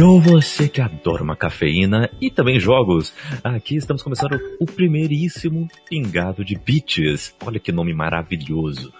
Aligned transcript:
Yo, 0.00 0.18
você 0.18 0.66
que 0.66 0.80
adora 0.80 1.22
uma 1.22 1.36
cafeína 1.36 2.08
e 2.18 2.30
também 2.30 2.58
jogos. 2.58 3.12
Aqui 3.44 3.76
estamos 3.76 4.02
começando 4.02 4.40
o 4.58 4.64
primeiríssimo 4.64 5.68
pingado 5.90 6.42
de 6.42 6.56
Beaches. 6.56 7.36
Olha 7.44 7.60
que 7.60 7.70
nome 7.70 7.92
maravilhoso. 7.92 8.94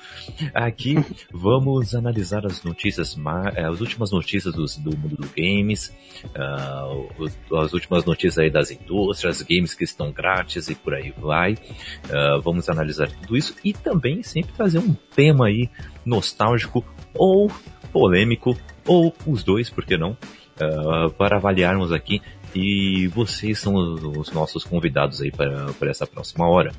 Aqui 0.52 0.96
vamos 1.32 1.94
analisar 1.94 2.44
as 2.44 2.62
notícias, 2.62 3.16
eh, 3.56 3.64
as 3.64 3.80
últimas 3.80 4.10
notícias 4.10 4.52
do, 4.52 4.66
do 4.82 4.94
mundo 4.94 5.16
dos 5.16 5.30
games, 5.32 5.90
uh, 6.36 7.56
as 7.56 7.72
últimas 7.72 8.04
notícias 8.04 8.36
aí 8.36 8.50
das 8.50 8.70
indústrias, 8.70 9.40
games 9.40 9.72
que 9.72 9.84
estão 9.84 10.12
grátis 10.12 10.68
e 10.68 10.74
por 10.74 10.92
aí 10.92 11.14
vai. 11.16 11.54
Uh, 11.54 12.42
vamos 12.42 12.68
analisar 12.68 13.10
tudo 13.10 13.38
isso 13.38 13.56
e 13.64 13.72
também 13.72 14.22
sempre 14.22 14.52
trazer 14.52 14.80
um 14.80 14.94
tema 15.16 15.46
aí 15.46 15.70
nostálgico 16.04 16.84
ou 17.14 17.50
polêmico 17.90 18.54
ou 18.86 19.14
os 19.26 19.42
dois, 19.42 19.70
por 19.70 19.86
que 19.86 19.96
não? 19.96 20.14
Uh, 20.60 21.10
para 21.12 21.36
avaliarmos 21.36 21.92
aqui 21.92 22.20
e 22.54 23.06
vocês 23.08 23.58
são 23.58 23.74
os 23.74 24.30
nossos 24.32 24.64
convidados 24.64 25.20
aí 25.20 25.30
para, 25.30 25.72
para 25.74 25.90
essa 25.90 26.06
próxima 26.06 26.48
hora. 26.48 26.72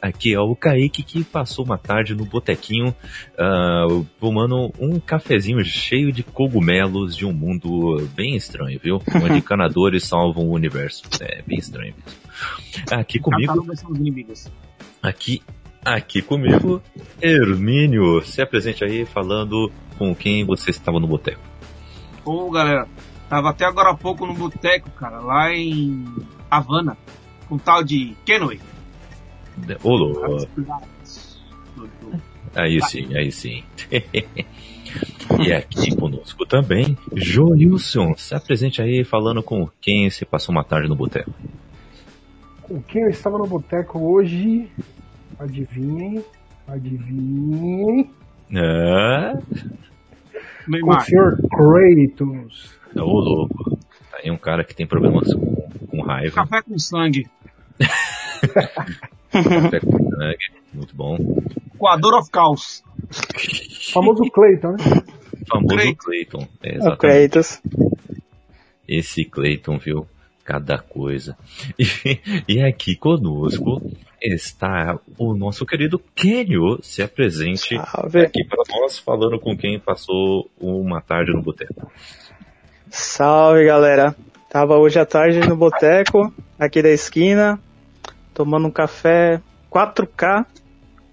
Aqui 0.00 0.32
é 0.32 0.40
o 0.40 0.54
Kaique 0.54 1.02
que 1.02 1.24
passou 1.24 1.64
uma 1.64 1.78
tarde 1.78 2.14
no 2.14 2.24
botequinho 2.24 2.94
uh, 3.34 4.06
tomando 4.20 4.72
um 4.78 5.00
cafezinho 5.00 5.64
cheio 5.64 6.12
de 6.12 6.22
cogumelos 6.22 7.16
de 7.16 7.26
um 7.26 7.32
mundo 7.32 8.08
bem 8.14 8.36
estranho, 8.36 8.78
viu? 8.82 9.02
Onde 9.22 9.38
encanadores 9.38 10.04
salvam 10.04 10.46
o 10.46 10.52
universo. 10.52 11.02
É 11.20 11.42
bem 11.42 11.58
estranho 11.58 11.94
mesmo. 11.94 12.20
Aqui 12.90 13.18
comigo. 13.18 13.66
Aqui, 15.02 15.42
aqui 15.84 16.22
comigo, 16.22 16.82
Hermínio. 17.20 18.22
Se 18.22 18.40
apresente 18.40 18.84
aí 18.84 19.04
falando 19.04 19.72
com 19.98 20.14
quem 20.14 20.44
você 20.44 20.70
estava 20.70 21.00
no 21.00 21.06
boteco. 21.06 21.40
Ô 22.24 22.50
galera, 22.50 22.88
Tava 23.28 23.50
até 23.50 23.64
agora 23.64 23.90
há 23.90 23.94
pouco 23.94 24.24
no 24.24 24.34
boteco, 24.34 24.90
cara, 24.90 25.18
lá 25.18 25.52
em 25.52 26.04
Havana, 26.50 26.96
com 27.48 27.58
tal 27.58 27.82
de 27.82 28.14
Kenway. 28.24 28.60
Ô, 29.82 29.96
louco. 29.96 30.48
Aí 32.54 32.80
sim, 32.82 33.14
aí 33.16 33.32
sim. 33.32 33.64
e 35.44 35.52
aqui 35.52 35.94
conosco 35.96 36.46
também, 36.46 36.96
Joilson. 37.14 38.14
Se 38.16 38.34
apresente 38.34 38.80
aí 38.80 39.04
falando 39.04 39.42
com 39.42 39.68
quem 39.80 40.08
se 40.08 40.24
passou 40.24 40.54
uma 40.54 40.64
tarde 40.64 40.88
no 40.88 40.94
boteco. 40.94 41.30
Com 42.62 42.80
quem 42.82 43.02
eu 43.02 43.10
estava 43.10 43.38
no 43.38 43.46
boteco 43.46 43.98
hoje? 43.98 44.70
Adivinhem, 45.38 46.24
adivinhem. 46.66 48.10
Ah. 48.54 49.38
Com 50.80 50.90
o 50.90 51.00
Sr. 51.00 51.36
Kratos. 51.50 52.76
Ô, 53.02 53.20
louco. 53.20 53.78
Tá 54.10 54.18
aí 54.22 54.30
um 54.30 54.36
cara 54.36 54.64
que 54.64 54.74
tem 54.74 54.86
problemas 54.86 55.32
com, 55.32 55.68
com 55.90 56.02
raiva. 56.02 56.34
Café 56.34 56.62
com 56.62 56.78
sangue. 56.78 57.26
Café 59.30 59.80
com 59.80 60.10
sangue. 60.10 60.38
Muito 60.72 60.94
bom. 60.94 61.16
Coador 61.78 62.14
of 62.18 62.30
Caos. 62.30 62.82
Famoso 63.92 64.24
Clayton, 64.30 64.72
né? 64.72 65.02
Famoso 65.48 65.96
Clayton. 65.96 66.48
É, 66.62 66.76
exatamente. 66.76 67.60
Esse 68.88 69.24
Clayton, 69.24 69.78
viu? 69.78 70.06
Cada 70.44 70.78
coisa. 70.78 71.36
E, 71.78 72.20
e 72.48 72.62
aqui 72.62 72.94
conosco 72.94 73.82
está 74.22 74.98
o 75.18 75.34
nosso 75.34 75.66
querido 75.66 75.98
Kenio. 76.14 76.78
Se 76.82 77.02
apresente 77.02 77.76
Salve. 77.76 78.20
aqui 78.20 78.44
para 78.44 78.62
nós, 78.68 78.98
falando 78.98 79.38
com 79.38 79.56
quem 79.56 79.78
passou 79.78 80.48
uma 80.58 81.00
tarde 81.00 81.32
no 81.32 81.42
boteco. 81.42 81.90
Salve 82.90 83.64
galera! 83.64 84.14
Tava 84.48 84.76
hoje 84.76 84.98
à 84.98 85.04
tarde 85.04 85.40
no 85.40 85.56
boteco, 85.56 86.32
aqui 86.58 86.80
da 86.82 86.90
esquina, 86.90 87.60
tomando 88.32 88.68
um 88.68 88.70
café 88.70 89.40
4K 89.70 90.46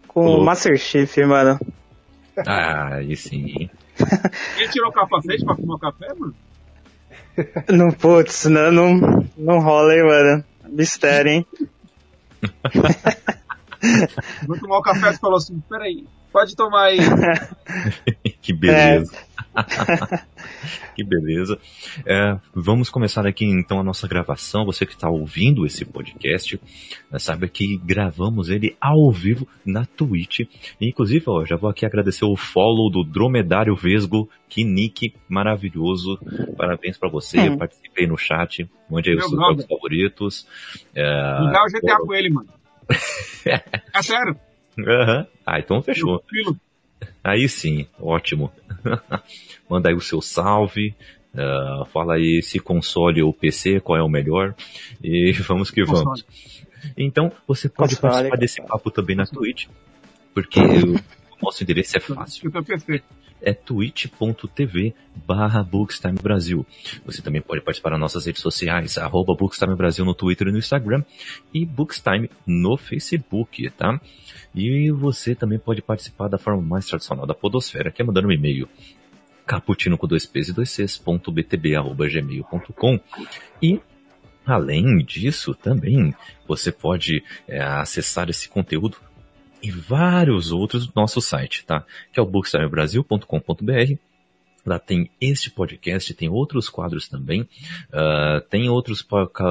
com 0.08 0.26
o 0.26 0.44
Master 0.46 0.78
Chief, 0.78 1.18
mano. 1.26 1.60
Ah, 2.48 2.96
aí 2.96 3.16
sim. 3.16 3.70
Quem 4.56 4.68
tirou 4.70 4.90
o 4.90 4.94
capacete 4.94 5.44
pra 5.44 5.56
fumar 5.56 5.80
café, 5.80 6.14
mano? 6.14 6.36
Não, 7.70 7.92
putz, 7.92 8.46
não, 8.46 8.72
não, 8.72 9.28
não 9.36 9.60
rola, 9.60 9.96
hein, 9.96 10.04
mano. 10.04 10.44
Mistério, 10.70 11.32
hein? 11.32 11.46
Vou 14.48 14.58
tomar 14.60 14.78
o 14.78 14.82
café 14.82 15.12
e 15.12 15.18
falou 15.18 15.38
assim, 15.38 15.60
peraí, 15.68 16.06
pode 16.32 16.56
tomar 16.56 16.86
aí. 16.86 17.00
que 18.42 18.54
beleza. 18.54 19.12
É. 19.56 20.33
que 20.96 21.04
beleza. 21.04 21.58
É, 22.06 22.38
vamos 22.54 22.90
começar 22.90 23.26
aqui 23.26 23.46
então 23.46 23.80
a 23.80 23.84
nossa 23.84 24.08
gravação. 24.08 24.66
Você 24.66 24.86
que 24.86 24.94
está 24.94 25.10
ouvindo 25.10 25.66
esse 25.66 25.86
podcast, 25.86 26.60
né, 27.12 27.20
sabe 27.20 27.48
que 27.50 27.78
gravamos 27.78 28.50
ele 28.50 28.76
ao 28.80 29.12
vivo 29.12 29.48
na 29.66 29.86
Twitch. 29.86 30.42
E, 30.80 30.88
inclusive, 30.88 31.24
ó, 31.28 31.46
já 31.46 31.56
vou 31.56 31.70
aqui 31.70 31.86
agradecer 31.86 32.26
o 32.26 32.36
follow 32.36 32.90
do 32.90 33.04
Dromedário 33.04 33.76
Vesgo. 33.76 34.30
Que 34.50 34.64
nick 34.64 35.16
maravilhoso. 35.28 36.20
Parabéns 36.56 36.98
para 36.98 37.10
você. 37.10 37.50
Hum. 37.50 37.58
Participei 37.58 38.06
no 38.06 38.18
chat. 38.18 38.70
Mande 38.90 39.10
aí 39.10 39.16
Meu 39.16 39.26
os 39.26 39.32
seus 39.32 39.42
jogos 39.42 39.66
favoritos. 39.66 40.48
É, 40.96 41.04
dá 41.04 41.64
o 41.64 41.72
GTA 41.72 41.98
com 41.98 42.14
ele, 42.14 42.30
mano. 42.30 42.50
é 43.46 44.02
sério. 44.02 44.36
Uhum. 44.78 45.26
Ah, 45.46 45.60
então 45.60 45.82
fechou. 45.82 46.24
Aí 47.24 47.48
sim, 47.48 47.88
ótimo. 48.00 48.52
Manda 49.70 49.90
aí 49.90 49.96
o 49.96 50.02
seu 50.02 50.22
salve. 50.22 50.96
Uh, 51.34 51.86
fala 51.86 52.16
aí 52.16 52.42
se 52.44 52.60
console 52.60 53.24
ou 53.24 53.34
PC, 53.34 53.80
qual 53.80 53.98
é 53.98 54.04
o 54.04 54.10
melhor. 54.10 54.54
E 55.04 55.32
vamos 55.48 55.72
que 55.72 55.84
vamos. 55.84 56.22
Console. 56.22 56.26
Então, 56.98 57.32
você 57.48 57.70
pode 57.70 57.96
console. 57.96 58.12
participar 58.12 58.38
desse 58.38 58.62
papo 58.62 58.92
também 58.92 59.16
na 59.16 59.26
Twitch, 59.26 59.68
porque 60.34 60.60
o 60.60 61.00
nosso 61.42 61.64
endereço 61.64 61.98
é 61.98 62.00
fácil. 62.00 62.52
É 63.44 63.54
twitch.tv 63.54 64.96
barra 65.28 65.62
Bookstime 65.62 66.18
Brasil. 66.22 66.66
Você 67.06 67.22
também 67.22 67.42
pode 67.42 67.62
participar 67.62 67.92
das 67.92 68.00
nossas 68.00 68.26
redes 68.26 68.42
sociais, 68.42 68.98
arroba 68.98 69.36
Bookstime 69.36 69.76
Brasil 69.76 70.06
no 70.06 70.16
Twitter 70.16 70.48
e 70.48 70.52
no 70.52 70.58
Instagram 70.58 71.04
e 71.54 71.66
Bookstime 71.66 72.30
no 72.48 72.78
Facebook, 72.78 73.70
tá? 73.72 74.00
E 74.56 74.90
você 74.92 75.36
também 75.36 75.60
pode 75.60 75.82
participar 75.82 76.28
da 76.28 76.38
forma 76.38 76.62
mais 76.62 76.86
tradicional 76.86 77.26
da 77.26 77.34
podosfera, 77.34 77.92
que 77.92 78.02
é 78.02 78.06
mandando 78.06 78.30
um 78.30 78.32
e-mail 78.32 78.68
caputino 79.46 79.98
com 79.98 80.08
dois 80.08 80.26
p's 80.26 80.50
e 80.50 80.54
dois 80.54 80.70
c's, 80.70 80.98
ponto 80.98 81.32
btb, 81.32 81.76
arroba, 81.76 82.08
gmail.com. 82.08 83.00
E 83.62 83.80
além 84.46 84.98
disso, 85.00 85.54
também 85.54 86.14
você 86.48 86.72
pode 86.72 87.24
é, 87.48 87.62
acessar 87.62 88.30
esse 88.30 88.48
conteúdo 88.50 88.98
e 89.64 89.72
vários 89.72 90.52
outros 90.52 90.86
do 90.86 90.92
nosso 90.94 91.22
site, 91.22 91.66
tá? 91.66 91.86
Que 92.12 92.20
é 92.20 92.24
o 92.24 92.26
bookstimebrasil.com.br 92.26 94.13
Lá 94.66 94.80
tem 94.80 95.10
este 95.20 95.52
podcast, 95.52 96.14
tem 96.14 96.30
outros 96.30 96.70
quadros 96.70 97.08
também, 97.10 97.42
uh, 97.42 98.40
tem 98.50 98.70
outros 98.70 99.06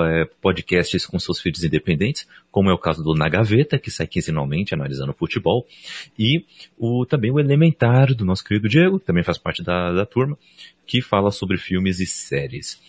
é, 0.08 0.24
podcasts 0.40 1.04
com 1.04 1.18
seus 1.18 1.38
feeds 1.38 1.62
independentes, 1.62 2.26
como 2.50 2.70
é 2.70 2.72
o 2.72 2.78
caso 2.78 3.02
do 3.02 3.14
Na 3.14 3.28
Gaveta, 3.28 3.78
que 3.78 3.90
sai 3.90 4.06
quinzenalmente 4.06 4.72
analisando 4.72 5.12
futebol, 5.12 5.66
e 6.18 6.46
o, 6.78 7.04
também 7.04 7.30
o 7.30 7.38
Elementar, 7.38 8.14
do 8.14 8.24
nosso 8.24 8.42
querido 8.42 8.68
Diego, 8.68 8.98
que 8.98 9.06
também 9.06 9.22
faz 9.22 9.36
parte 9.36 9.62
da, 9.62 9.92
da 9.92 10.06
turma, 10.06 10.38
que 10.86 11.00
fala 11.00 11.30
sobre 11.30 11.56
filmes 11.58 12.00
e 12.00 12.06
séries. 12.06 12.80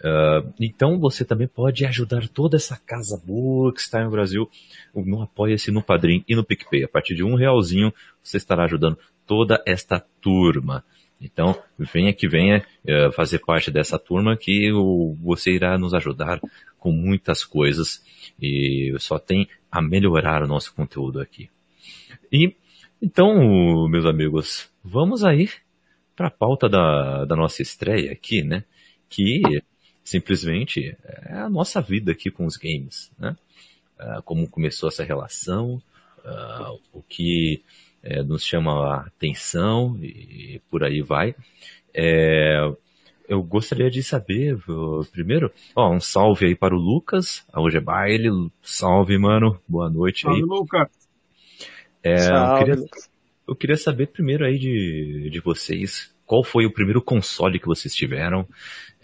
Uh, 0.00 0.52
então 0.60 0.98
você 0.98 1.24
também 1.24 1.46
pode 1.48 1.84
ajudar 1.84 2.28
toda 2.28 2.56
essa 2.56 2.76
casa 2.76 3.20
boa 3.24 3.72
que 3.72 3.80
está 3.80 4.02
no 4.04 4.10
Brasil 4.10 4.48
no 4.94 5.22
Apoia-se 5.22 5.70
no 5.70 5.82
Padrim 5.82 6.24
e 6.28 6.34
no 6.34 6.44
PicPay. 6.44 6.84
A 6.84 6.88
partir 6.88 7.14
de 7.14 7.24
um 7.24 7.34
realzinho 7.34 7.92
você 8.22 8.36
estará 8.36 8.64
ajudando 8.64 8.98
toda 9.26 9.62
esta 9.66 10.04
turma. 10.20 10.84
Então, 11.22 11.56
venha 11.78 12.12
que 12.12 12.28
venha 12.28 12.64
uh, 12.84 13.12
fazer 13.12 13.38
parte 13.38 13.70
dessa 13.70 13.98
turma 13.98 14.36
que 14.36 14.70
você 15.22 15.52
irá 15.52 15.78
nos 15.78 15.94
ajudar 15.94 16.40
com 16.78 16.90
muitas 16.90 17.44
coisas 17.44 18.04
e 18.40 18.92
só 18.98 19.18
tem 19.18 19.48
a 19.70 19.80
melhorar 19.80 20.42
o 20.42 20.48
nosso 20.48 20.74
conteúdo 20.74 21.20
aqui. 21.20 21.48
E 22.32 22.54
então, 23.00 23.88
meus 23.88 24.04
amigos, 24.06 24.70
vamos 24.84 25.24
aí 25.24 25.48
para 26.14 26.28
a 26.28 26.30
pauta 26.30 26.68
da, 26.68 27.24
da 27.24 27.34
nossa 27.34 27.62
estreia 27.62 28.12
aqui, 28.12 28.42
né? 28.42 28.64
Que 29.08 29.42
simplesmente 30.04 30.96
é 31.26 31.34
a 31.34 31.50
nossa 31.50 31.80
vida 31.80 32.12
aqui 32.12 32.30
com 32.30 32.46
os 32.46 32.56
games, 32.56 33.10
né? 33.18 33.36
Uh, 33.98 34.22
como 34.22 34.48
começou 34.48 34.88
essa 34.88 35.04
relação, 35.04 35.82
uh, 36.24 36.80
o 36.92 37.02
que 37.02 37.62
é, 38.02 38.22
nos 38.22 38.44
chama 38.44 38.72
a 38.72 39.00
atenção 39.06 39.98
e 40.02 40.60
por 40.70 40.84
aí 40.84 41.02
vai. 41.02 41.34
É, 41.94 42.58
eu 43.28 43.42
gostaria 43.42 43.90
de 43.90 44.02
saber, 44.02 44.58
primeiro, 45.10 45.50
ó, 45.74 45.90
um 45.90 46.00
salve 46.00 46.46
aí 46.46 46.54
para 46.54 46.74
o 46.74 46.78
Lucas, 46.78 47.46
hoje 47.54 47.78
é 47.78 47.80
baile, 47.80 48.28
salve, 48.62 49.16
mano, 49.18 49.60
boa 49.66 49.88
noite 49.88 50.26
aí. 50.26 50.40
Salve, 50.40 50.42
Lucas. 50.42 50.88
É, 52.02 52.16
salve, 52.18 52.52
eu, 52.52 52.58
queria, 52.58 52.88
eu 53.48 53.56
queria 53.56 53.76
saber 53.76 54.08
primeiro 54.08 54.44
aí 54.44 54.58
de, 54.58 55.30
de 55.30 55.40
vocês, 55.40 56.12
qual 56.26 56.42
foi 56.42 56.66
o 56.66 56.72
primeiro 56.72 57.00
console 57.00 57.58
que 57.58 57.66
vocês 57.66 57.94
tiveram, 57.94 58.46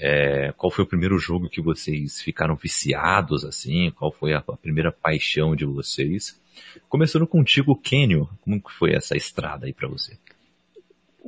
É, 0.01 0.53
qual 0.57 0.71
foi 0.71 0.85
o 0.85 0.87
primeiro 0.87 1.19
jogo 1.19 1.49
que 1.49 1.61
vocês 1.61 2.23
ficaram 2.23 2.55
viciados 2.55 3.45
assim? 3.45 3.91
Qual 3.91 4.13
foi 4.13 4.33
a, 4.33 4.39
a 4.39 4.57
primeira 4.57 4.93
paixão 4.93 5.57
de 5.57 5.65
vocês? 5.65 6.41
Começando 6.89 7.27
contigo, 7.27 7.77
Kenio, 7.77 8.29
como 8.41 8.61
foi 8.79 8.95
essa 8.95 9.17
estrada 9.17 9.67
aí 9.67 9.73
para 9.73 9.89
você? 9.89 10.17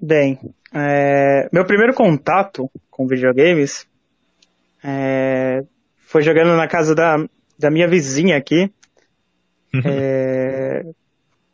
Bem, 0.01 0.39
é, 0.73 1.49
meu 1.53 1.65
primeiro 1.65 1.95
contato 1.95 2.71
com 2.91 3.07
videogames 3.07 3.87
é, 4.83 5.63
foi 5.99 6.23
jogando 6.23 6.57
na 6.57 6.67
casa 6.67 6.95
da, 6.95 7.17
da 7.59 7.71
minha 7.71 7.87
vizinha 7.87 8.37
aqui. 8.37 8.73
é, 9.85 10.85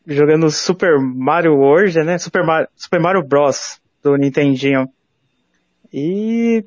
jogando 0.06 0.50
Super 0.50 0.99
Mario 0.99 1.55
World, 1.55 2.02
né? 2.05 2.19
Super 2.19 2.44
Mario, 2.44 2.69
Super 2.76 3.00
Mario 3.00 3.26
Bros. 3.26 3.81
do 4.02 4.17
Nintendinho. 4.17 4.88
E 5.93 6.64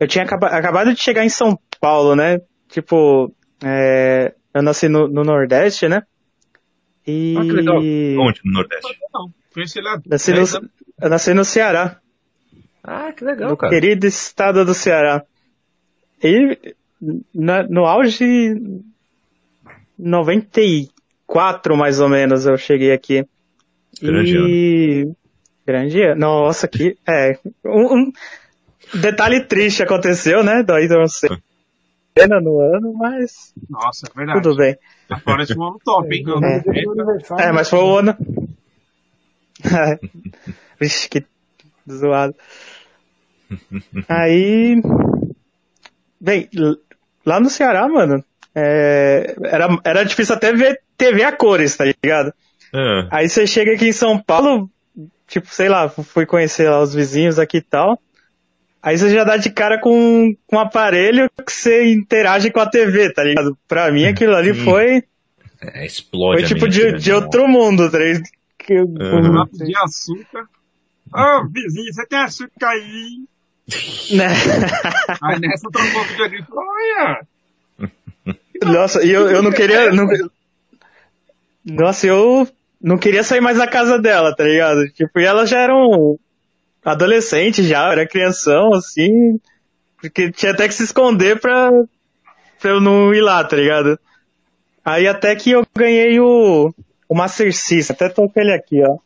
eu 0.00 0.06
tinha 0.06 0.24
acaba, 0.24 0.48
acabado 0.48 0.92
de 0.92 1.00
chegar 1.00 1.24
em 1.24 1.28
São 1.28 1.58
Paulo, 1.80 2.16
né? 2.16 2.40
Tipo, 2.68 3.32
é, 3.64 4.34
eu 4.54 4.62
nasci 4.62 4.88
no, 4.88 5.08
no, 5.08 5.22
Nordeste, 5.22 5.88
né? 5.88 6.02
E... 7.06 7.34
Ah, 7.36 7.42
que 7.42 7.52
legal. 7.52 7.76
Onde 7.78 8.40
no 8.44 8.52
Nordeste? 8.52 8.98
Não, 9.12 9.32
conheci 9.52 9.80
lá. 9.80 10.00
Nasci 10.06 10.32
no, 10.32 10.70
eu 11.00 11.10
nasci 11.10 11.34
no 11.34 11.44
Ceará. 11.44 11.98
Ah, 12.82 13.12
que 13.12 13.24
legal, 13.24 13.50
no 13.50 13.56
cara. 13.56 13.72
querido 13.72 14.06
estado 14.06 14.64
do 14.64 14.74
Ceará. 14.74 15.24
E 16.22 16.58
na, 17.34 17.64
no 17.64 17.84
auge 17.84 18.54
94 19.98 21.76
mais 21.76 22.00
ou 22.00 22.08
menos 22.08 22.46
eu 22.46 22.56
cheguei 22.56 22.92
aqui. 22.92 23.26
Grande 24.00 24.36
e... 24.36 25.02
ano. 25.02 25.16
Grande 25.66 26.02
ano. 26.02 26.20
Nossa, 26.20 26.66
que. 26.68 26.96
É. 27.06 27.38
Um, 27.64 27.94
um, 27.94 28.12
detalhe 28.94 29.44
triste 29.44 29.82
aconteceu, 29.82 30.42
né? 30.42 30.62
Daí 30.62 30.88
não 30.88 31.06
sei. 31.08 31.30
Pena 32.14 32.40
no 32.40 32.60
ano, 32.60 32.92
mas. 32.94 33.54
Nossa, 33.68 34.06
é 34.06 34.16
verdade. 34.16 34.42
Tudo 34.42 34.56
bem. 34.56 34.76
Agora 35.08 35.42
esse 35.42 35.58
um 35.58 35.64
ano 35.64 35.78
top, 35.84 36.14
hein? 36.14 36.24
É, 37.38 37.48
é 37.48 37.52
mas 37.52 37.68
foi 37.68 37.78
o 37.78 37.98
ano. 37.98 38.16
Vixe, 40.80 41.08
que 41.08 41.24
zoado. 41.90 42.34
Aí. 44.08 44.80
Bem, 46.20 46.48
lá 47.24 47.40
no 47.40 47.50
Ceará, 47.50 47.88
mano, 47.88 48.24
é, 48.54 49.34
era, 49.44 49.68
era 49.84 50.04
difícil 50.04 50.34
até 50.34 50.52
ver 50.52 50.80
TV 50.96 51.24
a 51.24 51.32
cores, 51.32 51.76
tá 51.76 51.84
ligado? 51.84 52.32
É. 52.74 53.08
Aí 53.10 53.28
você 53.28 53.46
chega 53.46 53.72
aqui 53.72 53.88
em 53.88 53.92
São 53.92 54.18
Paulo, 54.18 54.70
tipo, 55.26 55.48
sei 55.48 55.68
lá, 55.68 55.88
fui 55.88 56.26
conhecer 56.26 56.68
lá 56.68 56.80
os 56.80 56.94
vizinhos 56.94 57.38
aqui 57.38 57.58
e 57.58 57.62
tal. 57.62 57.98
Aí 58.82 58.98
você 58.98 59.10
já 59.10 59.22
dá 59.22 59.36
de 59.36 59.48
cara 59.48 59.78
com, 59.78 60.34
com 60.46 60.56
um 60.56 60.58
aparelho 60.58 61.30
que 61.46 61.52
você 61.52 61.92
interage 61.92 62.50
com 62.50 62.58
a 62.58 62.68
TV, 62.68 63.12
tá 63.12 63.22
ligado? 63.22 63.56
Pra 63.68 63.92
mim 63.92 64.06
aquilo 64.06 64.34
ali 64.34 64.52
Sim. 64.54 64.64
foi. 64.64 65.04
É, 65.60 65.86
explode. 65.86 66.40
Foi 66.40 66.48
tipo 66.48 66.68
de, 66.68 66.90
né? 66.90 66.98
de 66.98 67.12
outro 67.12 67.46
mundo, 67.46 67.88
tá 67.88 67.98
ligado? 67.98 68.24
Que, 68.58 68.74
uhum. 68.74 69.44
De 69.52 69.76
açúcar. 69.76 70.48
Ô, 71.14 71.20
oh, 71.20 71.48
vizinho, 71.48 71.92
você 71.92 72.06
tem 72.06 72.18
açúcar 72.18 72.68
aí? 72.70 73.24
Né? 74.10 74.26
Aí 75.22 75.38
nessa 75.38 75.70
trombou 75.70 76.02
o 76.02 76.04
videogame 76.04 76.44
olha! 76.50 77.26
Nossa, 78.72 79.04
e 79.04 79.10
eu, 79.10 79.30
eu 79.30 79.42
não 79.42 79.52
queria. 79.52 79.92
Não... 79.92 80.08
Nossa, 81.64 82.06
eu 82.06 82.48
não 82.80 82.98
queria 82.98 83.22
sair 83.22 83.40
mais 83.40 83.58
da 83.58 83.66
casa 83.68 83.98
dela, 84.00 84.34
tá 84.34 84.42
ligado? 84.42 84.88
Tipo, 84.90 85.20
e 85.20 85.24
ela 85.24 85.46
já 85.46 85.60
era 85.60 85.74
um 85.74 86.18
adolescente 86.84 87.62
já, 87.62 87.90
era 87.90 88.06
crianção, 88.06 88.72
assim. 88.74 89.38
Porque 90.00 90.32
tinha 90.32 90.52
até 90.52 90.66
que 90.66 90.74
se 90.74 90.84
esconder 90.84 91.40
pra, 91.40 91.70
pra 92.60 92.70
eu 92.70 92.80
não 92.80 93.14
ir 93.14 93.20
lá, 93.20 93.42
tá 93.44 93.56
ligado? 93.56 93.98
Aí 94.84 95.06
até 95.06 95.34
que 95.36 95.52
eu 95.52 95.64
ganhei 95.76 96.18
o, 96.18 96.74
o 97.08 97.14
Master 97.14 97.54
System, 97.54 97.94
até 97.94 98.08
tô 98.08 98.28
com 98.28 98.40
ele 98.40 98.52
aqui, 98.52 98.82
ó. 98.82 98.98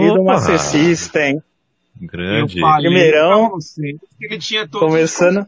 E 0.00 0.08
do 0.12 0.24
Master 0.24 0.58
System. 0.58 1.40
Grande. 2.00 2.60
Primeirão. 2.60 3.56
Ele 4.20 4.38
tinha 4.38 4.68
todos 4.68 4.88
começando. 4.88 5.46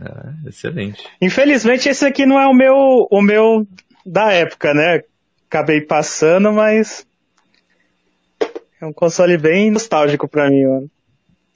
Ah, 0.00 0.32
excelente. 0.46 1.02
Infelizmente 1.20 1.88
esse 1.88 2.06
aqui 2.06 2.24
não 2.24 2.38
é 2.38 2.46
o 2.46 2.54
meu, 2.54 3.08
o 3.10 3.20
meu 3.20 3.66
da 4.06 4.32
época, 4.32 4.72
né? 4.72 5.02
Acabei 5.48 5.80
passando, 5.80 6.52
mas 6.52 7.07
é 8.80 8.86
um 8.86 8.92
console 8.92 9.36
bem 9.38 9.70
nostálgico 9.70 10.28
pra 10.28 10.48
mim, 10.48 10.64
mano. 10.64 10.90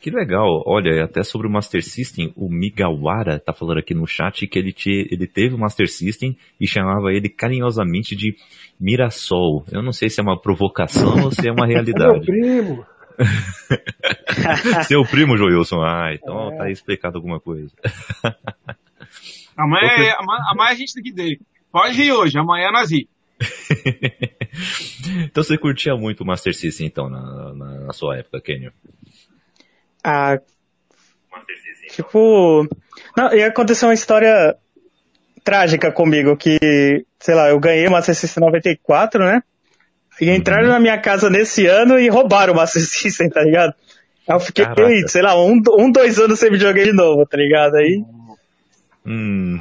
Que 0.03 0.11
legal. 0.11 0.65
Olha, 0.67 1.05
até 1.05 1.23
sobre 1.23 1.47
o 1.47 1.51
Master 1.51 1.81
System, 1.81 2.33
o 2.37 2.49
Migawara 2.49 3.39
tá 3.39 3.53
falando 3.53 3.79
aqui 3.79 3.95
no 3.95 4.05
chat 4.05 4.49
que 4.49 4.59
ele, 4.59 4.73
te, 4.73 5.07
ele 5.13 5.29
teve 5.29 5.55
o 5.55 5.59
Master 5.59 5.89
System 5.89 6.37
e 6.61 6.67
chamava 6.67 7.13
ele 7.13 7.29
carinhosamente 7.29 8.17
de 8.17 8.35
Mirasol. 8.81 9.65
Eu 9.71 9.81
não 9.81 9.93
sei 9.93 10.11
se 10.11 10.19
é 10.19 10.23
uma 10.25 10.41
provocação 10.41 11.23
ou 11.23 11.31
se 11.31 11.47
é 11.47 11.53
uma 11.53 11.67
realidade. 11.71 12.29
É 12.29 12.35
meu 12.35 12.65
primo. 12.65 12.87
Seu 14.89 15.05
primo, 15.05 15.37
Joilson. 15.37 15.81
Ah, 15.81 16.13
então 16.13 16.53
é. 16.53 16.57
tá 16.57 16.65
aí 16.65 16.73
explicado 16.73 17.17
alguma 17.17 17.39
coisa. 17.39 17.73
Amanhã, 19.57 19.87
é, 20.03 20.17
amanhã, 20.19 20.71
a 20.71 20.75
gente 20.75 20.95
tem 20.95 21.03
que 21.05 21.13
ter. 21.13 21.39
Pode 21.71 21.97
rir 21.97 22.11
hoje, 22.11 22.37
amanhã 22.39 22.73
nós 22.73 22.91
rir. 22.91 23.09
então 25.25 25.43
você 25.43 25.59
curtia 25.59 25.97
muito 25.97 26.23
o 26.23 26.27
Master 26.27 26.55
System, 26.55 26.87
então, 26.87 27.09
na, 27.09 27.55
na, 27.55 27.81
na 27.81 27.93
sua 27.93 28.19
época, 28.19 28.41
Kenyon? 28.41 28.71
Ah, 30.05 30.39
tipo... 31.91 32.67
Não, 33.17 33.33
e 33.33 33.43
aconteceu 33.43 33.89
uma 33.89 33.95
história 33.95 34.57
trágica 35.45 35.91
comigo, 35.93 36.37
que, 36.37 36.59
sei 37.19 37.35
lá, 37.35 37.49
eu 37.49 37.59
ganhei 37.59 37.87
o 37.87 37.91
Master 37.91 38.15
System 38.15 38.45
94, 38.45 39.25
né? 39.25 39.43
E 40.21 40.31
entraram 40.31 40.67
uhum. 40.67 40.73
na 40.73 40.81
minha 40.81 40.99
casa 40.99 41.31
nesse 41.31 41.67
ano 41.67 41.99
e 41.99 42.09
roubaram 42.09 42.53
o 42.53 42.57
Master 42.57 42.83
System, 42.87 43.29
tá 43.29 43.43
ligado? 43.43 43.75
Aí 44.29 44.37
eu 44.37 44.41
fiquei, 44.41 44.65
Caraca. 44.65 45.09
sei 45.09 45.23
lá, 45.23 45.41
um, 45.41 45.61
um, 45.79 45.91
dois 45.91 46.19
anos 46.19 46.39
sem 46.39 46.51
videogame 46.51 46.91
de 46.91 46.97
novo, 46.97 47.27
tá 47.27 47.37
ligado? 47.37 47.75
Aí. 47.77 48.05
Hum. 49.05 49.61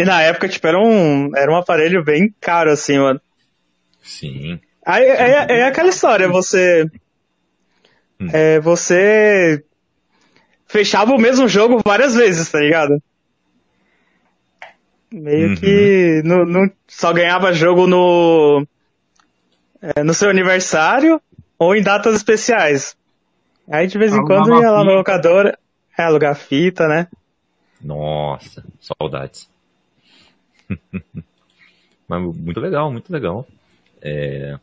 E 0.00 0.04
na 0.04 0.22
época, 0.22 0.48
tipo, 0.48 0.66
era 0.66 0.78
um, 0.78 1.30
era 1.36 1.52
um 1.52 1.56
aparelho 1.56 2.02
bem 2.02 2.34
caro, 2.40 2.70
assim, 2.70 2.98
mano. 2.98 3.20
Sim. 4.02 4.58
Aí 4.84 5.04
é, 5.04 5.30
é, 5.30 5.58
é 5.58 5.64
aquela 5.64 5.90
história, 5.90 6.26
você. 6.26 6.86
Hum. 8.18 8.28
É, 8.32 8.58
você. 8.60 9.62
Fechava 10.66 11.12
o 11.12 11.20
mesmo 11.20 11.48
jogo 11.48 11.82
várias 11.84 12.14
vezes, 12.14 12.48
tá 12.50 12.60
ligado? 12.60 13.02
Meio 15.12 15.48
uhum. 15.48 15.54
que 15.56 16.22
não, 16.24 16.44
não, 16.46 16.70
só 16.86 17.12
ganhava 17.12 17.52
jogo 17.52 17.88
no 17.88 18.64
é, 19.82 20.04
no 20.04 20.14
seu 20.14 20.30
aniversário 20.30 21.20
ou 21.58 21.74
em 21.74 21.82
datas 21.82 22.14
especiais. 22.14 22.96
Aí 23.68 23.88
de 23.88 23.98
vez 23.98 24.14
em 24.14 24.24
quando 24.24 24.60
ia 24.60 24.70
lá 24.70 24.84
na 24.84 24.92
locadora, 24.92 25.58
é, 25.98 26.04
alugar 26.04 26.36
fita, 26.36 26.86
né? 26.86 27.08
Nossa, 27.82 28.64
saudades. 28.80 29.50
Mas 32.08 32.36
muito 32.36 32.60
legal, 32.60 32.90
muito 32.90 33.12
legal. 33.12 33.46
É, 34.02 34.58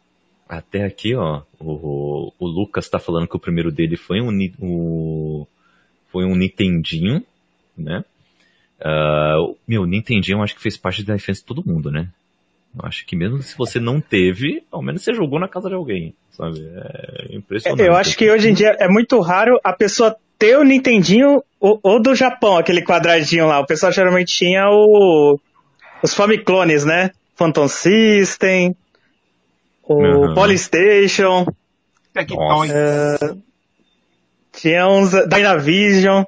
até 0.47 0.83
aqui, 0.83 1.15
ó, 1.15 1.41
o, 1.59 2.31
o 2.39 2.47
Lucas 2.47 2.89
tá 2.89 2.99
falando 2.99 3.27
que 3.27 3.35
o 3.35 3.39
primeiro 3.39 3.71
dele 3.71 3.95
foi 3.95 4.21
um, 4.21 4.31
o, 4.59 5.47
foi 6.11 6.25
um 6.25 6.35
Nintendinho, 6.35 7.23
né? 7.77 8.03
Uh, 8.79 9.55
meu, 9.67 9.85
Nintendinho 9.85 10.37
eu 10.37 10.43
acho 10.43 10.55
que 10.55 10.61
fez 10.61 10.77
parte 10.77 11.03
da 11.03 11.15
infância 11.15 11.41
de 11.41 11.45
todo 11.45 11.65
mundo, 11.65 11.91
né? 11.91 12.09
Eu 12.77 12.85
acho 12.85 13.05
que 13.05 13.15
mesmo 13.15 13.41
se 13.41 13.57
você 13.57 13.79
não 13.79 13.99
teve, 13.99 14.63
ao 14.71 14.81
menos 14.81 15.01
você 15.01 15.13
jogou 15.13 15.39
na 15.39 15.47
casa 15.47 15.67
de 15.67 15.75
alguém, 15.75 16.13
sabe? 16.31 16.59
É 16.59 17.35
impressionante. 17.35 17.81
Eu 17.81 17.95
acho 17.95 18.17
que 18.17 18.29
hoje 18.29 18.49
em 18.49 18.53
dia 18.53 18.75
é 18.79 18.87
muito 18.87 19.19
raro 19.19 19.59
a 19.63 19.73
pessoa 19.73 20.15
ter 20.37 20.57
o 20.57 20.63
Nintendinho 20.63 21.43
ou, 21.59 21.79
ou 21.81 22.01
do 22.01 22.13
Japão, 22.13 22.57
aquele 22.57 22.83
quadradinho 22.83 23.47
lá. 23.47 23.59
O 23.59 23.65
pessoal 23.65 23.91
geralmente 23.91 24.35
tinha 24.35 24.69
o, 24.69 25.39
os 26.01 26.13
Famiclones, 26.13 26.85
né? 26.85 27.11
Phantom 27.35 27.67
System, 27.67 28.75
o 29.83 29.93
uhum. 29.93 30.33
Polystation. 30.33 31.45
É, 32.15 33.35
tinha 34.51 34.87
uns 34.87 35.11
Dynavision. 35.29 36.23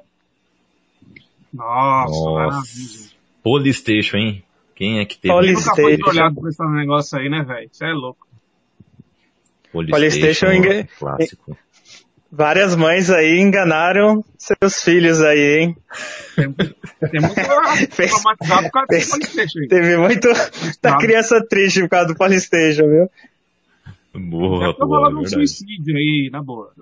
Nossa, 1.52 2.12
Nossa. 2.12 3.10
Polystation, 3.42 4.16
hein? 4.16 4.44
Quem 4.76 5.00
é 5.00 5.04
que 5.04 5.18
teve? 5.18 5.34
Polystation. 5.34 5.82
Nunca 5.82 6.04
foi 6.04 6.14
olhado 6.14 6.34
por 6.36 6.48
esse 6.48 6.62
negócio 6.64 7.18
aí, 7.18 7.28
né, 7.28 7.42
velho? 7.42 7.68
Isso 7.70 7.84
é 7.84 7.92
louco. 7.92 8.26
Polystation, 9.72 10.46
Polystation 10.46 10.88
clássico. 10.98 11.58
Várias 12.32 12.76
mães 12.76 13.10
aí 13.10 13.40
enganaram 13.40 14.24
seus 14.38 14.84
filhos 14.84 15.20
aí, 15.20 15.58
hein? 15.58 15.76
Tem, 16.36 16.52
tem 16.52 17.20
muito 17.20 17.34
traumatizado 17.96 18.70
por 18.70 18.70
causa 18.70 18.86
do 18.86 19.10
Polystation. 19.10 19.66
Teve 19.68 19.96
muito 19.96 20.28
da 20.80 20.96
criança 20.98 21.44
triste 21.44 21.80
por 21.80 21.88
causa 21.88 22.08
do 22.08 22.14
Polystation, 22.14 22.86
viu? 22.86 23.10
Boa, 24.14 24.60
boa. 24.60 24.76
Tô 24.76 24.88
falando 24.88 25.20
um 25.20 25.26
suicídio 25.26 25.96
aí, 25.96 26.30
na 26.32 26.40
boa. 26.40 26.72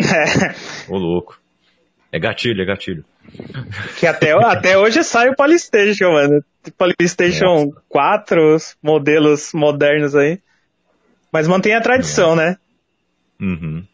É. 0.00 0.54
Ô, 0.88 0.96
louco. 0.96 1.38
É 2.10 2.18
gatilho, 2.18 2.62
é 2.62 2.64
gatilho. 2.64 3.04
Que 3.98 4.06
até, 4.06 4.32
até 4.32 4.78
hoje 4.78 5.04
sai 5.04 5.28
o 5.28 5.36
Polystation, 5.36 6.12
mano. 6.12 6.42
Polystation 6.76 7.66
Nossa. 7.66 7.82
4, 7.88 8.54
os 8.54 8.76
modelos 8.82 9.52
modernos 9.52 10.16
aí. 10.16 10.40
Mas 11.30 11.46
mantém 11.46 11.74
a 11.74 11.80
tradição, 11.80 12.34
né? 12.34 12.56
Uhum. 13.40 13.84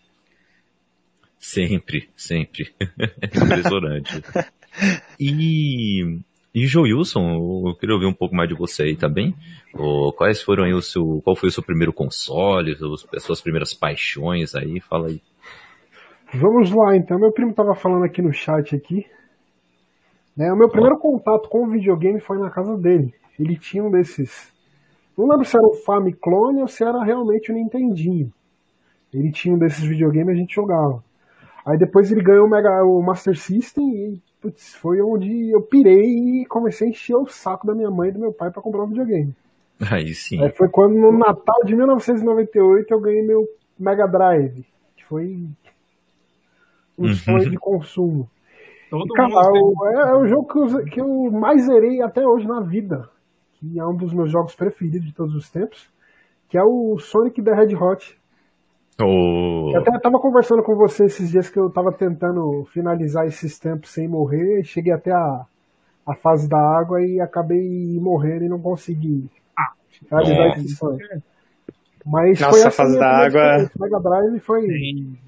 Sempre, 1.47 2.11
sempre. 2.17 2.75
Impressionante. 3.23 4.21
e, 5.19 6.19
e 6.53 6.67
Joilson, 6.67 7.69
eu 7.69 7.77
queria 7.77 7.95
ouvir 7.95 8.07
um 8.07 8.13
pouco 8.13 8.35
mais 8.35 8.49
de 8.49 8.57
você 8.57 8.83
aí 8.83 8.97
também. 8.97 9.31
Tá 9.73 9.79
quais 10.17 10.43
foram 10.43 10.65
aí 10.65 10.75
o 10.75 10.83
seu, 10.83 11.23
qual 11.23 11.37
foi 11.37 11.49
o 11.49 11.53
seu 11.53 11.63
primeiro 11.63 11.93
console, 11.93 12.77
as 13.15 13.23
suas 13.23 13.41
primeiras 13.41 13.73
paixões 13.73 14.57
aí? 14.57 14.81
Fala 14.81 15.07
aí. 15.07 15.23
Vamos 16.35 16.73
lá, 16.73 16.97
então. 16.97 17.17
Meu 17.17 17.31
primo 17.31 17.53
estava 17.53 17.77
falando 17.77 18.05
aqui 18.05 18.21
no 18.21 18.33
chat 18.33 18.75
aqui. 18.75 19.07
Né, 20.37 20.53
o 20.53 20.57
meu 20.57 20.69
primeiro 20.69 20.99
contato 20.99 21.49
com 21.49 21.65
o 21.65 21.71
videogame 21.71 22.19
foi 22.19 22.39
na 22.39 22.51
casa 22.51 22.77
dele. 22.77 23.15
Ele 23.39 23.57
tinha 23.57 23.85
um 23.85 23.91
desses. 23.91 24.53
Não 25.17 25.29
lembro 25.29 25.45
se 25.45 25.57
era 25.57 25.65
o 25.65 25.75
Famiclone 25.85 26.61
ou 26.61 26.67
se 26.67 26.83
era 26.83 27.05
realmente 27.05 27.53
o 27.53 27.55
Nintendinho. 27.55 28.33
Ele 29.15 29.31
tinha 29.31 29.55
um 29.55 29.59
desses 29.59 29.85
videogames 29.85 30.31
e 30.31 30.33
a 30.33 30.41
gente 30.41 30.55
jogava. 30.57 31.06
Aí 31.67 31.77
depois 31.77 32.13
ele 32.13 32.23
ganhou 32.23 32.47
o, 32.47 32.49
Mega, 32.49 32.85
o 32.85 33.03
Master 33.03 33.37
System 33.37 33.85
e 33.85 34.23
putz, 34.41 34.77
foi 34.77 35.01
onde 35.03 35.51
eu 35.51 35.61
pirei 35.63 36.43
e 36.43 36.47
comecei 36.47 36.87
a 36.87 36.91
encher 36.91 37.17
o 37.17 37.27
saco 37.27 37.67
da 37.67 37.75
minha 37.75 37.91
mãe 37.91 38.11
e 38.11 38.13
do 38.13 38.21
meu 38.21 38.33
pai 38.33 38.53
para 38.53 38.63
comprar 38.63 38.85
um 38.85 38.89
videogame. 38.89 39.35
Aí 39.91 40.15
sim. 40.15 40.41
Aí 40.41 40.51
foi 40.53 40.69
quando 40.69 40.95
no 40.95 41.11
Natal 41.11 41.65
de 41.65 41.75
1998 41.75 42.89
eu 42.89 43.01
ganhei 43.01 43.23
meu 43.23 43.45
Mega 43.79 44.07
Drive, 44.07 44.65
que 44.97 45.05
foi 45.05 45.49
um 46.97 47.09
uhum. 47.09 47.15
sonho 47.15 47.51
de 47.51 47.59
consumo. 47.59 48.31
Todo 48.89 49.05
e, 49.05 49.17
cara, 49.17 49.33
é, 49.33 50.11
é, 50.11 50.17
o 50.17 50.27
jogo 50.27 50.47
que 50.47 50.59
eu, 50.59 50.85
que 50.85 51.01
eu 51.01 51.31
mais 51.33 51.67
zerei 51.67 52.01
até 52.01 52.25
hoje 52.25 52.47
na 52.47 52.61
vida, 52.61 53.09
que 53.55 53.79
é 53.79 53.85
um 53.85 53.97
dos 53.97 54.15
meus 54.15 54.31
jogos 54.31 54.55
preferidos 54.55 55.09
de 55.09 55.15
todos 55.15 55.35
os 55.35 55.51
tempos, 55.51 55.91
que 56.49 56.57
é 56.57 56.63
o 56.63 56.97
Sonic 56.99 57.43
the 57.43 57.51
Hedgehog. 57.51 58.05
Oh. 59.01 59.73
Eu 59.75 59.81
até 59.81 59.99
tava 59.99 60.19
conversando 60.19 60.63
com 60.63 60.75
você 60.75 61.05
esses 61.05 61.31
dias 61.31 61.51
que 61.51 61.59
eu 61.59 61.69
tava 61.71 61.93
tentando 61.93 62.65
finalizar 62.73 63.27
esses 63.27 63.59
tempos 63.59 63.91
sem 63.91 64.09
morrer, 64.09 64.65
cheguei 64.65 64.93
até 64.93 65.13
a, 65.13 65.45
a 66.07 66.15
fase 66.15 66.49
da 66.49 66.59
água 66.59 67.03
e 67.03 67.21
acabei 67.21 67.99
morrendo 68.01 68.45
e 68.45 68.49
não 68.49 68.59
consegui 68.59 69.29
finalizar 69.91 70.59
esse 70.59 70.69
sonho. 70.77 70.99
Mas 72.05 72.41
Nossa, 72.41 72.53
foi 72.53 72.63
a 72.63 72.71
fase 72.71 72.99
da 72.99 73.07
água. 73.07 73.57
Esse 73.57 73.81
Mega 73.81 74.01
Drive 74.01 74.41
foi 74.41 74.63
Sim. 74.63 75.19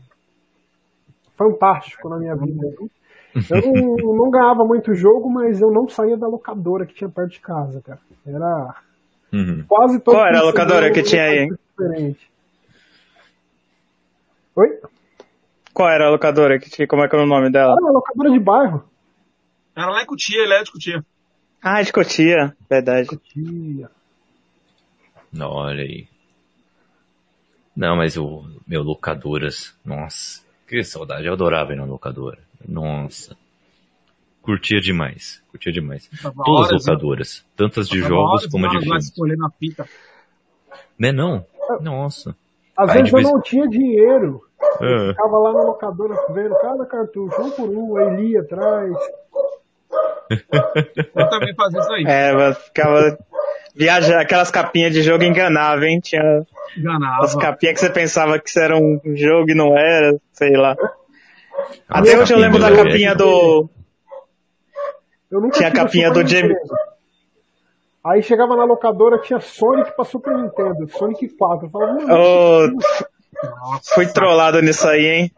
fantástico 1.37 2.09
na 2.09 2.19
minha 2.19 2.37
vida. 2.37 2.73
Eu 3.51 3.73
não, 3.73 4.15
não, 4.15 4.31
ganhava 4.31 4.65
muito 4.65 4.95
jogo, 4.95 5.29
mas 5.29 5.61
eu 5.61 5.71
não 5.71 5.89
saía 5.89 6.17
da 6.17 6.27
locadora 6.27 6.87
que 6.87 6.95
tinha 6.95 7.11
perto 7.11 7.33
de 7.33 7.41
casa, 7.41 7.81
cara. 7.83 7.99
Era 8.27 8.75
uhum. 9.33 9.65
quase 9.69 10.01
todo 10.01 10.15
Qual 10.15 10.27
era 10.27 10.39
a 10.39 10.45
locadora 10.45 10.91
que 10.91 11.03
tinha 11.03 11.25
aí? 11.25 11.49
Diferente. 11.49 12.31
Oi? 14.59 14.81
Qual 15.73 15.89
era 15.89 16.09
a 16.09 16.11
locadora 16.11 16.59
que? 16.59 16.85
Como 16.89 17.05
é 17.05 17.09
que 17.09 17.15
era 17.15 17.25
o 17.25 17.29
nome 17.29 17.49
dela? 17.49 17.77
Era 17.79 17.91
a 17.91 17.93
locadora 17.93 18.31
de 18.33 18.41
bairro. 18.41 18.91
Era 19.77 19.91
lá 19.91 20.03
em 20.03 20.07
Cotia, 20.07 20.43
ele 20.43 20.53
é 20.53 20.65
de 20.65 20.73
Cotia. 20.73 21.07
Ah, 21.63 21.81
de 21.81 21.93
Cotia, 21.93 22.57
verdade. 22.69 23.07
Cotia. 23.07 23.89
Não, 25.33 25.51
olha 25.51 25.85
aí. 25.85 26.09
Não, 27.77 27.95
mas 27.95 28.17
o 28.17 28.45
meu 28.67 28.83
locadoras, 28.83 29.79
nossa, 29.85 30.43
que 30.67 30.83
saudade, 30.83 31.27
eu 31.27 31.35
adorava 31.35 31.73
ir 31.73 31.77
na 31.77 31.85
locadora. 31.85 32.41
Nossa. 32.67 33.37
Curtia 34.43 34.81
demais, 34.81 35.41
curtia 35.53 35.71
demais. 35.71 36.11
Todas 36.45 36.73
as 36.73 36.87
locadoras, 36.87 37.47
tantas 37.55 37.89
de 37.89 38.01
jogos 38.01 38.47
como 38.47 38.69
de 38.69 38.81
filmes. 38.81 39.05
escolher 39.05 39.37
na 39.37 39.51
fita. 39.51 39.89
Né 40.99 41.13
não? 41.13 41.47
Nossa. 41.81 42.35
Às 42.77 42.91
Aí 42.91 42.97
vezes 42.97 43.13
depois... 43.13 43.27
eu 43.27 43.33
não 43.35 43.43
tinha 43.43 43.69
dinheiro. 43.69 44.48
Eu 44.81 44.89
é. 44.89 45.09
ficava 45.11 45.39
lá 45.39 45.53
na 45.53 45.63
locadora 45.63 46.15
vendo 46.31 46.55
cada 46.59 46.85
cartucho, 46.87 47.41
um 47.41 47.51
por 47.51 47.69
um, 47.69 47.97
aí 47.97 48.17
lia 48.17 48.41
atrás. 48.41 48.93
eu 50.31 51.31
também 51.31 51.55
fazia 51.55 51.81
isso 51.81 51.93
aí. 51.93 52.05
É, 52.07 52.33
mas 52.33 52.59
ficava. 52.59 53.19
Viajar, 53.75 54.21
aquelas 54.21 54.51
capinhas 54.51 54.93
de 54.93 55.03
jogo 55.03 55.23
enganavam, 55.23 55.85
hein? 55.85 56.01
Tinha 56.01 56.45
Enganava. 56.77 57.25
as 57.25 57.37
capinhas 57.37 57.75
que 57.75 57.81
você 57.81 57.91
pensava 57.91 58.39
que 58.39 58.59
era 58.59 58.77
um 58.77 59.01
jogo 59.15 59.51
e 59.51 59.55
não 59.55 59.77
era, 59.77 60.19
sei 60.33 60.57
lá. 60.57 60.77
Até 61.89 62.19
hoje 62.19 62.35
eu 62.35 62.39
lembro 62.39 62.59
da 62.59 62.75
capinha 62.75 63.15
do. 63.15 63.69
tinha 65.53 65.69
a 65.69 65.73
capinha 65.73 66.11
do 66.11 66.27
Jamie. 66.27 66.57
Aí 68.05 68.23
chegava 68.23 68.57
na 68.57 68.65
locadora, 68.65 69.21
tinha 69.21 69.39
Sonic 69.39 69.95
pra 69.95 70.05
Super 70.05 70.37
Nintendo, 70.37 70.89
Sonic 70.89 71.29
4. 71.37 71.67
Eu 71.67 71.71
falava, 71.71 71.99
oh, 72.11 72.69
fui 73.95 74.07
trollado 74.07 74.61
nisso 74.61 74.87
aí, 74.89 75.07
hein? 75.07 75.33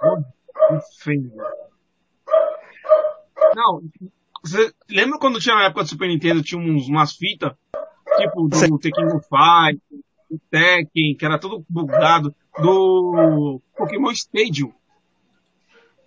Enfim. 0.73 1.31
Não, 3.55 3.83
você 4.43 4.73
lembra 4.89 5.19
quando 5.19 5.41
tinha 5.41 5.55
na 5.55 5.65
época 5.65 5.83
do 5.83 5.89
Super 5.89 6.09
Nintendo, 6.09 6.43
tinha 6.43 6.61
uns, 6.61 6.89
umas 6.89 7.13
fitas, 7.13 7.53
tipo 8.19 8.49
do 8.49 8.57
Sim. 8.57 8.79
Tekken 8.79 9.09
Fight, 9.21 9.83
do 10.31 10.41
Tekken, 10.51 11.17
que 11.17 11.25
era 11.25 11.39
todo 11.39 11.65
bugado, 11.69 12.35
do 12.59 13.61
Pokémon 13.77 14.11
Stadium. 14.13 14.73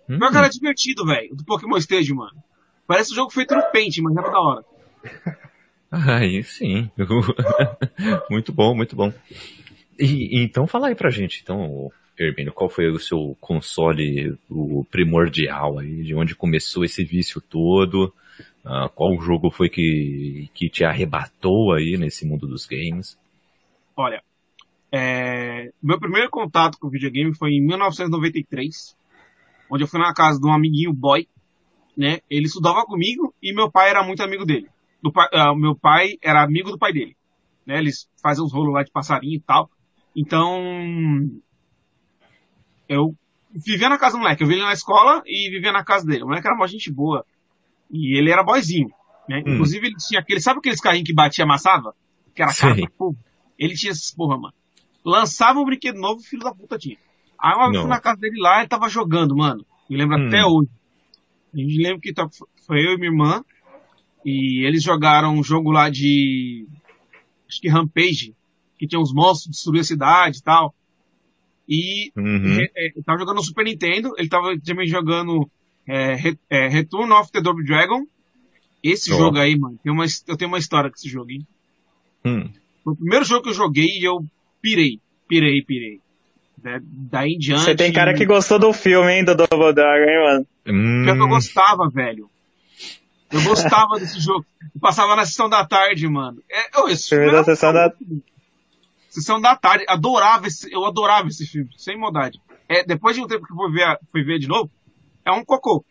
Hum. 0.08 0.18
Pior 0.18 0.30
que 0.30 0.38
era 0.38 0.48
divertido, 0.48 1.04
velho, 1.04 1.34
do 1.34 1.44
Pokémon 1.44 1.76
Stadium, 1.78 2.16
mano. 2.16 2.42
Parece 2.86 3.12
um 3.12 3.16
jogo 3.16 3.30
feito 3.30 3.54
no 3.54 3.62
Paint, 3.70 3.98
mas 3.98 4.16
era 4.16 4.30
da 4.30 4.40
hora. 4.40 4.64
Aí 5.90 6.42
sim. 6.42 6.90
muito 8.28 8.52
bom, 8.52 8.74
muito 8.74 8.96
bom. 8.96 9.12
E, 9.98 10.42
então 10.42 10.66
fala 10.66 10.88
aí 10.88 10.94
pra 10.94 11.10
gente, 11.10 11.40
então, 11.42 11.90
Hermínio, 12.18 12.52
qual 12.52 12.68
foi 12.68 12.88
o 12.88 12.98
seu 12.98 13.36
console 13.40 14.36
o 14.48 14.84
primordial 14.90 15.78
aí, 15.78 16.02
de 16.02 16.14
onde 16.14 16.34
começou 16.34 16.84
esse 16.84 17.04
vício 17.04 17.40
todo? 17.40 18.12
Uh, 18.64 18.88
qual 18.94 19.20
jogo 19.20 19.50
foi 19.50 19.68
que, 19.68 20.48
que 20.54 20.68
te 20.68 20.84
arrebatou 20.84 21.72
aí 21.72 21.96
nesse 21.98 22.26
mundo 22.26 22.46
dos 22.46 22.66
games? 22.66 23.18
Olha, 23.96 24.22
é, 24.90 25.70
meu 25.82 25.98
primeiro 25.98 26.30
contato 26.30 26.78
com 26.78 26.88
videogame 26.88 27.36
foi 27.36 27.50
em 27.50 27.60
1993, 27.64 28.96
onde 29.70 29.84
eu 29.84 29.88
fui 29.88 30.00
na 30.00 30.14
casa 30.14 30.40
de 30.40 30.46
um 30.46 30.52
amiguinho 30.52 30.92
boy, 30.92 31.28
né? 31.96 32.18
Ele 32.28 32.46
estudava 32.46 32.84
comigo 32.84 33.34
e 33.42 33.54
meu 33.54 33.70
pai 33.70 33.90
era 33.90 34.02
muito 34.02 34.22
amigo 34.22 34.44
dele 34.44 34.68
uh, 35.08 35.56
meu 35.56 35.74
pai 35.76 36.18
era 36.22 36.42
amigo 36.42 36.70
do 36.70 36.78
pai 36.78 36.92
dele. 36.92 37.16
Né? 37.66 37.78
Eles 37.78 38.08
fazem 38.22 38.44
uns 38.44 38.52
rolos 38.52 38.72
lá 38.72 38.82
de 38.82 38.90
passarinho 38.90 39.36
e 39.36 39.40
tal. 39.40 39.70
Então, 40.16 41.30
eu 42.88 43.14
vivia 43.50 43.88
na 43.88 43.98
casa 43.98 44.16
do 44.16 44.20
moleque. 44.20 44.42
Eu 44.42 44.48
vivia 44.48 44.64
na 44.64 44.72
escola 44.72 45.22
e 45.26 45.50
vivia 45.50 45.72
na 45.72 45.84
casa 45.84 46.06
dele. 46.06 46.22
O 46.22 46.26
moleque 46.26 46.46
era 46.46 46.56
uma 46.56 46.68
gente 46.68 46.92
boa. 46.92 47.24
E 47.90 48.18
ele 48.18 48.30
era 48.30 48.42
boizinho. 48.42 48.88
Né? 49.28 49.42
Hum. 49.46 49.54
Inclusive, 49.54 49.86
ele 49.86 49.96
tinha 49.96 50.20
aquele, 50.20 50.40
sabe 50.40 50.58
aqueles 50.58 50.80
carrinhos 50.80 51.06
que 51.06 51.14
batia 51.14 51.42
e 51.42 51.44
amassava? 51.44 51.94
Que 52.34 52.42
era 52.42 52.54
cara 52.54 52.74
pô, 52.98 53.14
Ele 53.58 53.74
tinha 53.74 53.92
essas 53.92 54.12
porra, 54.12 54.36
mano. 54.36 54.54
Lançava 55.04 55.60
um 55.60 55.64
brinquedo 55.64 55.98
novo, 55.98 56.22
filho 56.22 56.42
da 56.42 56.54
puta 56.54 56.78
tinha. 56.78 56.96
Aí 57.38 57.54
uma 57.54 57.70
vez 57.70 57.82
fui 57.82 57.90
na 57.90 58.00
casa 58.00 58.20
dele 58.20 58.40
lá, 58.40 58.60
ele 58.60 58.68
tava 58.68 58.88
jogando, 58.88 59.36
mano. 59.36 59.64
Me 59.88 59.96
lembro 59.96 60.16
hum. 60.16 60.26
até 60.26 60.44
hoje. 60.44 60.70
me 61.52 61.82
lembro 61.82 62.00
que 62.00 62.12
foi 62.66 62.86
eu 62.86 62.94
e 62.94 62.96
minha 62.96 63.10
irmã, 63.10 63.44
e 64.24 64.66
eles 64.66 64.82
jogaram 64.82 65.34
um 65.34 65.42
jogo 65.42 65.70
lá 65.70 65.90
de. 65.90 66.66
Acho 67.46 67.60
que 67.60 67.68
Rampage, 67.68 68.34
que 68.84 68.90
tinha 68.90 69.00
uns 69.00 69.12
monstros, 69.12 69.50
destruir 69.50 69.80
a 69.80 69.84
cidade 69.84 70.38
e 70.38 70.42
tal. 70.42 70.74
E 71.68 72.12
uhum. 72.16 72.60
é, 72.60 72.64
é, 72.76 73.02
tava 73.04 73.18
jogando 73.18 73.36
no 73.36 73.44
Super 73.44 73.64
Nintendo, 73.64 74.12
ele 74.18 74.28
tava 74.28 74.54
também 74.64 74.86
jogando 74.86 75.48
é, 75.88 76.16
é, 76.50 76.68
Return 76.68 77.12
of 77.12 77.32
the 77.32 77.40
Double 77.40 77.64
Dragon. 77.64 78.06
Esse 78.82 79.12
oh. 79.12 79.16
jogo 79.16 79.38
aí, 79.38 79.58
mano, 79.58 79.78
tem 79.82 79.92
uma, 79.92 80.04
eu 80.26 80.36
tenho 80.36 80.50
uma 80.50 80.58
história 80.58 80.90
com 80.90 80.96
esse 80.96 81.08
jogo, 81.08 81.30
hein? 81.30 81.46
Hum. 82.24 82.50
Foi 82.82 82.92
o 82.92 82.96
primeiro 82.96 83.24
jogo 83.24 83.42
que 83.42 83.48
eu 83.48 83.54
joguei 83.54 83.86
e 83.98 84.04
eu 84.04 84.24
pirei, 84.60 85.00
pirei, 85.26 85.62
pirei. 85.62 86.00
Né? 86.62 86.80
Daí 86.82 87.32
em 87.32 87.38
diante. 87.38 87.64
Você 87.64 87.74
tem 87.74 87.92
cara 87.92 88.14
que 88.14 88.26
gostou 88.26 88.58
do 88.58 88.72
filme, 88.72 89.10
hein, 89.10 89.24
do 89.24 89.34
Double 89.34 89.72
Dragon, 89.72 90.04
hein, 90.04 90.24
mano? 90.24 90.46
Hum. 90.66 91.04
Pior 91.04 91.16
que 91.16 91.22
eu 91.22 91.28
gostava, 91.28 91.90
velho. 91.90 92.30
Eu 93.30 93.42
gostava 93.42 93.94
desse 94.00 94.20
jogo. 94.20 94.44
Eu 94.74 94.80
passava 94.80 95.16
na 95.16 95.24
sessão 95.24 95.48
da 95.48 95.64
tarde, 95.66 96.06
mano. 96.08 96.42
É, 96.50 96.80
oh, 96.80 96.88
esse 96.88 97.08
filme 97.08 97.30
da 97.30 97.42
sessão 97.42 97.72
da... 97.72 97.92
Sessão 99.14 99.40
da 99.40 99.54
tarde. 99.54 99.84
Adorava 99.88 100.48
esse, 100.48 100.72
eu 100.72 100.84
adorava 100.84 101.28
esse 101.28 101.46
filme, 101.46 101.70
sem 101.76 101.96
maldade. 101.96 102.40
É, 102.68 102.84
depois 102.84 103.14
de 103.14 103.22
um 103.22 103.28
tempo 103.28 103.46
que 103.46 103.52
eu 103.52 103.56
fui 103.56 103.70
ver, 103.70 103.98
fui 104.10 104.24
ver 104.24 104.40
de 104.40 104.48
novo, 104.48 104.68
é 105.24 105.30
um 105.30 105.44
cocô. 105.44 105.84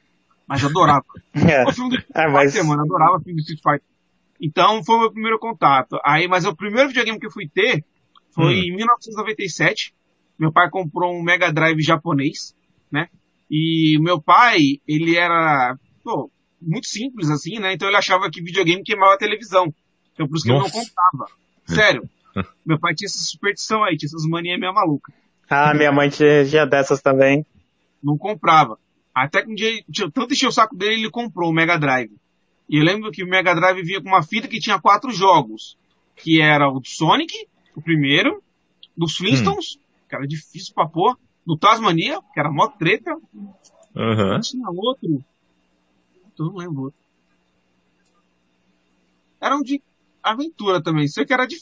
Mas 0.46 0.64
adorava. 0.66 1.06
é. 1.34 1.64
O 1.64 1.72
filme 1.72 1.92
do 1.92 1.96
Street 1.96 2.18
é, 2.18 2.30
mas... 2.30 2.52
Fighter, 2.52 2.68
mano. 2.68 2.82
Adorava 2.82 3.18
o 3.18 3.22
filme 3.22 3.42
do 3.42 3.46
Street 3.46 3.62
Fighter. 3.64 3.94
Então 4.42 4.84
foi 4.84 4.96
o 4.98 5.00
meu 5.00 5.12
primeiro 5.12 5.40
contato. 5.40 5.98
Aí, 6.04 6.28
mas 6.28 6.44
o 6.44 6.54
primeiro 6.54 6.90
videogame 6.90 7.18
que 7.18 7.26
eu 7.26 7.32
fui 7.32 7.48
ter 7.48 7.86
foi 8.32 8.56
hum. 8.56 8.64
em 8.66 8.76
1997. 8.76 9.96
Meu 10.38 10.52
pai 10.52 10.70
comprou 10.70 11.14
um 11.14 11.24
Mega 11.24 11.50
Drive 11.54 11.82
japonês, 11.82 12.54
né? 12.92 13.08
E 13.50 13.98
meu 14.02 14.22
pai, 14.22 14.60
ele 14.86 15.16
era, 15.16 15.78
pô, 16.04 16.30
muito 16.62 16.88
simples 16.88 17.30
assim, 17.30 17.58
né? 17.60 17.74
Então 17.74 17.88
ele 17.88 17.96
achava 17.96 18.30
que 18.30 18.42
videogame 18.42 18.84
queimava 18.84 19.14
a 19.14 19.18
televisão. 19.18 19.74
Então 20.12 20.28
por 20.28 20.36
isso 20.36 20.46
que 20.46 20.52
Nossa. 20.52 20.68
ele 20.68 20.76
não 20.76 20.84
comprava. 20.84 21.32
Sério. 21.66 22.10
Meu 22.66 22.80
pai 22.80 22.94
tinha 22.94 23.08
essa 23.08 23.20
superstição 23.20 23.84
aí, 23.84 23.98
tinha 23.98 24.08
essas 24.08 24.26
manias 24.28 24.60
meio 24.60 24.74
malucas. 24.74 25.14
Ah, 25.50 25.74
minha 25.74 25.92
mãe 25.92 26.10
tinha 26.10 26.66
dessas 26.66 27.02
também. 27.02 27.46
Não 28.02 28.18
comprava. 28.18 28.78
Até 29.14 29.44
que 29.44 29.52
um 29.52 29.56
dia, 29.56 29.84
tanto 30.12 30.34
encheu 30.34 30.50
o 30.50 30.52
saco 30.52 30.76
dele, 30.76 30.96
ele 30.96 31.10
comprou 31.10 31.50
o 31.50 31.54
Mega 31.54 31.78
Drive. 31.78 32.12
E 32.68 32.78
eu 32.78 32.84
lembro 32.84 33.12
que 33.12 33.24
o 33.24 33.28
Mega 33.28 33.54
Drive 33.54 33.84
vinha 33.84 34.02
com 34.02 34.10
uma 34.10 34.24
fita 34.24 34.48
que 34.48 34.60
tinha 34.60 34.80
quatro 34.80 35.12
jogos. 35.12 35.78
Que 36.16 36.42
era 36.42 36.70
o 36.70 36.80
do 36.80 36.88
Sonic, 36.88 37.34
o 37.76 37.82
primeiro, 37.82 38.42
dos 38.98 39.16
Flintstones, 39.16 39.76
hum. 39.76 39.80
que 40.10 40.16
era 40.16 40.28
difícil 40.28 40.74
pra 40.74 40.88
pôr, 40.88 41.18
do 41.46 41.58
Tasmania, 41.58 42.20
que 42.34 42.40
era 42.40 42.52
mó 42.52 42.68
treta. 42.68 43.16
Uhum. 43.96 44.40
Tinha 44.42 44.70
outro. 44.70 45.24
Eu 46.40 46.46
não 46.46 46.56
lembro 46.56 46.84
outro. 46.84 47.00
Era 49.40 49.56
um 49.58 49.62
de 49.62 49.82
aventura 50.22 50.82
também. 50.82 51.08
Sei 51.08 51.26
que 51.26 51.34
era 51.34 51.46
de. 51.46 51.58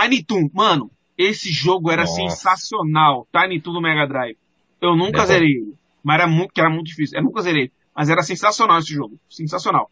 Tiny 0.00 0.24
Toon. 0.24 0.48
Mano, 0.52 0.90
esse 1.16 1.50
jogo 1.50 1.90
era 1.90 2.02
Nossa. 2.02 2.14
sensacional. 2.14 3.26
Tiny 3.32 3.60
Toon 3.60 3.74
do 3.74 3.80
Mega 3.80 4.06
Drive. 4.06 4.36
Eu 4.80 4.96
nunca 4.96 5.22
é 5.22 5.26
zerei 5.26 5.50
ele. 5.50 5.74
Mas 6.02 6.14
era 6.14 6.26
muito, 6.26 6.52
que 6.52 6.60
era 6.60 6.70
muito 6.70 6.86
difícil. 6.86 7.18
Eu 7.18 7.24
nunca 7.24 7.42
zerei. 7.42 7.70
Mas 7.94 8.08
era 8.08 8.22
sensacional 8.22 8.78
esse 8.78 8.94
jogo. 8.94 9.18
Sensacional. 9.28 9.90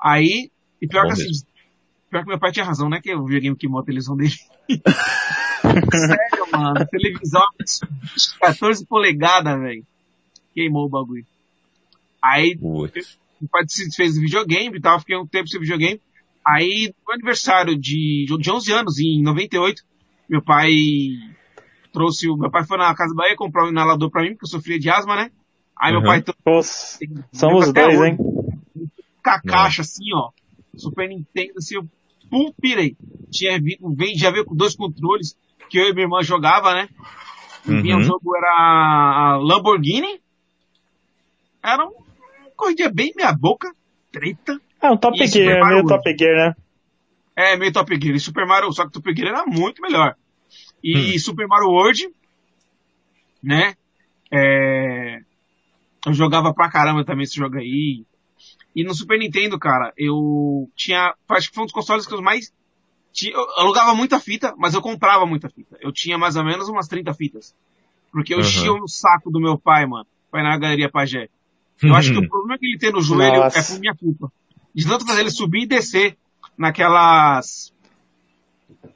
Aí, 0.00 0.50
e 0.80 0.86
pior 0.86 1.02
Bom 1.02 1.08
que 1.08 1.12
assim, 1.14 1.44
pior 2.08 2.22
que 2.22 2.28
meu 2.28 2.38
pai 2.38 2.52
tinha 2.52 2.64
razão, 2.64 2.88
né? 2.88 3.00
Que 3.02 3.14
o 3.14 3.24
videogame 3.24 3.56
queimou 3.56 3.80
a 3.80 3.84
televisão 3.84 4.16
dele. 4.16 4.34
Sério, 5.58 6.46
mano. 6.52 6.86
Televisão 6.86 7.42
14 8.40 8.86
polegadas, 8.86 9.60
velho. 9.60 9.84
Queimou 10.54 10.86
o 10.86 10.88
bagulho. 10.88 11.26
Aí, 12.22 12.56
Putz. 12.56 13.18
meu 13.40 13.48
pai 13.50 13.64
fez 13.94 14.16
videogame 14.16 14.76
e 14.76 14.80
tal, 14.80 15.00
fiquei 15.00 15.16
um 15.16 15.26
tempo 15.26 15.48
sem 15.48 15.60
videogame. 15.60 16.00
Aí, 16.46 16.92
no 17.06 17.14
aniversário 17.14 17.78
de, 17.78 18.26
de 18.38 18.50
11 18.50 18.72
anos, 18.72 18.98
em 18.98 19.22
98, 19.22 19.82
meu 20.28 20.42
pai 20.42 20.70
trouxe 21.92 22.28
o, 22.28 22.36
meu 22.36 22.50
pai 22.50 22.64
foi 22.64 22.78
na 22.78 22.94
Casa 22.94 23.14
Bahia 23.14 23.36
comprar 23.36 23.66
um 23.66 23.70
inalador 23.70 24.10
pra 24.10 24.22
mim, 24.22 24.30
porque 24.30 24.44
eu 24.44 24.50
sofria 24.50 24.78
de 24.78 24.88
asma, 24.90 25.16
né? 25.16 25.30
Aí 25.76 25.92
uhum. 25.92 26.00
meu 26.00 26.08
pai 26.08 26.22
trouxe. 26.22 27.08
Somos 27.32 27.72
dois, 27.72 28.00
hein? 28.00 28.16
Com 28.16 29.30
a 29.30 29.40
caixa 29.40 29.82
assim, 29.82 30.12
ó. 30.14 30.30
Super 30.76 31.08
Nintendo, 31.08 31.54
assim, 31.58 31.76
eu 31.76 31.88
pum, 32.30 32.52
pirei. 32.60 32.96
Tinha, 33.30 33.58
vem, 33.60 34.16
já 34.16 34.30
veio 34.30 34.44
com 34.44 34.54
dois 34.54 34.74
controles 34.74 35.36
que 35.68 35.78
eu 35.78 35.88
e 35.88 35.92
minha 35.92 36.04
irmã 36.04 36.22
jogava, 36.22 36.72
né? 36.72 36.88
Uhum. 37.66 37.98
O 37.98 38.02
jogo 38.02 38.36
era 38.36 38.52
a 38.52 39.36
Lamborghini. 39.36 40.20
Era 41.62 41.84
um 41.84 41.92
corridinha 42.56 42.90
bem 42.90 43.12
meia 43.14 43.32
boca, 43.32 43.72
treta. 44.10 44.60
É 44.80 44.90
um 44.90 44.96
Top 44.96 45.16
Gear, 45.26 45.66
meio 45.66 45.86
Top 45.86 46.16
Gear, 46.16 46.34
né? 46.36 46.56
É, 47.36 47.56
meio 47.56 47.72
Top 47.72 47.92
Gear. 48.00 48.16
E 48.16 48.20
Super 48.20 48.46
Mario, 48.46 48.72
só 48.72 48.86
que 48.86 48.92
Top 48.92 49.14
Gear 49.14 49.28
era 49.28 49.46
muito 49.46 49.82
melhor. 49.82 50.14
E 50.82 51.14
hum. 51.14 51.18
Super 51.18 51.46
Mario 51.46 51.68
World, 51.68 52.08
né? 53.42 53.74
É... 54.30 55.20
Eu 56.06 56.12
jogava 56.12 56.54
pra 56.54 56.70
caramba 56.70 57.04
também 57.04 57.24
esse 57.24 57.36
jogo 57.36 57.58
aí. 57.58 58.04
E 58.74 58.84
no 58.84 58.94
Super 58.94 59.18
Nintendo, 59.18 59.58
cara, 59.58 59.92
eu 59.96 60.70
tinha. 60.76 61.14
Acho 61.28 61.48
que 61.48 61.54
foi 61.54 61.62
um 61.62 61.66
dos 61.66 61.74
consoles 61.74 62.06
que 62.06 62.14
eu 62.14 62.22
mais. 62.22 62.52
Tinha, 63.12 63.34
eu 63.34 63.46
alugava 63.56 63.94
muita 63.94 64.20
fita, 64.20 64.54
mas 64.56 64.74
eu 64.74 64.82
comprava 64.82 65.26
muita 65.26 65.48
fita. 65.48 65.76
Eu 65.80 65.92
tinha 65.92 66.16
mais 66.16 66.36
ou 66.36 66.44
menos 66.44 66.68
umas 66.68 66.86
30 66.86 67.12
fitas. 67.14 67.54
Porque 68.12 68.32
eu 68.32 68.38
uhum. 68.38 68.84
o 68.84 68.88
saco 68.88 69.30
do 69.30 69.40
meu 69.40 69.58
pai, 69.58 69.86
mano. 69.86 70.06
Vai 70.30 70.42
na 70.42 70.56
Galeria 70.56 70.90
Pajé. 70.90 71.28
Eu 71.82 71.94
acho 71.94 72.12
que 72.12 72.18
o 72.18 72.28
problema 72.28 72.58
que 72.58 72.66
ele 72.66 72.78
tem 72.78 72.92
no 72.92 73.00
joelho 73.00 73.40
Nossa. 73.40 73.58
é 73.58 73.62
por 73.62 73.80
minha 73.80 73.94
culpa. 73.94 74.32
De 74.78 74.86
tanto 74.86 75.04
fazer 75.04 75.22
ele 75.22 75.30
subir 75.32 75.62
e 75.62 75.66
descer 75.66 76.16
naquelas 76.56 77.74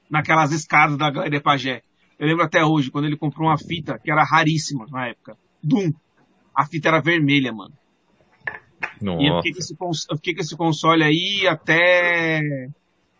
naquelas 0.08 0.52
escadas 0.52 0.96
da 0.96 1.10
Galeria 1.10 1.40
Pajé. 1.40 1.82
Eu 2.16 2.28
lembro 2.28 2.44
até 2.44 2.64
hoje, 2.64 2.88
quando 2.88 3.06
ele 3.06 3.16
comprou 3.16 3.48
uma 3.48 3.58
fita 3.58 3.98
que 3.98 4.08
era 4.08 4.22
raríssima 4.22 4.86
na 4.92 5.08
época. 5.08 5.36
Doom. 5.60 5.90
A 6.54 6.64
fita 6.64 6.86
era 6.86 7.00
vermelha, 7.00 7.52
mano. 7.52 7.74
Nossa. 9.00 9.22
E 9.24 9.26
eu 9.26 9.36
fiquei, 9.38 9.52
com 9.52 9.58
esse, 9.58 10.06
eu 10.08 10.16
fiquei 10.18 10.34
com 10.36 10.40
esse 10.40 10.56
console 10.56 11.02
aí 11.02 11.48
até, 11.48 12.68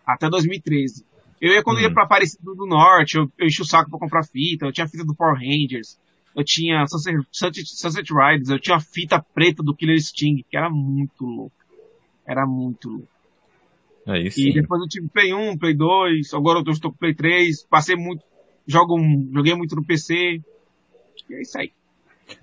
até 0.07 0.31
2013. 0.31 1.05
Eu 1.41 1.53
ia 1.53 1.65
quando 1.65 1.79
hum. 1.79 1.81
ia 1.81 1.93
pra 1.93 2.05
Aparecida 2.05 2.45
do 2.45 2.65
Norte, 2.65 3.17
eu, 3.17 3.29
eu 3.39 3.49
enchi 3.49 3.61
o 3.61 3.65
saco 3.65 3.91
pra 3.91 3.99
comprar 3.99 4.23
fita, 4.23 4.67
eu 4.67 4.73
tinha 4.73 4.87
fita 4.87 5.05
do 5.05 5.17
Power 5.17 5.35
Rangers, 5.35 5.99
eu 6.37 6.45
tinha 6.45 6.87
Sunset, 6.87 7.27
Sunset, 7.33 7.67
Sunset 7.67 8.09
Riders, 8.13 8.51
eu 8.51 8.61
tinha 8.61 8.79
fita 8.79 9.21
preta 9.35 9.65
do 9.65 9.75
Killer 9.75 10.01
Sting, 10.01 10.45
que 10.49 10.57
era 10.57 10.71
muito 10.71 11.25
louco. 11.25 11.62
Era 12.27 12.47
muito 12.47 12.89
louco. 12.89 13.09
Aí 14.07 14.31
sim. 14.31 14.49
E 14.49 14.53
depois 14.53 14.81
eu 14.81 14.89
tive 14.89 15.09
Play 15.09 15.33
1, 15.33 15.59
Play 15.59 15.75
2, 15.75 16.35
agora 16.35 16.63
eu 16.65 16.73
estou 16.73 16.91
com 16.91 16.99
Play 16.99 17.15
3, 17.15 17.65
passei 17.65 17.97
muito, 17.97 18.23
jogo, 18.67 18.97
joguei 19.33 19.55
muito 19.55 19.77
no 19.77 19.85
PC. 19.85 20.41
E 21.31 21.35
é 21.35 21.41
isso 21.41 21.59
aí. 21.59 21.73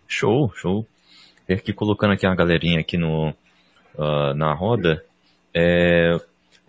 Show, 0.08 0.52
show. 0.56 0.88
E 1.48 1.54
aqui 1.54 1.74
colocando 1.74 2.14
aqui 2.14 2.26
uma 2.26 2.36
galerinha 2.36 2.80
aqui 2.80 2.98
no, 2.98 3.30
uh, 3.96 4.34
na 4.36 4.54
roda, 4.54 5.04
é, 5.54 6.20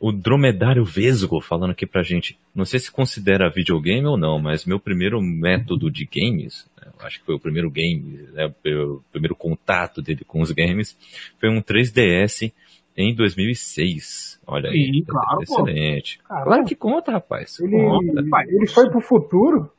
o 0.01 0.11
Dromedário 0.11 0.85
Vesgo 0.85 1.41
falando 1.41 1.73
aqui 1.73 1.87
pra 1.87 2.03
gente, 2.03 2.39
não 2.55 2.65
sei 2.65 2.81
se 2.81 2.91
considera 2.91 3.51
videogame 3.51 4.07
ou 4.07 4.17
não, 4.17 4.39
mas 4.39 4.65
meu 4.65 4.81
primeiro 4.81 5.21
método 5.21 5.91
de 5.91 6.07
games, 6.07 6.67
né, 6.81 6.91
acho 7.01 7.21
que 7.21 7.27
foi 7.27 7.35
o 7.35 7.41
primeiro 7.41 7.71
game, 7.71 8.27
né, 8.33 8.47
o 8.47 9.03
primeiro 9.13 9.37
contato 9.37 10.01
dele 10.01 10.25
com 10.27 10.41
os 10.41 10.51
games, 10.51 10.97
foi 11.39 11.51
um 11.51 11.61
3DS 11.61 12.51
em 12.97 13.15
2006. 13.15 14.41
Olha 14.47 14.71
aí. 14.71 14.93
Sim, 14.93 15.05
claro, 15.05 15.43
excelente. 15.43 16.19
Pô. 16.19 16.43
Claro 16.43 16.65
que 16.65 16.75
conta, 16.75 17.13
rapaz. 17.13 17.59
Ele, 17.61 17.77
conta. 17.77 18.45
ele 18.49 18.67
foi 18.67 18.91
pro 18.91 19.01
futuro? 19.01 19.73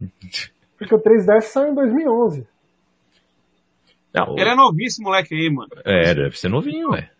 Porque 0.78 0.94
o 0.94 1.02
3DS 1.02 1.40
saiu 1.42 1.72
em 1.72 1.74
2011. 1.74 2.46
Não, 4.14 4.38
ele 4.38 4.48
é 4.48 4.54
novíssimo, 4.54 5.08
moleque 5.08 5.34
aí, 5.34 5.50
mano. 5.50 5.70
É, 5.84 6.14
deve 6.14 6.38
ser 6.38 6.48
novinho, 6.48 6.90
ué. 6.90 7.10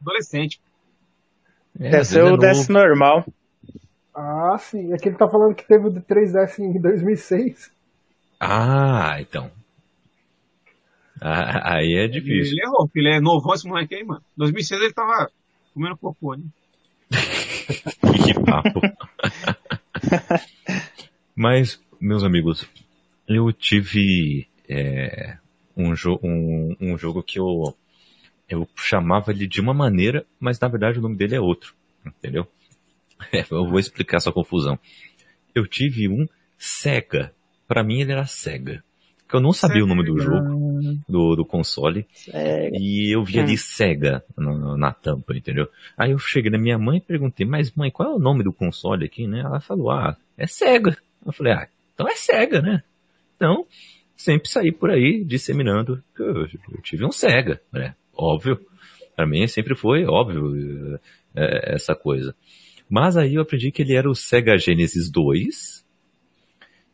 Adolescente. 0.00 0.60
É, 1.78 1.90
deve 1.90 2.04
ser 2.04 2.22
o 2.24 2.34
é 2.34 2.36
DS 2.36 2.68
normal. 2.68 3.24
Ah, 4.14 4.56
sim. 4.58 4.92
É 4.92 4.96
que 4.96 5.08
ele 5.08 5.16
tá 5.16 5.28
falando 5.28 5.54
que 5.54 5.66
teve 5.66 5.86
o 5.86 5.92
3DS 5.92 6.58
em 6.58 6.80
2006. 6.80 7.70
Ah, 8.40 9.16
então. 9.20 9.50
Ah, 11.20 11.74
aí 11.76 11.94
é 11.94 12.08
difícil. 12.08 12.52
Ele 12.52 12.62
errou, 12.62 12.86
porque 12.86 13.00
ele 13.00 13.10
é 13.10 13.20
novo 13.20 13.52
esse 13.54 13.66
moleque 13.66 13.94
aí, 13.94 14.04
mano. 14.04 14.22
2006 14.36 14.80
ele 14.80 14.92
tava 14.92 15.30
comendo 15.74 15.96
cocô, 15.96 16.34
né? 16.34 16.44
que 18.24 18.34
papo. 18.44 18.80
Mas, 21.34 21.80
meus 22.00 22.24
amigos, 22.24 22.66
eu 23.28 23.52
tive 23.52 24.48
é, 24.68 25.36
um, 25.76 25.94
jo 25.94 26.18
um, 26.22 26.74
um 26.80 26.96
jogo 26.96 27.22
que 27.22 27.38
eu, 27.38 27.76
eu 28.48 28.66
chamava 28.74 29.32
ele 29.32 29.46
de 29.46 29.60
uma 29.60 29.74
maneira, 29.74 30.24
mas 30.40 30.58
na 30.58 30.68
verdade 30.68 30.98
o 30.98 31.02
nome 31.02 31.16
dele 31.16 31.36
é 31.36 31.40
outro. 31.40 31.74
Entendeu? 32.04 32.46
É, 33.32 33.44
eu 33.50 33.68
vou 33.68 33.78
explicar 33.78 34.16
essa 34.18 34.32
confusão. 34.32 34.78
Eu 35.54 35.66
tive 35.66 36.08
um 36.08 36.26
Sega. 36.56 37.34
Para 37.66 37.82
mim 37.82 38.00
ele 38.00 38.12
era 38.12 38.26
Sega. 38.26 38.82
Porque 39.26 39.36
eu 39.36 39.40
não 39.40 39.52
sabia 39.52 39.82
o 39.82 39.88
nome 39.88 40.04
do 40.04 40.16
jogo, 40.20 41.00
do, 41.08 41.34
do 41.34 41.44
console. 41.44 42.06
Sega. 42.12 42.70
E 42.78 43.12
eu 43.12 43.24
vi 43.24 43.40
ali 43.40 43.54
hum. 43.54 43.58
Sega 43.58 44.22
na, 44.38 44.76
na, 44.76 44.92
tampa, 44.92 45.36
entendeu? 45.36 45.68
Aí 45.98 46.12
eu 46.12 46.18
cheguei 46.18 46.48
na 46.48 46.58
minha 46.58 46.78
mãe 46.78 46.98
e 46.98 47.00
perguntei, 47.00 47.44
mas 47.44 47.72
mãe, 47.72 47.90
qual 47.90 48.12
é 48.12 48.14
o 48.14 48.20
nome 48.20 48.44
do 48.44 48.52
console 48.52 49.04
aqui, 49.04 49.26
né? 49.26 49.40
Ela 49.40 49.58
falou, 49.58 49.90
ah, 49.90 50.16
é 50.38 50.46
Sega. 50.46 50.96
Eu 51.24 51.32
falei, 51.32 51.54
ah, 51.54 51.68
então 51.92 52.08
é 52.08 52.14
Sega, 52.14 52.62
né? 52.62 52.84
Então, 53.34 53.66
sempre 54.16 54.48
saí 54.48 54.70
por 54.70 54.90
aí 54.90 55.24
disseminando 55.24 56.00
que 56.14 56.22
eu, 56.22 56.42
eu 56.42 56.82
tive 56.82 57.04
um 57.04 57.10
Sega, 57.10 57.60
né? 57.72 57.96
Óbvio. 58.14 58.60
Para 59.16 59.26
mim 59.26 59.44
sempre 59.48 59.74
foi 59.74 60.04
óbvio 60.04 61.00
é, 61.34 61.74
essa 61.74 61.96
coisa. 61.96 62.32
Mas 62.88 63.16
aí 63.16 63.34
eu 63.34 63.42
aprendi 63.42 63.72
que 63.72 63.82
ele 63.82 63.94
era 63.94 64.08
o 64.08 64.14
Sega 64.14 64.56
Genesis 64.56 65.10
2, 65.10 65.84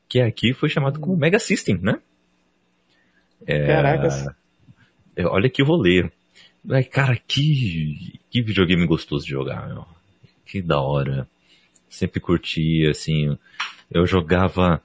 que 0.09 0.19
aqui 0.19 0.55
foi 0.55 0.71
chamado 0.71 0.99
como 0.99 1.15
Mega 1.15 1.39
System, 1.39 1.79
né? 1.83 2.01
É, 3.47 3.67
Caracas. 3.67 4.27
É, 5.17 5.25
olha 5.27 5.51
que 5.51 5.63
rolê. 5.63 6.11
Cara, 6.91 7.17
que, 7.17 8.21
que 8.31 8.43
videogame 8.43 8.87
gostoso 8.87 9.25
de 9.25 9.33
jogar, 9.33 9.69
meu. 9.69 9.85
Que 10.47 10.63
da 10.63 10.81
hora. 10.81 11.29
Sempre 11.89 12.21
curtia, 12.21 12.91
assim. 12.91 13.37
Eu 13.91 14.07
jogava 14.07 14.83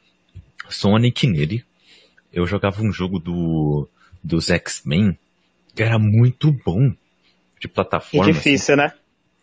Sonic 0.69 1.27
nele. 1.27 1.63
Eu 2.33 2.45
jogava 2.45 2.81
um 2.81 2.91
jogo 2.91 3.19
do 3.19 3.87
dos 4.23 4.49
X-Men 4.49 5.17
que 5.75 5.83
era 5.83 5.99
muito 5.99 6.51
bom. 6.51 6.91
De 7.59 7.67
plataforma. 7.67 8.29
E 8.29 8.33
difícil, 8.33 8.75
assim. 8.75 8.83
né? 8.83 8.93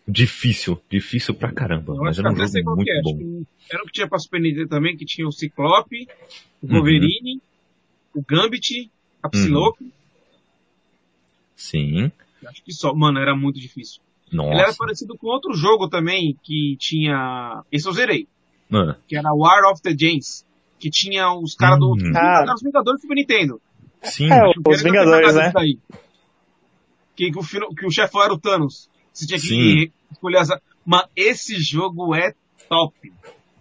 Difícil, 0.06 0.80
difícil 0.90 1.34
pra 1.34 1.50
caramba. 1.50 1.94
mas 1.96 2.18
era 2.18 2.30
um 2.30 2.36
jogo 2.36 2.76
muito 2.76 3.02
bom. 3.02 3.44
Era 3.70 3.82
o 3.82 3.86
que 3.86 3.92
tinha 3.92 4.08
pra 4.08 4.18
Super 4.18 4.40
Nintendo 4.40 4.68
também, 4.68 4.96
que 4.96 5.04
tinha 5.04 5.26
o 5.26 5.32
Ciclope, 5.32 6.06
o 6.62 6.66
Wolverine, 6.66 7.40
uhum. 8.14 8.20
o 8.20 8.22
Gambit 8.22 8.90
A 9.24 9.28
Psylocke. 9.30 9.90
Sim. 11.56 12.12
Acho 12.46 12.62
que 12.62 12.72
só. 12.72 12.92
Mano, 12.94 13.18
era 13.18 13.34
muito 13.34 13.58
difícil. 13.58 14.02
Nossa. 14.30 14.50
Ele 14.50 14.60
era 14.60 14.74
parecido 14.74 15.16
com 15.16 15.26
outro 15.28 15.54
jogo 15.54 15.88
também 15.88 16.36
que 16.42 16.76
tinha. 16.78 17.62
Esse 17.72 17.88
eu 17.88 17.92
zerei. 17.92 18.28
Ah, 18.72 18.96
Que 19.08 19.16
era 19.16 19.32
War 19.32 19.70
of 19.72 19.80
the 19.80 19.94
James. 19.98 20.44
Que 20.78 20.90
tinha 20.90 21.32
os 21.32 21.54
caras 21.54 21.78
do. 21.78 21.92
Hum. 21.92 22.12
Ah. 22.14 22.44
Os 22.54 22.62
Vingadores 22.62 23.00
do 23.00 23.02
Super 23.02 23.14
Nintendo. 23.14 23.60
sim. 24.02 24.30
É, 24.30 24.46
os 24.46 24.80
era 24.80 24.90
Vingadores, 24.90 25.34
né? 25.34 25.52
Que, 27.16 27.30
que 27.30 27.38
o, 27.38 27.74
que 27.74 27.86
o 27.86 27.90
chefão 27.90 28.22
era 28.22 28.34
o 28.34 28.38
Thanos. 28.38 28.90
Você 29.12 29.26
tinha 29.26 29.38
que 29.38 29.46
Sim. 29.46 29.90
escolher 30.10 30.38
as. 30.38 30.48
Mano, 30.84 31.08
esse 31.14 31.56
jogo 31.62 32.14
é 32.14 32.34
top. 32.68 33.12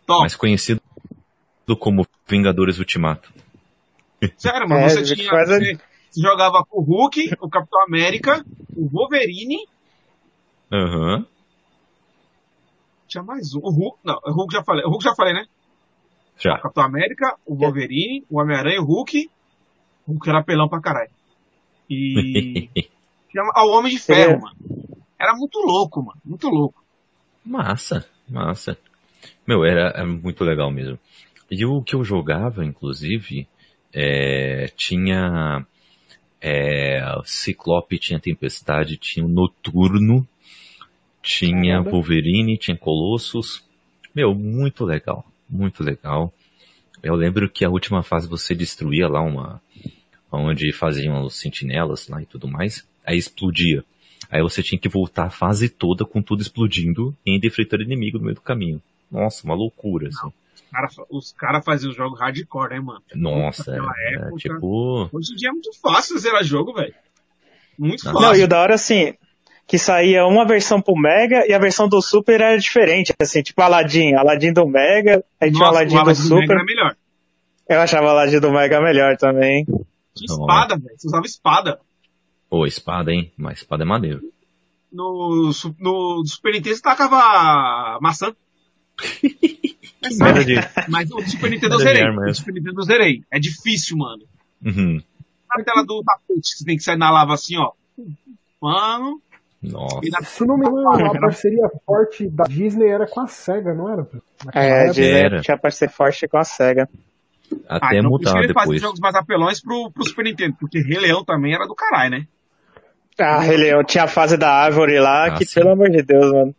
Top. 0.05 0.21
Mais 0.21 0.35
conhecido 0.35 0.81
como 1.79 2.05
Vingadores 2.27 2.79
Ultimato. 2.79 3.31
Sério, 4.37 4.67
mano. 4.69 4.81
É, 4.81 4.89
você 4.89 5.15
tinha. 5.15 5.31
a- 5.31 5.45
Você, 5.45 5.75
você 6.09 6.21
jogava 6.21 6.63
com 6.67 6.79
o 6.79 6.83
Hulk, 6.83 7.31
o 7.41 7.49
Capitão 7.49 7.83
América, 7.83 8.43
o 8.75 8.87
Wolverine. 8.89 9.65
Aham. 10.71 11.25
Tinha 13.07 13.23
mais 13.23 13.53
um. 13.53 13.59
O 13.59 13.69
Hulk. 13.71 13.97
Não, 14.03 14.19
o 14.25 14.31
Hulk 14.31 14.53
já 14.53 14.63
falei. 14.63 14.83
O 14.85 14.89
Hulk 14.89 15.03
já 15.03 15.15
falei, 15.15 15.33
né? 15.33 15.45
O 16.37 16.41
Já. 16.41 16.57
Capitão 16.57 16.83
América, 16.83 17.35
o 17.45 17.55
Wolverine, 17.55 18.25
o 18.29 18.39
Homem-Aranha, 18.41 18.81
o 18.81 18.85
Hulk. 18.85 19.29
O 20.07 20.11
Hulk 20.13 20.29
era 20.29 20.43
pelão 20.43 20.67
pra 20.67 20.81
caralho. 20.81 21.11
E. 21.89 22.69
tinha 23.29 23.43
o 23.43 23.69
Homem 23.77 23.91
de 23.93 23.99
Ferro, 23.99 24.33
É. 24.33 24.39
mano. 24.39 24.55
Era 25.19 25.33
muito 25.35 25.59
louco, 25.59 26.01
mano. 26.03 26.19
Muito 26.25 26.47
louco. 26.49 26.83
Massa, 27.45 28.05
massa. 28.29 28.77
Meu, 29.47 29.63
era, 29.63 29.89
era 29.95 30.05
muito 30.05 30.43
legal 30.43 30.71
mesmo. 30.71 30.97
E 31.51 31.65
o 31.65 31.81
que 31.83 31.95
eu 31.95 32.03
jogava, 32.03 32.65
inclusive, 32.65 33.47
é, 33.93 34.67
tinha 34.75 35.65
é, 36.41 37.01
Ciclope, 37.23 37.99
tinha 37.99 38.19
Tempestade, 38.19 38.97
tinha 38.97 39.25
o 39.25 39.29
Noturno, 39.29 40.27
tinha 41.21 41.75
Caramba. 41.75 41.91
Wolverine, 41.91 42.57
tinha 42.57 42.75
Colossus. 42.75 43.63
Meu, 44.13 44.35
muito 44.35 44.83
legal, 44.83 45.25
muito 45.49 45.83
legal. 45.83 46.33
Eu 47.01 47.15
lembro 47.15 47.49
que 47.49 47.65
a 47.65 47.69
última 47.69 48.03
fase 48.03 48.27
você 48.27 48.55
destruía 48.55 49.07
lá 49.07 49.21
uma, 49.21 49.61
onde 50.31 50.71
faziam 50.71 51.23
os 51.23 51.39
sentinelas 51.39 52.07
lá 52.07 52.21
e 52.21 52.25
tudo 52.25 52.47
mais, 52.47 52.87
aí 53.05 53.17
explodia. 53.17 53.83
Aí 54.29 54.41
você 54.41 54.63
tinha 54.63 54.79
que 54.79 54.89
voltar 54.89 55.25
a 55.25 55.29
fase 55.29 55.69
toda 55.69 56.05
com 56.05 56.21
tudo 56.21 56.41
explodindo 56.41 57.15
e 57.25 57.31
ainda 57.31 57.45
enfrentando 57.45 57.83
inimigo 57.83 58.17
no 58.17 58.25
meio 58.25 58.35
do 58.35 58.41
caminho. 58.41 58.81
Nossa, 59.11 59.45
uma 59.45 59.53
loucura, 59.53 60.07
assim. 60.07 60.33
Cara, 60.73 60.87
os 61.09 61.31
caras 61.33 61.63
faziam 61.63 61.91
os 61.91 61.95
jogos 61.95 62.19
hardcore, 62.19 62.71
né, 62.71 62.79
mano? 62.79 63.01
Nossa, 63.15 63.71
Naquela 63.71 63.93
é, 63.97 64.13
época. 64.15 64.35
tipo. 64.37 65.09
Hoje 65.13 65.33
em 65.33 65.35
dia 65.35 65.49
é 65.49 65.51
muito 65.51 65.69
fácil 65.79 66.17
zerar 66.17 66.43
jogo, 66.43 66.73
velho. 66.73 66.93
Muito 67.77 68.03
Não, 68.05 68.13
Não, 68.13 68.21
fácil. 68.21 68.41
e 68.41 68.43
o 68.43 68.47
da 68.47 68.59
hora, 68.61 68.73
assim, 68.75 69.13
que 69.67 69.77
saía 69.77 70.25
uma 70.25 70.45
versão 70.47 70.81
pro 70.81 70.95
Mega 70.95 71.45
e 71.47 71.53
a 71.53 71.59
versão 71.59 71.87
do 71.87 72.01
Super 72.01 72.41
era 72.41 72.57
diferente. 72.57 73.13
Assim, 73.21 73.41
tipo 73.43 73.61
Aladdin. 73.61 74.13
Aladdin 74.15 74.51
do 74.51 74.67
Mega, 74.67 75.23
aí 75.39 75.51
tinha 75.51 75.67
Aladdin 75.67 75.95
o 75.95 75.99
Aladdin 75.99 76.27
do 76.27 76.35
Mega 76.35 76.41
Super. 76.47 76.55
era 76.55 76.65
melhor. 76.65 76.95
Eu 77.69 77.79
achava 77.79 78.09
Aladdin 78.09 78.39
do 78.39 78.51
Mega 78.51 78.81
melhor 78.81 79.15
também. 79.17 79.63
Tinha 79.65 80.27
Não. 80.29 80.41
espada, 80.41 80.75
velho. 80.77 80.95
Você 80.97 81.07
usava 81.07 81.25
espada. 81.25 81.79
Pô, 82.49 82.65
espada, 82.65 83.11
hein? 83.11 83.31
Mas 83.37 83.59
espada 83.59 83.83
é 83.83 83.85
maneiro. 83.85 84.21
No, 84.91 85.51
su- 85.53 85.75
no 85.79 86.23
Super 86.25 86.53
Nintendo 86.53 86.75
você 86.75 86.81
tacava 86.81 87.97
maçã. 88.01 88.35
É 89.01 90.43
de. 90.43 90.55
Mas 90.89 91.09
o 91.11 91.21
Super 91.21 91.49
Nintendo 91.51 91.77
zerei. 91.79 92.03
arma 92.03 92.29
O. 92.29 92.33
Super 92.35 92.53
Nintendo 92.53 92.79
eu 92.79 92.83
zerei. 92.85 93.23
É 93.31 93.39
difícil, 93.39 93.97
mano. 93.97 94.23
Uhum. 94.65 95.01
Sabe 95.47 95.61
aquela 95.61 95.83
do 95.85 96.03
tapete 96.03 96.41
que 96.51 96.57
você 96.57 96.65
tem 96.65 96.77
que 96.77 96.83
sair 96.83 96.97
na 96.97 97.11
lava 97.11 97.33
assim, 97.33 97.57
ó? 97.57 97.71
Mano. 98.61 99.21
Nossa. 99.61 99.99
Na... 100.11 100.21
Se 100.23 100.45
não 100.45 100.57
me 100.57 100.67
engano, 100.67 101.05
a 101.05 101.19
parceria 101.19 101.69
forte 101.85 102.27
da 102.29 102.43
Disney 102.43 102.87
era 102.89 103.07
com 103.07 103.21
a 103.21 103.27
SEGA, 103.27 103.73
não 103.73 103.89
era? 103.89 104.07
Naquela 104.45 104.65
É, 104.65 104.69
época. 104.79 104.93
Disney 104.93 105.11
Era. 105.19 105.41
tinha 105.41 105.57
parceria 105.57 105.93
forte 105.93 106.27
com 106.27 106.37
a 106.37 106.43
SEGA. 106.43 106.89
Até 107.69 107.99
então, 107.99 108.09
por 108.09 108.21
isso 108.21 108.33
mudar 108.33 108.47
depois. 108.47 108.81
jogos 108.81 108.99
mais 108.99 109.15
apelões 109.15 109.61
pro, 109.61 109.91
pro 109.91 110.03
Super 110.05 110.25
Nintendo, 110.25 110.55
porque 110.59 110.79
Rei 110.81 110.99
Leão 110.99 111.23
também 111.23 111.53
era 111.53 111.65
do 111.67 111.75
caralho, 111.75 112.11
né? 112.11 112.27
Ah, 113.17 113.39
Rei 113.39 113.55
Leão 113.57 113.83
tinha 113.83 114.05
a 114.05 114.07
fase 114.07 114.35
da 114.37 114.49
árvore 114.51 114.99
lá, 114.99 115.27
Ah, 115.27 115.37
que 115.37 115.45
sim. 115.45 115.53
pelo 115.59 115.71
amor 115.71 115.89
de 115.89 116.01
Deus, 116.01 116.31
mano. 116.31 116.55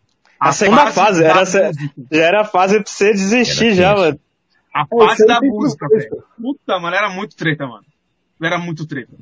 A, 0.49 0.53
segunda 0.53 0.91
fase, 0.91 1.25
era, 1.25 1.41
música. 1.41 1.73
já 2.13 2.25
era 2.25 2.41
a 2.43 2.45
fase 2.45 2.75
pra 2.83 2.87
você 2.87 3.13
desistir 3.13 3.67
Era 3.67 3.75
já, 3.75 3.95
mano. 3.95 4.21
A 4.73 4.87
Pô, 4.87 5.07
fase 5.07 5.27
da 5.27 5.41
música, 5.41 5.89
velho. 5.89 6.25
Puta, 6.41 6.79
mano, 6.79 6.97
era 6.97 7.09
muito 7.09 7.37
treta, 7.37 7.67
mano. 7.67 7.85
Era 8.43 8.59
muito 8.59 8.87
treta. 8.87 9.13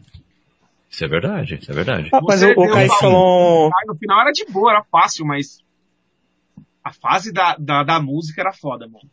Isso 0.91 1.05
é 1.05 1.09
verdade, 1.09 1.59
isso 1.61 1.71
é 1.71 1.75
verdade. 1.75 2.11
Ah, 2.13 2.21
mas 2.23 2.43
o, 2.43 2.55
Kaique 2.55 2.99
falou. 2.99 3.71
No 3.87 3.95
final 3.95 4.21
era 4.21 4.33
de 4.33 4.45
boa, 4.47 4.73
era 4.73 4.85
fácil, 4.85 5.25
mas 5.25 5.63
a 6.83 6.93
fase 6.93 7.33
da, 7.33 7.57
da, 7.59 7.83
da 7.83 8.01
música 8.01 8.41
era 8.41 8.53
foda, 8.53 8.87
mano. 8.87 9.09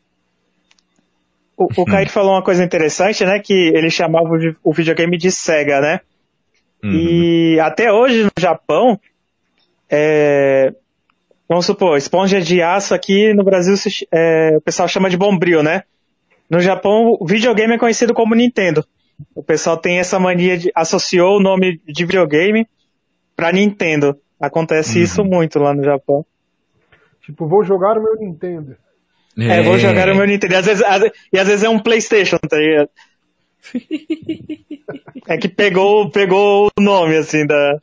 O, 1.56 1.66
o 1.66 1.86
Kaique 1.86 2.12
falou 2.12 2.32
uma 2.32 2.44
coisa 2.44 2.64
interessante, 2.64 3.24
né? 3.26 3.40
Que 3.40 3.54
ele 3.54 3.90
chamava 3.90 4.30
o 4.64 4.74
videogame 4.74 5.18
de 5.18 5.30
Sega, 5.30 5.80
né? 5.80 6.02
Uhum. 6.84 6.92
E 6.92 7.60
até 7.60 7.92
hoje 7.92 8.24
no 8.24 8.32
Japão, 8.40 9.00
é, 9.90 10.74
vamos 11.50 11.66
supor, 11.66 11.98
esponja 11.98 12.40
de 12.40 12.62
aço 12.62 12.94
aqui 12.94 13.34
no 13.34 13.44
Brasil 13.44 13.74
é, 14.12 14.56
o 14.56 14.62
pessoal 14.62 14.88
chama 14.88 15.10
de 15.10 15.18
bombril, 15.18 15.62
né? 15.64 15.84
No 16.50 16.60
Japão, 16.60 17.18
o 17.20 17.26
videogame 17.28 17.74
é 17.74 17.78
conhecido 17.78 18.14
como 18.14 18.34
Nintendo. 18.36 18.86
O 19.36 19.44
pessoal 19.44 19.76
tem 19.78 20.00
essa 20.00 20.18
mania 20.20 20.58
de 20.58 20.72
associou 20.74 21.38
o 21.38 21.42
nome 21.42 21.82
de 21.86 22.06
videogame 22.06 22.66
pra 23.36 23.52
Nintendo. 23.52 24.18
Acontece 24.40 24.98
Uhum. 24.98 25.04
isso 25.04 25.24
muito 25.26 25.60
lá 25.60 25.74
no 25.74 25.84
Japão. 25.84 26.26
Tipo, 27.26 27.46
vou 27.48 27.64
jogar 27.64 27.98
o 27.98 28.02
meu 28.04 28.16
Nintendo. 28.16 28.78
É, 29.38 29.62
vou 29.62 29.78
jogar 29.78 30.10
o 30.10 30.16
meu 30.16 30.26
Nintendo. 30.26 30.54
E 30.54 30.58
às, 30.58 30.66
vezes, 30.66 30.84
às- 30.84 31.12
e 31.34 31.38
às 31.40 31.48
vezes 31.48 31.64
é 31.64 31.70
um 31.70 31.80
Playstation, 31.80 32.38
tá 32.38 32.58
ligado? 32.58 32.90
é 35.28 35.38
que 35.38 35.48
pegou, 35.50 36.10
pegou 36.10 36.70
o 36.78 36.82
nome, 36.82 37.16
assim, 37.18 37.46
da, 37.46 37.80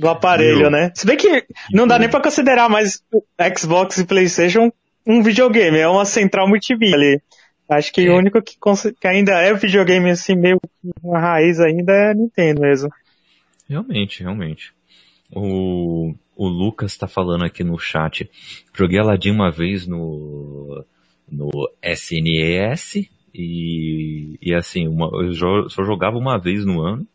do 0.00 0.08
aparelho, 0.08 0.60
Meu. 0.60 0.70
né? 0.70 0.90
Se 0.94 1.06
bem 1.06 1.16
que 1.16 1.44
não 1.72 1.86
dá 1.86 1.98
nem 1.98 2.08
pra 2.08 2.22
considerar 2.22 2.68
mais 2.68 3.02
o 3.12 3.22
Xbox 3.56 3.98
e 3.98 4.06
Playstation 4.06 4.72
um 5.06 5.22
videogame, 5.22 5.78
é 5.78 5.86
uma 5.88 6.04
central 6.04 6.48
multimídia 6.48 6.96
ali. 6.96 7.20
Acho 7.68 7.92
que 7.92 8.06
É. 8.06 8.10
o 8.10 8.16
único 8.16 8.40
que, 8.42 8.56
que 9.00 9.06
ainda 9.06 9.32
é 9.32 9.52
videogame, 9.54 10.10
assim, 10.10 10.34
meio 10.34 10.58
uma 11.02 11.20
raiz 11.20 11.60
ainda 11.60 11.92
é 11.92 12.10
a 12.10 12.14
Nintendo 12.14 12.62
mesmo. 12.62 12.88
Realmente, 13.68 14.22
realmente. 14.22 14.72
O, 15.32 16.12
o 16.34 16.48
Lucas 16.48 16.96
tá 16.96 17.06
falando 17.06 17.44
aqui 17.44 17.62
no 17.62 17.78
chat. 17.78 18.28
Joguei 18.74 18.98
Aladdin 18.98 19.30
uma 19.30 19.50
vez 19.50 19.86
no, 19.86 20.84
no 21.30 21.50
SNES 21.82 23.08
e, 23.32 24.36
e 24.42 24.54
assim, 24.54 24.88
uma, 24.88 25.08
eu 25.22 25.68
só 25.70 25.84
jogava 25.84 26.16
uma 26.16 26.38
vez 26.38 26.64
no 26.64 26.80
ano. 26.80 27.06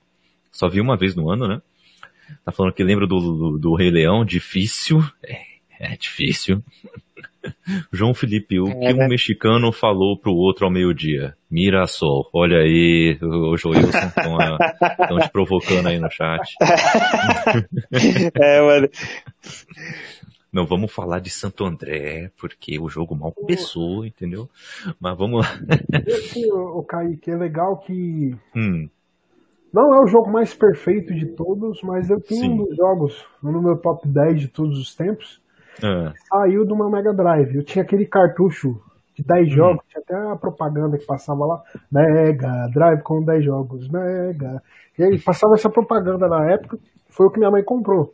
Só 0.52 0.70
vi 0.70 0.80
uma 0.80 0.96
vez 0.96 1.16
no 1.16 1.30
ano, 1.30 1.48
né? 1.48 1.62
Tá 2.44 2.52
falando 2.52 2.74
que 2.74 2.84
lembra 2.84 3.08
do, 3.08 3.20
do, 3.20 3.58
do 3.58 3.76
Rei 3.76 3.90
Leão, 3.90 4.24
difícil. 4.26 5.00
É, 5.24 5.42
é 5.80 5.98
difícil. 5.98 6.64
João 7.92 8.14
Felipe, 8.14 8.60
o 8.60 8.66
que 8.66 8.86
É, 8.86 8.94
né? 8.94 9.06
um 9.06 9.08
mexicano 9.08 9.72
falou 9.72 10.18
pro 10.18 10.34
outro 10.34 10.66
ao 10.66 10.72
meio-dia? 10.72 11.36
Mirassol, 11.50 12.30
olha 12.34 12.58
aí, 12.58 13.18
o 13.22 13.56
Joilson 13.56 14.08
estão 14.08 15.20
te 15.20 15.30
provocando 15.32 15.88
aí 15.88 16.00
no 16.00 16.10
chat. 16.10 16.56
é, 18.36 18.62
mano. 18.62 18.90
Não 20.52 20.66
vamos 20.66 20.92
falar 20.92 21.20
de 21.20 21.30
Santo 21.30 21.66
André, 21.66 22.32
porque 22.40 22.80
o 22.80 22.88
jogo 22.88 23.16
mal 23.16 23.34
começou, 23.34 24.06
entendeu? 24.06 24.50
Mas 25.00 25.18
vamos 25.18 25.42
lá. 25.46 25.60
Esse, 26.08 26.50
o 26.52 26.82
Kaique, 26.84 27.30
é 27.32 27.36
legal 27.36 27.78
que 27.80 28.36
Hum, 28.56 28.90
não 29.76 29.94
é 29.94 30.02
o 30.04 30.08
jogo 30.08 30.32
mais 30.32 30.54
perfeito 30.54 31.14
de 31.14 31.26
todos, 31.28 31.82
mas 31.84 32.10
eu 32.10 32.20
tenho 32.22 32.42
Sim. 32.42 32.50
um 32.52 32.66
dos 32.66 32.76
jogos 32.76 33.26
no 33.44 33.62
meu 33.62 33.78
top 33.78 34.08
10 34.08 34.40
de 34.42 34.48
todos 34.48 34.80
os 34.80 34.96
tempos. 34.96 35.42
ah, 35.84 36.14
Saiu 36.30 36.66
do 36.66 36.76
meu 36.76 36.90
Mega 36.90 37.14
Drive. 37.14 37.56
Eu 37.56 37.64
tinha 37.64 37.84
aquele 37.84 38.06
cartucho 38.06 38.82
de 39.16 39.24
10 39.24 39.48
Hum. 39.48 39.52
jogos, 39.52 39.86
tinha 39.90 40.02
até 40.02 40.16
a 40.32 40.36
propaganda 40.36 40.98
que 40.98 41.06
passava 41.06 41.46
lá. 41.46 41.62
Mega 41.92 42.68
Drive 42.74 43.02
com 43.02 43.22
10 43.24 43.44
jogos, 43.46 43.88
Mega. 43.90 44.62
E 44.98 45.04
aí 45.04 45.20
passava 45.20 45.56
essa 45.56 45.70
propaganda 45.70 46.28
na 46.28 46.52
época, 46.52 46.78
foi 47.10 47.26
o 47.28 47.30
que 47.32 47.38
minha 47.40 47.52
mãe 47.52 47.64
comprou. 47.64 48.14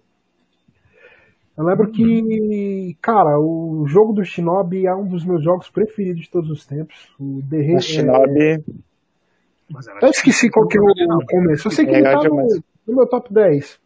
Eu 1.58 1.65
lembro 1.65 1.91
que, 1.91 2.97
cara, 3.02 3.38
o 3.39 3.84
jogo 3.86 4.13
do 4.13 4.24
Shinobi 4.24 4.88
é 4.88 4.95
um 4.95 5.06
dos 5.06 5.24
meus 5.26 5.43
jogos 5.43 5.69
preferidos 5.69 6.24
de 6.24 6.30
todos 6.32 6.50
os 6.50 6.65
tempos. 6.65 7.13
O 7.19 7.41
The 7.50 7.76
O 7.76 7.80
Shinobi. 7.82 8.63
Eu 10.01 10.10
esqueci 10.10 10.49
qual 10.49 10.67
que 10.67 10.77
é 10.77 10.81
o 10.81 10.86
o 10.86 11.25
começo. 11.25 11.67
Eu 11.67 11.71
sei 11.71 11.86
que 11.86 11.91
É 11.91 11.99
ele 11.99 12.03
tá 12.03 12.23
no, 12.27 12.36
no 12.88 12.95
meu 12.95 13.07
top 13.07 13.34
10. 13.34 13.79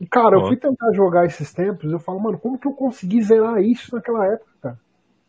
E, 0.00 0.06
cara, 0.06 0.36
eu 0.36 0.46
fui 0.46 0.56
tentar 0.56 0.92
jogar 0.92 1.24
esses 1.26 1.52
tempos, 1.52 1.90
eu 1.90 1.98
falo, 1.98 2.20
mano, 2.20 2.38
como 2.38 2.58
que 2.58 2.68
eu 2.68 2.72
consegui 2.72 3.20
zerar 3.22 3.58
isso 3.60 3.94
naquela 3.94 4.24
época, 4.32 4.50
cara? 4.62 4.78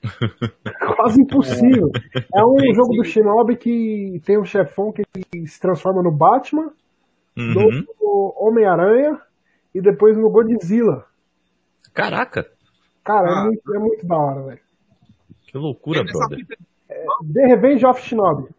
Quase 0.96 1.22
impossível. 1.22 1.90
É 2.34 2.44
um 2.46 2.74
jogo 2.74 2.94
do 2.96 3.04
Shinobi 3.04 3.58
que 3.58 4.22
tem 4.26 4.40
um 4.40 4.46
chefão 4.46 4.92
que 4.94 5.04
se 5.48 5.60
transforma 5.60 6.02
no 6.04 6.12
Batman, 6.12 6.72
Uhum. 7.38 7.84
no 8.02 8.34
Homem-Aranha 8.38 9.18
e 9.74 9.82
depois 9.82 10.18
no 10.18 10.30
Godzilla. 10.30 11.06
Caraca, 11.94 12.46
Cara, 13.04 13.28
Ah. 13.28 13.42
é, 13.42 13.46
muito, 13.46 13.76
é 13.76 13.80
muito 13.80 14.06
da 14.08 14.16
hora, 14.18 14.42
velho. 14.44 14.60
que 15.48 15.58
loucura, 15.58 16.04
brother. 16.04 16.38
fita 16.38 16.56
The 17.34 17.46
Revenge 17.48 17.86
of 17.86 18.02
Shinobi. 18.02 18.50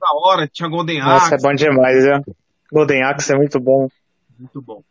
Da 0.00 0.08
hora, 0.28 0.48
tinha 0.48 0.68
Golden 0.68 1.00
Nossa, 1.00 1.34
é 1.34 1.36
Axe, 1.36 1.42
bom 1.42 1.54
demais, 1.54 2.04
viu? 2.04 2.36
Golden 2.72 3.02
Axe 3.02 3.32
é 3.32 3.36
muito 3.36 3.58
bom. 3.60 3.88
muito 4.38 4.60
bom. 4.60 4.82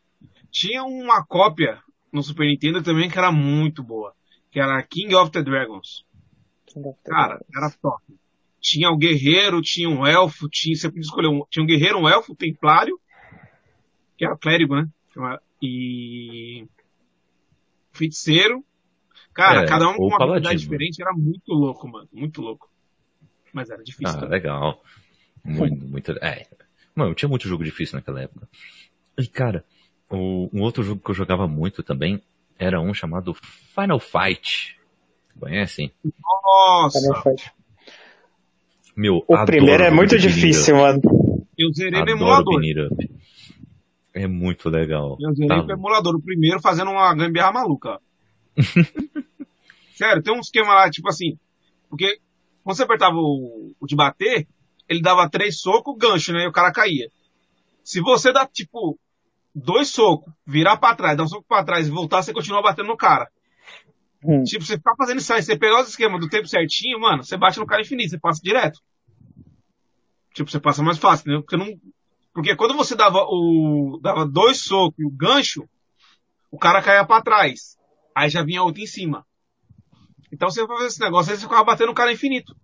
Tinha 0.51 0.83
uma 0.83 1.23
cópia 1.25 1.79
no 2.11 2.23
Super 2.23 2.45
Nintendo 2.47 2.81
também 2.81 3.09
que 3.09 3.17
era 3.17 3.31
muito 3.31 3.83
boa, 3.83 4.13
que 4.51 4.59
era 4.59 4.81
King 4.83 5.13
of 5.15 5.31
the 5.31 5.41
Dragons. 5.43 6.05
Cara, 7.05 7.39
era 7.55 7.69
top. 7.81 8.03
Tinha 8.59 8.89
o 8.89 8.97
guerreiro, 8.97 9.61
tinha 9.61 9.89
um 9.89 10.05
elfo, 10.05 10.49
tinha, 10.49 10.75
você 10.75 10.87
podia 10.89 11.01
escolher 11.01 11.27
um, 11.27 11.43
tinha 11.49 11.63
um 11.63 11.67
guerreiro, 11.67 11.97
um 11.99 12.07
elfo, 12.09 12.33
um 12.33 12.35
templário, 12.35 12.99
que 14.17 14.25
era 14.25 14.37
clérigo, 14.37 14.75
né? 14.75 14.87
E 15.61 16.67
feiticeiro. 17.91 18.63
Cara, 19.33 19.63
É, 19.63 19.67
cada 19.67 19.87
um 19.89 19.95
com 19.95 20.07
uma 20.07 20.17
paladino. 20.17 20.37
habilidade 20.47 20.59
diferente, 20.61 21.01
era 21.01 21.13
muito 21.13 21.53
louco, 21.53 21.87
mano, 21.87 22.07
muito 22.11 22.41
louco. 22.41 22.69
Mas 23.57 23.69
era 23.69 23.83
difícil. 23.83 24.07
Ah, 24.07 24.13
também. 24.13 24.29
legal. 24.29 24.81
Muito, 25.43 25.85
muito. 25.87 26.11
É. 26.23 26.45
Mano, 26.95 27.13
tinha 27.13 27.27
muito 27.29 27.47
jogo 27.47 27.63
difícil 27.63 27.95
naquela 27.95 28.21
época. 28.21 28.47
E, 29.17 29.27
cara, 29.27 29.63
o- 30.09 30.49
um 30.53 30.61
outro 30.61 30.83
jogo 30.83 31.01
que 31.03 31.11
eu 31.11 31.15
jogava 31.15 31.47
muito 31.47 31.81
também 31.83 32.21
era 32.59 32.79
um 32.81 32.93
chamado 32.93 33.33
Final 33.33 33.99
Fight. 33.99 34.77
Conhecem? 35.39 35.91
Nossa, 36.43 36.99
Meu, 38.95 39.23
O 39.27 39.33
adoro 39.35 39.45
primeiro 39.45 39.83
é 39.83 39.91
muito 39.91 40.17
difícil, 40.17 40.75
mano. 40.77 41.01
eu 41.57 41.71
zerei 41.73 41.91
no. 41.91 41.97
Adoro 41.99 42.17
emulador. 42.17 42.59
beat 42.59 42.77
'em 42.77 42.85
up. 42.87 43.11
É 44.13 44.27
muito 44.27 44.69
legal. 44.69 45.15
Eu 45.19 45.31
zerei 45.35 45.47
Tá 45.47 45.63
no 45.63 45.71
emulador, 45.71 46.15
o 46.15 46.21
primeiro 46.21 46.59
fazendo 46.59 46.89
uma 46.89 47.13
gambiarra 47.13 47.51
maluca. 47.53 47.99
Sério, 49.93 50.21
tem 50.23 50.33
um 50.33 50.39
esquema 50.39 50.73
lá, 50.73 50.89
tipo 50.89 51.07
assim, 51.09 51.37
porque 51.89 52.19
quando 52.67 52.75
você 52.75 52.83
apertava 52.83 53.15
o, 53.15 53.73
o 53.79 53.87
de 53.87 53.95
bater, 53.95 54.45
ele 54.89 55.01
dava 55.01 55.29
três 55.29 55.61
socos, 55.61 55.95
gancho, 55.97 56.33
né? 56.33 56.43
E 56.43 56.47
o 56.49 56.51
cara 56.51 56.69
caía. 56.69 57.09
Se 57.81 58.01
você 58.01 58.33
dá, 58.33 58.45
tipo, 58.45 58.99
dois 59.55 59.87
socos, 59.87 60.33
virar 60.45 60.75
pra 60.75 60.93
trás, 60.93 61.15
dar 61.15 61.23
um 61.23 61.29
soco 61.29 61.45
pra 61.47 61.63
trás 61.63 61.87
e 61.87 61.91
voltar, 61.91 62.21
você 62.21 62.33
continua 62.33 62.61
batendo 62.61 62.89
no 62.89 62.97
cara. 62.97 63.31
Hum. 64.21 64.43
Tipo, 64.43 64.65
você 64.65 64.75
ficar 64.75 64.97
fazendo 64.97 65.19
isso 65.19 65.33
aí, 65.33 65.41
você 65.41 65.57
pegar 65.57 65.79
os 65.79 65.87
esquemas 65.87 66.19
do 66.19 66.27
tempo 66.27 66.45
certinho, 66.45 66.99
mano, 66.99 67.23
você 67.23 67.37
bate 67.37 67.57
no 67.57 67.65
cara 67.65 67.83
infinito, 67.83 68.09
você 68.09 68.19
passa 68.19 68.41
direto. 68.43 68.81
Tipo, 70.33 70.51
você 70.51 70.59
passa 70.59 70.83
mais 70.83 70.97
fácil, 70.97 71.21
entendeu? 71.21 71.43
Porque 71.43 71.55
não, 71.55 71.79
porque 72.33 72.53
quando 72.53 72.75
você 72.75 72.97
dava 72.97 73.19
o, 73.29 73.97
dava 74.01 74.25
dois 74.25 74.59
socos 74.59 74.99
e 74.99 75.05
o 75.05 75.09
gancho, 75.09 75.63
o 76.51 76.57
cara 76.57 76.81
caía 76.81 77.05
pra 77.05 77.21
trás. 77.21 77.77
Aí 78.13 78.29
já 78.29 78.43
vinha 78.43 78.61
outro 78.61 78.81
em 78.81 78.87
cima. 78.87 79.25
Então 80.31 80.49
você 80.49 80.65
fazia 80.67 80.87
esse 80.87 80.99
negócio, 80.99 81.31
aí 81.31 81.37
você 81.37 81.43
ficava 81.43 81.63
batendo 81.63 81.91
o 81.91 81.95
cara 81.95 82.11
infinito. 82.11 82.55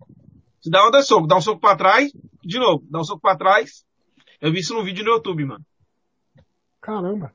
Você 0.60 0.70
dava 0.70 0.90
dois 0.90 1.06
socos, 1.06 1.28
dá 1.28 1.36
um 1.36 1.40
soco 1.40 1.60
pra 1.60 1.76
trás, 1.76 2.12
de 2.42 2.58
novo, 2.58 2.84
dá 2.88 3.00
um 3.00 3.04
soco 3.04 3.20
pra 3.20 3.36
trás. 3.36 3.84
Eu 4.40 4.52
vi 4.52 4.60
isso 4.60 4.74
num 4.74 4.84
vídeo 4.84 5.04
no 5.04 5.12
YouTube, 5.12 5.44
mano. 5.44 5.64
Caramba. 6.80 7.32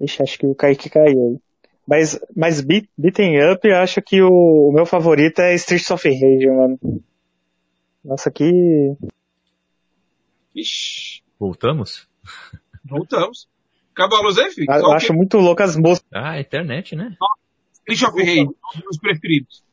Ixi, 0.00 0.22
acho 0.22 0.38
que 0.38 0.46
o 0.46 0.54
Kaique 0.54 0.90
caiu. 0.90 1.40
Mas, 1.86 2.18
mas 2.34 2.60
beat, 2.60 2.88
Beaten 2.98 3.52
Up, 3.52 3.66
eu 3.66 3.76
acho 3.76 4.02
que 4.02 4.20
o, 4.20 4.68
o 4.68 4.72
meu 4.72 4.84
favorito 4.84 5.38
é 5.40 5.54
Streets 5.54 5.90
of 5.90 6.08
Rage, 6.08 6.46
mano. 6.48 6.78
Nossa, 8.04 8.30
que. 8.30 8.96
Ixi, 10.54 11.22
Voltamos? 11.38 12.08
voltamos. 12.84 13.48
Acabou 13.96 14.18
a 14.18 14.22
luz 14.22 14.36
aí, 14.36 14.50
filho? 14.50 14.70
Eu 14.70 14.92
acho 14.92 15.14
muito 15.14 15.38
louco 15.38 15.62
as 15.62 15.74
músicas. 15.74 16.06
Ah, 16.12 16.32
a 16.32 16.40
internet, 16.40 16.94
né? 16.94 17.16
Street 17.88 18.02
of 18.02 18.22
Rage, 18.22 18.42
um 18.42 18.46
dos 18.46 18.82
meus 18.82 18.98
preferidos. 18.98 19.64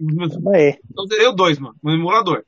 Dos 0.00 0.16
meus... 0.16 0.54
É. 0.54 0.78
Eu 0.96 1.06
zerei 1.06 1.26
o 1.26 1.32
dois, 1.32 1.58
mano, 1.58 1.76
no 1.82 1.92
emulador. 1.92 2.42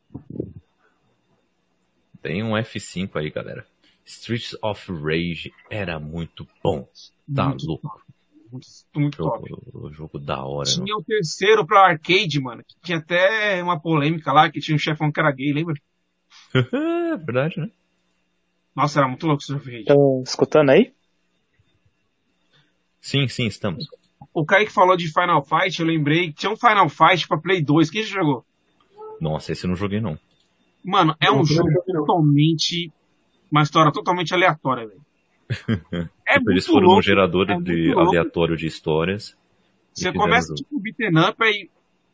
Tem 2.23 2.43
um 2.43 2.53
F5 2.53 3.11
aí, 3.17 3.31
galera. 3.31 3.67
Streets 4.07 4.57
of 4.63 4.91
Rage 4.91 5.53
era 5.69 6.01
muito 6.01 6.49
bom. 6.63 6.89
Tá 7.35 7.49
Muito 7.51 7.67
louco. 7.67 8.03
Muito, 8.51 8.67
muito 8.97 9.19
top. 9.19 9.51
Jogo, 9.51 9.93
jogo 9.93 10.19
da 10.19 10.43
hora. 10.43 10.71
Tinha 10.71 10.97
o 10.97 11.05
terceiro 11.05 11.67
pra 11.67 11.89
arcade, 11.89 12.41
mano. 12.41 12.65
Que 12.67 12.75
tinha 12.83 12.99
até 12.99 13.63
uma 13.63 13.79
polêmica 13.79 14.33
lá, 14.33 14.51
que 14.51 14.61
tinha 14.61 14.77
um 14.77 14.79
chefão 14.79 15.13
que 15.13 15.21
era 15.21 15.31
gay, 15.31 15.53
lembra? 15.53 15.75
é 16.55 17.17
verdade, 17.19 17.61
né? 17.61 17.71
Nossa, 18.75 19.01
era 19.01 19.09
muito 19.09 19.27
louco 19.27 19.43
esse 19.43 19.53
Street 19.55 19.61
of 19.63 19.71
Rage. 19.71 19.83
Estão 19.83 20.23
escutando 20.25 20.71
aí? 20.71 20.93
Sim, 23.01 23.29
sim, 23.29 23.47
estamos. 23.47 23.87
O 24.33 24.45
Kaique 24.45 24.73
falou 24.73 24.97
de 24.97 25.13
Final 25.13 25.45
Fight, 25.45 25.79
eu 25.81 25.87
lembrei 25.87 26.29
que 26.29 26.35
tinha 26.35 26.51
um 26.51 26.57
Final 26.57 26.89
Fight 26.89 27.29
pra 27.29 27.39
Play 27.39 27.63
2. 27.63 27.91
Quem 27.91 28.03
já 28.03 28.17
jogou? 28.21 28.45
Nossa, 29.21 29.53
esse 29.53 29.65
eu 29.65 29.69
não 29.69 29.77
joguei 29.77 30.01
não. 30.01 30.19
Mano, 30.83 31.15
é 31.21 31.31
um 31.31 31.37
Não, 31.37 31.45
jogo 31.45 31.71
joguei, 31.71 31.95
não. 31.95 32.01
totalmente. 32.07 32.93
Uma 33.51 33.63
história 33.63 33.93
totalmente 33.93 34.35
aleatória, 34.35 34.89
velho. 34.89 35.05
É 36.27 36.39
Tipo, 36.39 36.51
eles 36.51 36.67
foram 36.67 36.81
louco. 36.87 36.97
num 36.97 37.03
gerador 37.03 37.51
é 37.51 37.61
de 37.61 37.93
aleatório 37.93 38.57
de 38.57 38.67
histórias. 38.67 39.37
Você 39.93 40.11
começa 40.13 40.53
o 40.53 40.57
jogo. 40.57 40.57
tipo 40.57 40.81
beaten 40.81 41.19
up, 41.29 41.37
aí 41.45 41.71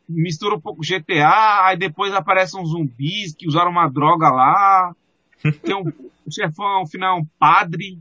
mistura 0.09 0.57
um 0.57 0.61
pouco 0.61 0.83
GTA, 0.83 1.65
aí 1.67 1.77
depois 1.79 2.13
aparecem 2.13 2.61
uns 2.61 2.71
zumbis 2.71 3.35
que 3.35 3.47
usaram 3.47 3.71
uma 3.71 3.89
droga 3.89 4.29
lá. 4.29 4.95
Tem 5.63 5.75
um, 5.75 5.85
o 6.27 6.31
chefão, 6.33 6.65
ao 6.67 6.87
final, 6.87 7.19
é 7.19 7.21
um 7.21 7.27
padre, 7.39 7.99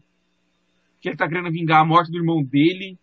que 1.02 1.10
ele 1.10 1.18
tá 1.18 1.28
querendo 1.28 1.52
vingar 1.52 1.82
a 1.82 1.86
morte 1.86 2.12
do 2.12 2.18
irmão 2.18 2.44
dele, 2.44 2.98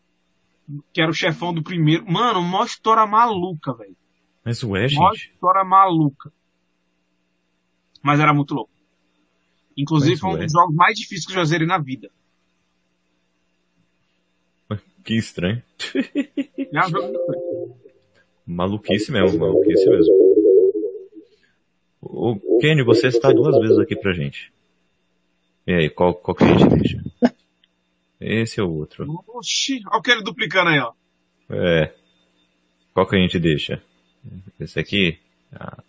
que 0.92 1.00
era 1.00 1.10
o 1.10 1.14
chefão 1.14 1.52
do 1.54 1.62
primeiro. 1.62 2.04
Mano, 2.10 2.40
uma 2.40 2.64
história 2.64 3.06
maluca, 3.06 3.72
velho. 3.74 3.96
Mas 4.44 4.62
ué, 4.62 4.86
Uma 4.92 5.12
gente. 5.14 5.30
história 5.32 5.64
maluca. 5.64 6.32
Mas 8.02 8.20
era 8.20 8.32
muito 8.32 8.54
louco. 8.54 8.70
Inclusive 9.76 10.12
Mas 10.12 10.20
foi 10.20 10.30
um 10.30 10.34
ué. 10.34 10.42
dos 10.44 10.52
jogos 10.52 10.74
mais 10.74 10.96
difíceis 10.98 11.26
que 11.26 11.32
eu 11.32 11.36
já 11.36 11.44
zerei 11.44 11.66
na 11.66 11.78
vida. 11.78 12.10
Que 15.04 15.14
estranho. 15.16 15.62
É 15.94 16.80
um 16.84 16.88
jogo. 16.88 17.76
Maluquice 18.44 19.12
mesmo, 19.12 19.38
maluquice 19.38 19.88
mesmo. 19.88 20.14
O 22.02 22.58
Kenny, 22.60 22.82
você 22.82 23.06
está 23.08 23.30
duas 23.32 23.56
vezes 23.60 23.78
aqui 23.78 23.94
pra 23.94 24.12
gente. 24.12 24.52
E 25.66 25.72
aí, 25.72 25.90
qual, 25.90 26.14
qual 26.14 26.34
que 26.34 26.44
a 26.44 26.46
gente 26.46 26.68
deixa? 26.68 27.04
Esse 28.20 28.60
ou 28.60 28.72
outro? 28.72 29.24
Oxi, 29.28 29.80
olha 29.86 29.98
o 29.98 30.02
que 30.02 30.10
ele 30.10 30.22
duplicando 30.22 30.70
aí, 30.70 30.78
ó. 30.78 30.92
É. 31.50 31.92
Qual 32.94 33.06
que 33.06 33.16
a 33.16 33.18
gente 33.18 33.38
deixa? 33.38 33.82
Esse 34.60 34.78
aqui? 34.78 35.18
Ah. 35.52 35.82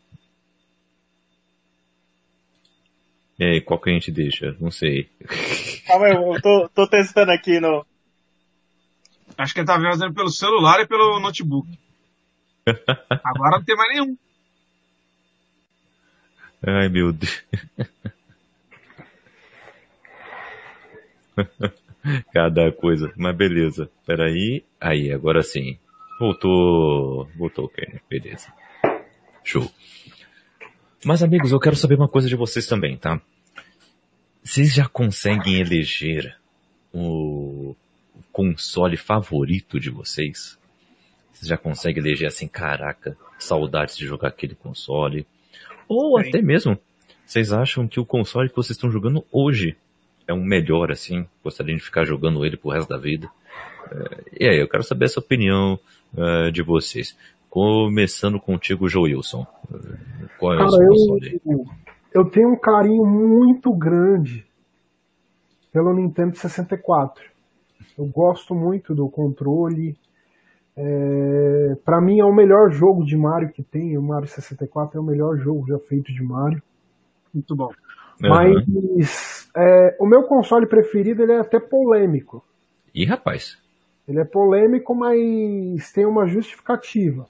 E 3.40 3.46
aí, 3.46 3.62
qual 3.62 3.80
que 3.80 3.92
a 3.92 3.94
gente 3.94 4.12
deixa? 4.12 4.58
Não 4.60 4.72
sei. 4.72 5.10
Calma 5.86 6.08
aí, 6.08 6.14
eu 6.14 6.42
tô, 6.42 6.70
tô 6.70 6.88
testando 6.88 7.32
aqui 7.32 7.60
no. 7.60 7.86
Acho 9.38 9.54
que 9.54 9.60
ele 9.60 9.68
tá 9.68 9.80
fazendo 9.80 10.14
pelo 10.14 10.30
celular 10.30 10.82
e 10.82 10.88
pelo 10.88 11.20
notebook. 11.20 11.70
Agora 13.24 13.58
não 13.58 13.64
tem 13.64 13.76
mais 13.76 13.94
nenhum. 13.94 14.18
Ai, 16.66 16.90
meu 16.90 17.14
Deus. 17.14 17.44
Cada 22.34 22.72
coisa. 22.72 23.12
Mas 23.16 23.36
beleza. 23.36 23.90
Peraí. 24.06 24.64
Aí, 24.80 25.12
agora 25.12 25.42
sim. 25.44 25.78
Voltou. 26.20 27.28
Voltou, 27.38 27.70
Kenny. 27.70 28.02
Beleza. 28.10 28.52
Show. 29.44 29.70
Mas, 31.06 31.22
amigos, 31.22 31.52
eu 31.52 31.60
quero 31.60 31.76
saber 31.76 31.96
uma 31.96 32.08
coisa 32.08 32.28
de 32.28 32.36
vocês 32.36 32.66
também, 32.66 32.98
tá? 32.98 33.22
Vocês 34.44 34.74
já 34.74 34.88
conseguem 34.88 35.60
eleger 35.60 36.38
o 36.94 37.76
console 38.32 38.98
favorito 38.98 39.80
de 39.80 39.90
vocês? 39.90 40.58
Vocês 41.32 41.48
já 41.50 41.58
conseguem 41.58 42.02
eleger 42.02 42.28
assim, 42.28 42.48
caraca, 42.48 43.18
saudades 43.38 43.98
de 43.98 44.06
jogar 44.06 44.30
aquele 44.30 44.56
console? 44.56 45.28
Ou 45.88 46.22
Sim. 46.22 46.30
até 46.30 46.42
mesmo, 46.42 46.80
vocês 47.26 47.52
acham 47.52 47.88
que 47.88 48.00
o 48.00 48.06
console 48.06 48.50
que 48.50 48.56
vocês 48.56 48.76
estão 48.76 48.90
jogando 48.90 49.26
hoje 49.32 49.76
é 50.28 50.34
um 50.34 50.44
melhor, 50.44 50.92
assim? 50.92 51.26
Gostariam 51.44 51.78
de 51.78 51.84
ficar 51.84 52.04
jogando 52.04 52.46
ele 52.46 52.58
pro 52.58 52.72
resto 52.72 52.90
da 52.90 52.98
vida? 52.98 53.30
É, 53.92 54.44
e 54.46 54.48
aí, 54.48 54.60
eu 54.60 54.68
quero 54.68 54.84
saber 54.84 55.06
essa 55.06 55.20
opinião 55.20 55.80
é, 56.16 56.52
de 56.52 56.62
vocês. 56.62 57.18
Começando 57.50 58.40
contigo, 58.40 58.90
Joe 58.90 59.16
Wilson. 59.16 59.48
É, 59.74 60.28
Qual 60.38 60.54
é 60.54 60.56
o 60.56 60.60
Cara, 60.60 60.70
seu 60.70 60.88
console? 60.88 61.42
eu, 61.46 61.66
eu 62.14 62.26
tenho 62.26 62.52
um 62.52 62.60
carinho 62.60 63.06
muito 63.06 63.74
grande 63.74 64.46
pelo 65.72 65.94
Nintendo 65.94 66.36
64. 66.36 67.24
Eu 67.98 68.06
gosto 68.06 68.54
muito 68.54 68.94
do 68.94 69.10
controle. 69.10 69.98
É, 70.76 71.76
para 71.84 72.00
mim 72.02 72.20
é 72.20 72.26
o 72.26 72.34
melhor 72.34 72.72
jogo 72.72 73.04
de 73.04 73.18
Mario 73.18 73.52
que 73.52 73.64
tem. 73.64 73.98
O 73.98 74.02
Mario 74.02 74.28
64 74.28 74.98
é 74.98 75.02
o 75.02 75.04
melhor 75.04 75.38
jogo 75.38 75.66
já 75.68 75.80
feito 75.80 76.14
de 76.14 76.22
Mario. 76.22 76.62
Muito 77.34 77.56
bom. 77.56 77.72
Uhum. 78.24 78.30
Mas 78.30 79.50
é, 79.56 79.96
o 80.00 80.08
meu 80.08 80.24
console 80.24 80.68
preferido 80.68 81.24
ele 81.24 81.34
é 81.34 81.40
até 81.40 81.60
polêmico. 81.60 82.44
Ih, 82.94 83.06
rapaz. 83.06 83.58
Ele 84.08 84.20
é 84.20 84.26
polêmico, 84.26 84.96
mas 84.96 85.92
tem 85.92 86.06
uma 86.06 86.26
justificativa. 86.28 87.28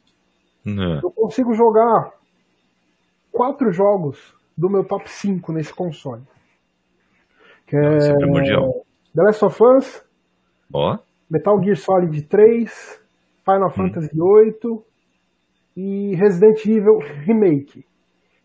Uhum. 0.65 0.99
Eu 1.01 1.11
consigo 1.11 1.53
jogar 1.53 2.11
quatro 3.31 3.71
jogos 3.71 4.33
do 4.57 4.69
meu 4.69 4.83
top 4.83 5.09
5 5.09 5.51
nesse 5.53 5.73
console. 5.73 6.23
Que 7.65 7.75
é, 7.75 7.97
Isso 7.97 8.11
é 8.11 8.15
primordial. 8.15 8.85
The 9.15 9.23
Last 9.23 9.45
of 9.45 9.63
Us. 9.63 10.05
Metal 11.29 11.61
Gear 11.61 11.75
Solid 11.75 12.21
3, 12.23 13.01
Final 13.43 13.69
Fantasy 13.69 14.09
VIII 14.13 14.81
e 15.75 16.15
Resident 16.15 16.65
Evil 16.65 16.99
Remake, 17.25 17.85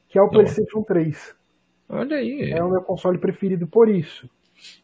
que 0.08 0.18
é 0.18 0.22
o 0.22 0.28
PlayStation 0.28 0.82
3. 0.82 1.34
Olha 1.92 2.16
aí. 2.16 2.50
É 2.50 2.64
o 2.64 2.70
meu 2.70 2.82
console 2.82 3.18
preferido 3.18 3.66
por 3.66 3.88
isso. 3.88 4.28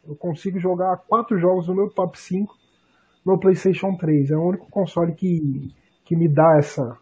Eu 0.07 0.15
consigo 0.15 0.61
jogar 0.61 0.95
quatro 1.09 1.39
jogos 1.39 1.67
no 1.67 1.75
meu 1.75 1.89
top 1.89 2.19
5 2.19 2.55
no 3.25 3.41
PlayStation 3.41 3.97
3. 3.97 4.31
É 4.31 4.37
o 4.37 4.47
único 4.47 4.71
console 4.71 5.15
que, 5.15 5.75
que 6.05 6.15
me 6.15 6.29
dá 6.29 6.59
essa. 6.59 6.99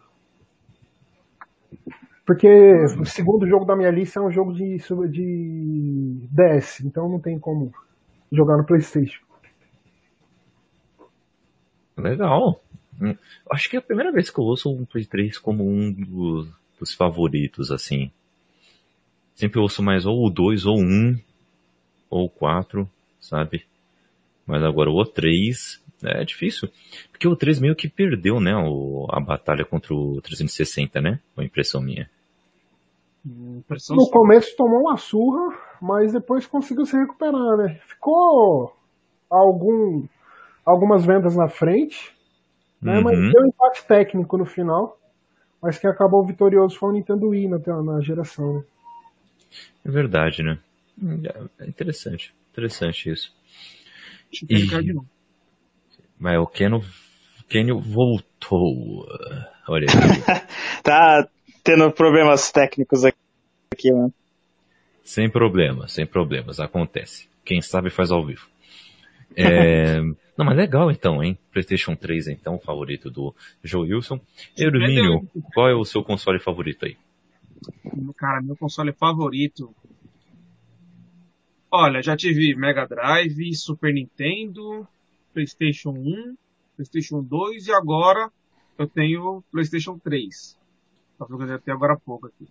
Porque 2.24 2.48
o 3.00 3.04
segundo 3.04 3.46
jogo 3.48 3.64
da 3.64 3.76
minha 3.76 3.90
lista 3.90 4.20
é 4.20 4.22
um 4.22 4.30
jogo 4.30 4.52
de, 4.52 4.78
de 5.10 6.28
DS, 6.30 6.80
então 6.80 7.08
não 7.08 7.20
tem 7.20 7.38
como 7.38 7.72
jogar 8.30 8.56
no 8.56 8.64
PlayStation. 8.64 9.24
Legal. 11.96 12.62
Hum, 13.00 13.16
Acho 13.50 13.68
que 13.68 13.76
é 13.76 13.78
a 13.78 13.82
primeira 13.82 14.12
vez 14.12 14.30
que 14.30 14.38
eu 14.38 14.44
ouço 14.44 14.72
um 14.72 14.84
Play 14.84 15.04
3 15.04 15.38
como 15.38 15.68
um 15.68 15.92
dos, 15.92 16.48
dos 16.78 16.94
favoritos, 16.94 17.70
assim. 17.70 18.10
Sempre 19.36 19.58
eu 19.58 19.62
ouço 19.62 19.82
mais 19.82 20.06
ou 20.06 20.26
o 20.26 20.30
2, 20.30 20.64
ou 20.64 20.78
o 20.78 20.82
1, 20.82 21.20
ou 22.08 22.24
o 22.24 22.30
4, 22.30 22.88
sabe? 23.20 23.66
Mas 24.46 24.64
agora 24.64 24.90
o 24.90 25.04
3 25.04 25.82
é 26.02 26.24
difícil. 26.24 26.70
Porque 27.10 27.28
o 27.28 27.36
3 27.36 27.60
meio 27.60 27.76
que 27.76 27.86
perdeu, 27.86 28.40
né? 28.40 28.56
O, 28.56 29.06
a 29.10 29.20
batalha 29.20 29.64
contra 29.64 29.94
o 29.94 30.22
360, 30.22 31.02
né? 31.02 31.20
Foi 31.34 31.44
a 31.44 31.46
impressão 31.46 31.82
minha. 31.82 32.08
Impressão 33.26 33.94
No 33.94 34.08
começo 34.08 34.56
tomou 34.56 34.80
uma 34.80 34.96
surra, 34.96 35.54
mas 35.82 36.12
depois 36.14 36.46
conseguiu 36.46 36.86
se 36.86 36.96
recuperar, 36.96 37.58
né? 37.58 37.78
Ficou 37.86 38.74
algum, 39.28 40.06
algumas 40.64 41.04
vendas 41.04 41.36
na 41.36 41.48
frente, 41.48 42.16
né? 42.80 43.00
Mas 43.00 43.18
Uhum. 43.18 43.32
deu 43.32 43.42
um 43.42 43.48
empate 43.48 43.86
técnico 43.86 44.38
no 44.38 44.46
final. 44.46 44.96
Mas 45.60 45.78
quem 45.78 45.90
acabou 45.90 46.24
vitorioso 46.24 46.78
foi 46.78 46.88
o 46.88 46.92
Nintendo 46.92 47.28
Wii 47.28 47.48
na, 47.48 47.82
na 47.82 48.00
geração, 48.00 48.54
né? 48.54 48.64
É 49.84 49.90
verdade, 49.90 50.42
né? 50.42 50.58
Hum, 51.00 51.22
É 51.58 51.66
interessante. 51.66 52.32
Interessante 52.52 53.10
isso. 53.10 53.32
Clicar 54.30 54.82
E-. 54.82 54.94
Mas 56.18 56.38
o 56.38 56.46
Keno, 56.46 56.82
Kenio 57.48 57.80
voltou. 57.80 59.06
Olha 59.68 59.86
aí. 59.88 60.46
Tá 60.82 61.28
tendo 61.64 61.90
problemas 61.90 62.50
técnicos 62.52 63.04
aqui, 63.04 63.90
mano. 63.92 64.12
sem 65.02 65.28
problemas, 65.28 65.92
sem 65.92 66.06
problemas. 66.06 66.60
Acontece. 66.60 67.28
Quem 67.44 67.60
sabe 67.60 67.90
faz 67.90 68.10
ao 68.10 68.24
vivo. 68.24 68.46
É... 69.38 70.00
Não, 70.38 70.46
mas 70.46 70.56
legal 70.56 70.90
então, 70.90 71.22
hein? 71.22 71.36
PlayStation 71.52 71.94
3, 71.94 72.28
então, 72.28 72.58
favorito 72.58 73.10
do 73.10 73.34
Joe 73.62 73.92
Wilson. 73.92 74.18
Hermínio, 74.56 75.28
qual 75.52 75.68
é 75.68 75.74
o 75.74 75.84
seu 75.84 76.02
console 76.02 76.38
favorito 76.38 76.86
aí? 76.86 76.96
Cara, 78.16 78.42
meu 78.42 78.56
console 78.56 78.92
favorito. 78.92 79.74
Olha, 81.70 82.02
já 82.02 82.16
tive 82.16 82.54
Mega 82.54 82.86
Drive, 82.86 83.54
Super 83.54 83.92
Nintendo, 83.92 84.86
PlayStation 85.32 85.90
1, 85.90 86.36
PlayStation 86.76 87.22
2 87.22 87.66
e 87.66 87.72
agora 87.72 88.30
eu 88.78 88.86
tenho 88.86 89.42
PlayStation 89.50 89.98
3. 89.98 90.58
Só 91.18 91.26
que 91.26 91.52
até 91.52 91.72
agora 91.72 91.94
há 91.94 91.98
pouco 91.98 92.26
aqui. 92.26 92.46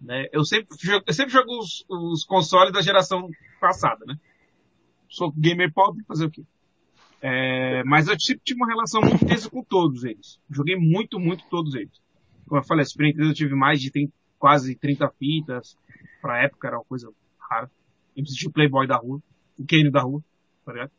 Né? 0.00 0.26
Eu 0.32 0.44
sempre 0.44 0.76
jogo, 0.80 1.04
eu 1.06 1.14
sempre 1.14 1.32
jogo 1.32 1.58
os, 1.58 1.84
os 1.88 2.24
consoles 2.24 2.72
da 2.72 2.82
geração 2.82 3.30
passada, 3.60 4.04
né? 4.04 4.18
Sou 5.08 5.30
gamer 5.30 5.72
pobre, 5.72 6.02
fazer 6.04 6.26
o 6.26 6.30
quê? 6.30 6.42
É, 7.20 7.84
mas 7.84 8.08
eu 8.08 8.18
sempre 8.18 8.42
tive 8.44 8.60
uma 8.60 8.66
relação 8.66 9.00
muito 9.00 9.24
intensa 9.24 9.48
com 9.48 9.62
todos 9.62 10.02
eles. 10.04 10.40
Joguei 10.50 10.74
muito, 10.74 11.20
muito 11.20 11.44
todos 11.48 11.74
eles. 11.74 12.02
Como 12.48 12.60
eu 12.60 12.64
falei, 12.64 12.84
Super 12.84 13.04
Nintendo 13.04 13.28
eu 13.28 13.34
tive 13.34 13.54
mais 13.54 13.80
de 13.80 13.90
30, 13.90 14.12
quase 14.42 14.74
30 14.74 15.08
fitas. 15.10 15.78
Pra 16.20 16.42
época 16.42 16.66
era 16.66 16.76
uma 16.76 16.84
coisa 16.84 17.08
rara. 17.38 17.70
Eu 18.16 18.24
assisti 18.24 18.48
o 18.48 18.50
Playboy 18.50 18.88
da 18.88 18.96
rua, 18.96 19.22
o 19.56 19.64
Kenny 19.64 19.88
da 19.88 20.02
rua, 20.02 20.20
tá 20.66 20.72
ligado? 20.72 20.90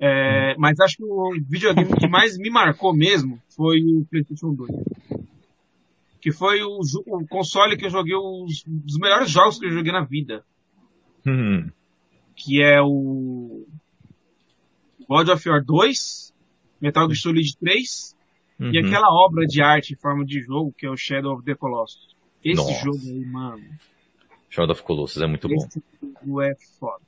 É, 0.00 0.56
Mas 0.56 0.80
acho 0.80 0.96
que 0.96 1.04
o 1.04 1.32
videogame 1.46 1.94
que 1.94 2.08
mais 2.08 2.38
me 2.38 2.48
marcou 2.48 2.96
mesmo 2.96 3.38
foi 3.54 3.80
o 3.82 4.06
PlayStation 4.06 4.54
2. 4.54 4.70
Que 6.22 6.32
foi 6.32 6.62
o, 6.62 6.80
o 7.06 7.26
console 7.28 7.76
que 7.76 7.84
eu 7.84 7.90
joguei 7.90 8.16
os, 8.16 8.64
dos 8.66 8.98
melhores 8.98 9.30
jogos 9.30 9.58
que 9.58 9.66
eu 9.66 9.70
joguei 9.70 9.92
na 9.92 10.04
vida. 10.04 10.42
Hum, 11.26 11.70
Que 12.34 12.62
é 12.62 12.80
o 12.80 13.66
God 15.06 15.28
of 15.28 15.48
War 15.48 15.62
2, 15.62 16.34
Metal 16.80 17.04
Gear 17.04 17.16
Solid 17.16 17.56
3 17.58 18.16
e 18.58 18.64
uhum. 18.64 18.86
aquela 18.86 19.08
obra 19.10 19.44
de 19.46 19.62
arte 19.62 19.92
em 19.92 19.96
forma 19.96 20.24
de 20.24 20.40
jogo 20.40 20.74
que 20.76 20.86
é 20.86 20.90
o 20.90 20.96
Shadow 20.96 21.34
of 21.34 21.44
the 21.44 21.54
Colossus. 21.54 22.15
Esse 22.50 22.56
Nossa. 22.56 22.84
jogo 22.84 22.98
aí, 23.04 23.24
mano, 23.26 23.64
Shadow 24.48 24.72
of 24.72 24.82
Colossus 24.82 25.22
é 25.22 25.26
muito 25.26 25.48
bom. 25.48 25.54
esse 25.56 25.82
jogo 26.02 26.40
é 26.42 26.54
foda. 26.78 27.02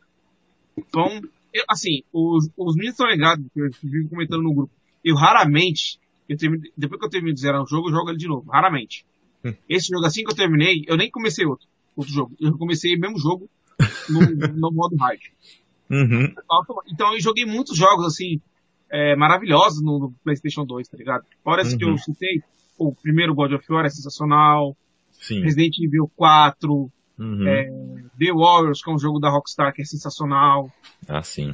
Então, 0.77 1.21
eu- 1.53 1.65
assim, 1.69 2.03
os, 2.13 2.49
os 2.57 2.75
meninos 2.75 2.95
estão 2.95 3.07
ligados, 3.09 3.45
que 3.53 3.61
eu 3.61 3.69
vivo 3.83 4.09
comentando 4.09 4.43
no 4.43 4.55
grupo. 4.55 4.73
Eu 5.05 5.15
raramente, 5.17 5.99
eu 6.29 6.37
termino- 6.37 6.63
depois 6.77 6.99
que 7.01 7.07
eu 7.07 7.11
termino 7.11 7.35
de 7.35 7.41
zerar 7.41 7.63
um 7.63 7.67
jogo, 7.67 7.89
eu 7.89 7.93
jogo 7.93 8.11
ele 8.11 8.19
de 8.19 8.27
novo. 8.29 8.51
Raramente. 8.51 9.05
Hum. 9.45 9.55
Esse 9.69 9.89
jogo, 9.93 10.05
assim 10.05 10.25
que 10.25 10.31
eu 10.31 10.37
terminei, 10.37 10.85
eu 10.87 10.97
nem 10.97 11.11
comecei 11.11 11.47
outro, 11.47 11.67
outro 11.97 12.13
jogo. 12.13 12.35
Eu 12.41 12.57
comecei 12.59 12.95
o 12.97 13.01
mesmo 13.01 13.19
jogo 13.19 13.49
no, 14.11 14.49
no 14.57 14.73
modo 14.73 14.97
hard. 14.97 15.21
Uhum. 15.91 16.35
Então 16.93 17.15
eu 17.15 17.21
joguei 17.21 17.47
muitos 17.47 17.77
jogos, 17.77 18.05
assim, 18.07 18.41
é, 18.91 19.15
maravilhosos 19.17 19.81
no, 19.83 19.99
no 19.99 20.15
PlayStation 20.25 20.65
2, 20.65 20.89
tá 20.89 20.97
ligado? 20.99 21.25
Fora 21.43 21.63
esse 21.63 21.77
que 21.79 21.85
Uhum. 21.85 21.93
eu 21.93 21.99
citei, 21.99 22.43
o 22.77 22.93
primeiro 22.95 23.35
God 23.35 23.53
of 23.53 23.65
War 23.73 23.87
é 23.87 23.89
sensacional, 23.89 24.77
Sim. 25.19 25.41
Resident 25.43 25.77
Evil 25.79 26.11
4, 26.17 26.91
Uhum. 27.19 27.49
é, 27.49 27.65
The 28.19 28.33
Warriors, 28.33 28.81
que 28.83 28.89
é 28.91 28.95
um 28.95 28.99
jogo 28.99 29.19
da 29.19 29.29
Rockstar 29.29 29.75
que 29.75 29.83
é 29.83 29.85
sensacional, 29.85 30.71
Ah, 31.09 31.21
sim. 31.23 31.53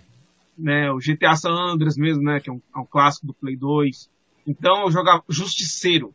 né? 0.59 0.90
O 0.92 0.98
GTA 0.98 1.35
San 1.37 1.53
Andreas 1.53 1.96
mesmo, 1.96 2.22
né? 2.22 2.38
Que 2.40 2.50
é 2.50 2.53
um, 2.53 2.61
é 2.77 2.79
um 2.79 2.85
clássico 2.85 3.27
do 3.27 3.33
Play 3.35 3.57
2. 3.57 4.11
Então 4.46 4.83
eu 4.83 4.90
jogava 4.90 5.24
Justiceiro. 5.29 6.14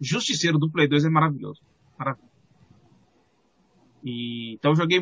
Justiceiro 0.00 0.58
do 0.58 0.70
Play 0.70 0.86
2 0.88 1.06
é 1.06 1.08
maravilhoso. 1.08 1.60
Maravilhoso. 1.98 2.30
E, 4.04 4.54
então 4.54 4.72
eu 4.72 4.76
joguei, 4.76 5.00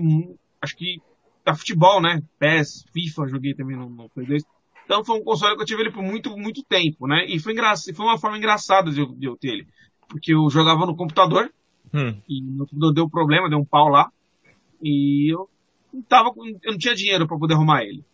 acho 0.60 0.76
que, 0.76 1.00
da 1.44 1.54
futebol, 1.54 2.00
né? 2.00 2.22
PES, 2.38 2.84
FIFA, 2.92 3.28
joguei 3.28 3.54
também 3.54 3.76
no, 3.76 3.88
no 3.88 4.08
Play 4.10 4.26
2. 4.26 4.42
Então 4.84 5.04
foi 5.04 5.18
um 5.18 5.24
console 5.24 5.56
que 5.56 5.62
eu 5.62 5.66
tive 5.66 5.82
ele 5.82 5.92
por 5.92 6.02
muito, 6.02 6.36
muito 6.36 6.62
tempo, 6.62 7.06
né? 7.06 7.24
E 7.26 7.38
foi, 7.38 7.52
engra... 7.52 7.74
foi 7.76 8.04
uma 8.06 8.18
forma 8.18 8.36
engraçada 8.38 8.90
de 8.90 9.00
eu, 9.00 9.06
de 9.14 9.26
eu 9.26 9.36
ter 9.36 9.48
ele. 9.48 9.66
Porque 10.08 10.34
eu 10.34 10.48
jogava 10.50 10.84
no 10.86 10.96
computador, 10.96 11.50
Hum. 11.92 12.14
e 12.28 12.40
meu 12.42 12.66
computador 12.66 12.94
deu 12.94 13.08
problema, 13.10 13.48
deu 13.48 13.58
um 13.58 13.64
pau 13.64 13.88
lá. 13.88 14.10
E 14.82 15.32
eu 15.32 15.48
não 15.92 16.02
tava 16.02 16.32
com, 16.32 16.46
eu 16.46 16.72
não 16.72 16.78
tinha 16.78 16.94
dinheiro 16.94 17.26
para 17.26 17.38
poder 17.38 17.54
arrumar 17.54 17.82
ele. 17.82 18.04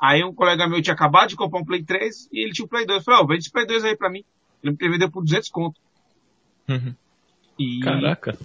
Aí 0.00 0.22
um 0.24 0.34
colega 0.34 0.68
meu 0.68 0.80
tinha 0.82 0.94
acabado 0.94 1.28
de 1.30 1.36
comprar 1.36 1.60
um 1.60 1.64
Play 1.64 1.82
3 1.84 2.28
e 2.32 2.44
ele 2.44 2.52
tinha 2.52 2.64
o 2.64 2.68
Play 2.68 2.86
2. 2.86 2.98
Eu 2.98 3.04
falei, 3.04 3.20
ó, 3.20 3.26
vende 3.26 3.40
esse 3.40 3.50
Play 3.52 3.66
2 3.66 3.84
aí 3.84 3.96
pra 3.96 4.10
mim. 4.10 4.24
Ele 4.62 4.76
me 4.80 4.88
vendeu 4.88 5.10
por 5.10 5.22
200 5.22 5.48
conto. 5.50 5.80
Uhum. 6.68 6.94
E, 7.58 7.80
Caraca. 7.80 8.38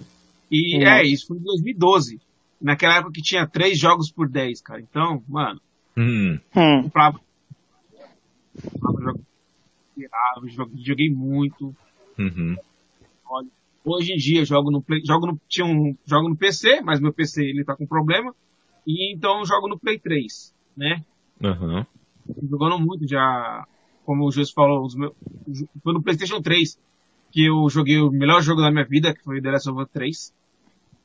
e 0.50 0.76
Uhum. 0.76 0.82
é, 0.86 1.04
isso 1.04 1.26
foi 1.28 1.36
em 1.38 1.42
2012. 1.42 2.20
Naquela 2.60 2.96
época 2.96 3.12
que 3.12 3.22
tinha 3.22 3.46
três 3.46 3.78
jogos 3.78 4.10
por 4.12 4.28
10, 4.28 4.60
cara. 4.60 4.80
Então, 4.80 5.22
mano, 5.28 5.60
Hum. 5.96 6.38
Hum. 6.54 6.82
comprava. 6.84 7.20
comprava 8.80 9.20
jogo, 10.48 10.72
joguei, 10.76 11.10
muito. 11.10 11.74
Uhum. 12.18 12.56
Hoje 13.84 14.12
em 14.12 14.16
dia 14.16 14.40
eu 14.40 14.44
jogo 14.44 14.70
no 14.70 14.82
Play, 14.82 15.00
jogo 15.04 15.26
no, 15.26 15.40
tinha 15.48 15.66
um, 15.66 15.96
jogo 16.06 16.28
no 16.28 16.36
PC, 16.36 16.80
mas 16.82 17.00
meu 17.00 17.12
PC 17.12 17.42
ele 17.42 17.64
tá 17.64 17.74
com 17.74 17.86
problema. 17.86 18.34
E 18.86 19.14
então 19.14 19.40
eu 19.40 19.46
jogo 19.46 19.68
no 19.68 19.78
Play 19.78 19.98
3, 19.98 20.54
né? 20.76 21.04
Uhum. 21.42 21.84
jogando 22.50 22.78
muito 22.78 23.08
já, 23.08 23.66
como 24.04 24.26
o 24.26 24.30
Jesus 24.30 24.52
falou, 24.52 24.84
os 24.84 24.94
meus, 24.94 25.12
foi 25.82 25.94
no 25.94 26.02
Playstation 26.02 26.42
3 26.42 26.78
que 27.32 27.46
eu 27.46 27.68
joguei 27.70 27.98
o 27.98 28.10
melhor 28.10 28.42
jogo 28.42 28.60
da 28.60 28.70
minha 28.70 28.84
vida, 28.84 29.14
que 29.14 29.22
foi 29.22 29.38
o 29.38 29.42
The 29.42 29.50
Last 29.50 29.70
of 29.70 29.82
Us 29.82 29.88
3. 29.92 30.34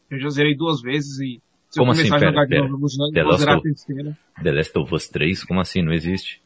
Eu 0.10 0.20
já 0.20 0.30
zerei 0.30 0.56
duas 0.56 0.82
vezes 0.82 1.20
e 1.20 1.42
se 1.70 1.80
Como 1.80 1.92
eu 1.92 1.94
assim? 1.94 2.10
começar 2.10 2.20
Pera, 2.20 2.30
a 2.30 2.34
jogar 2.34 2.48
pera. 2.48 2.62
de 2.62 2.68
novo, 2.68 2.76
eu 2.76 3.26
vou, 3.26 3.38
zerar 3.38 3.58
a 3.58 3.62
terceira. 3.62 4.18
The 4.42 4.52
Last 4.52 4.78
of 4.78 4.96
Us 4.96 5.08
3? 5.08 5.44
Como 5.44 5.60
assim? 5.60 5.82
Não 5.82 5.94
existe? 5.94 6.42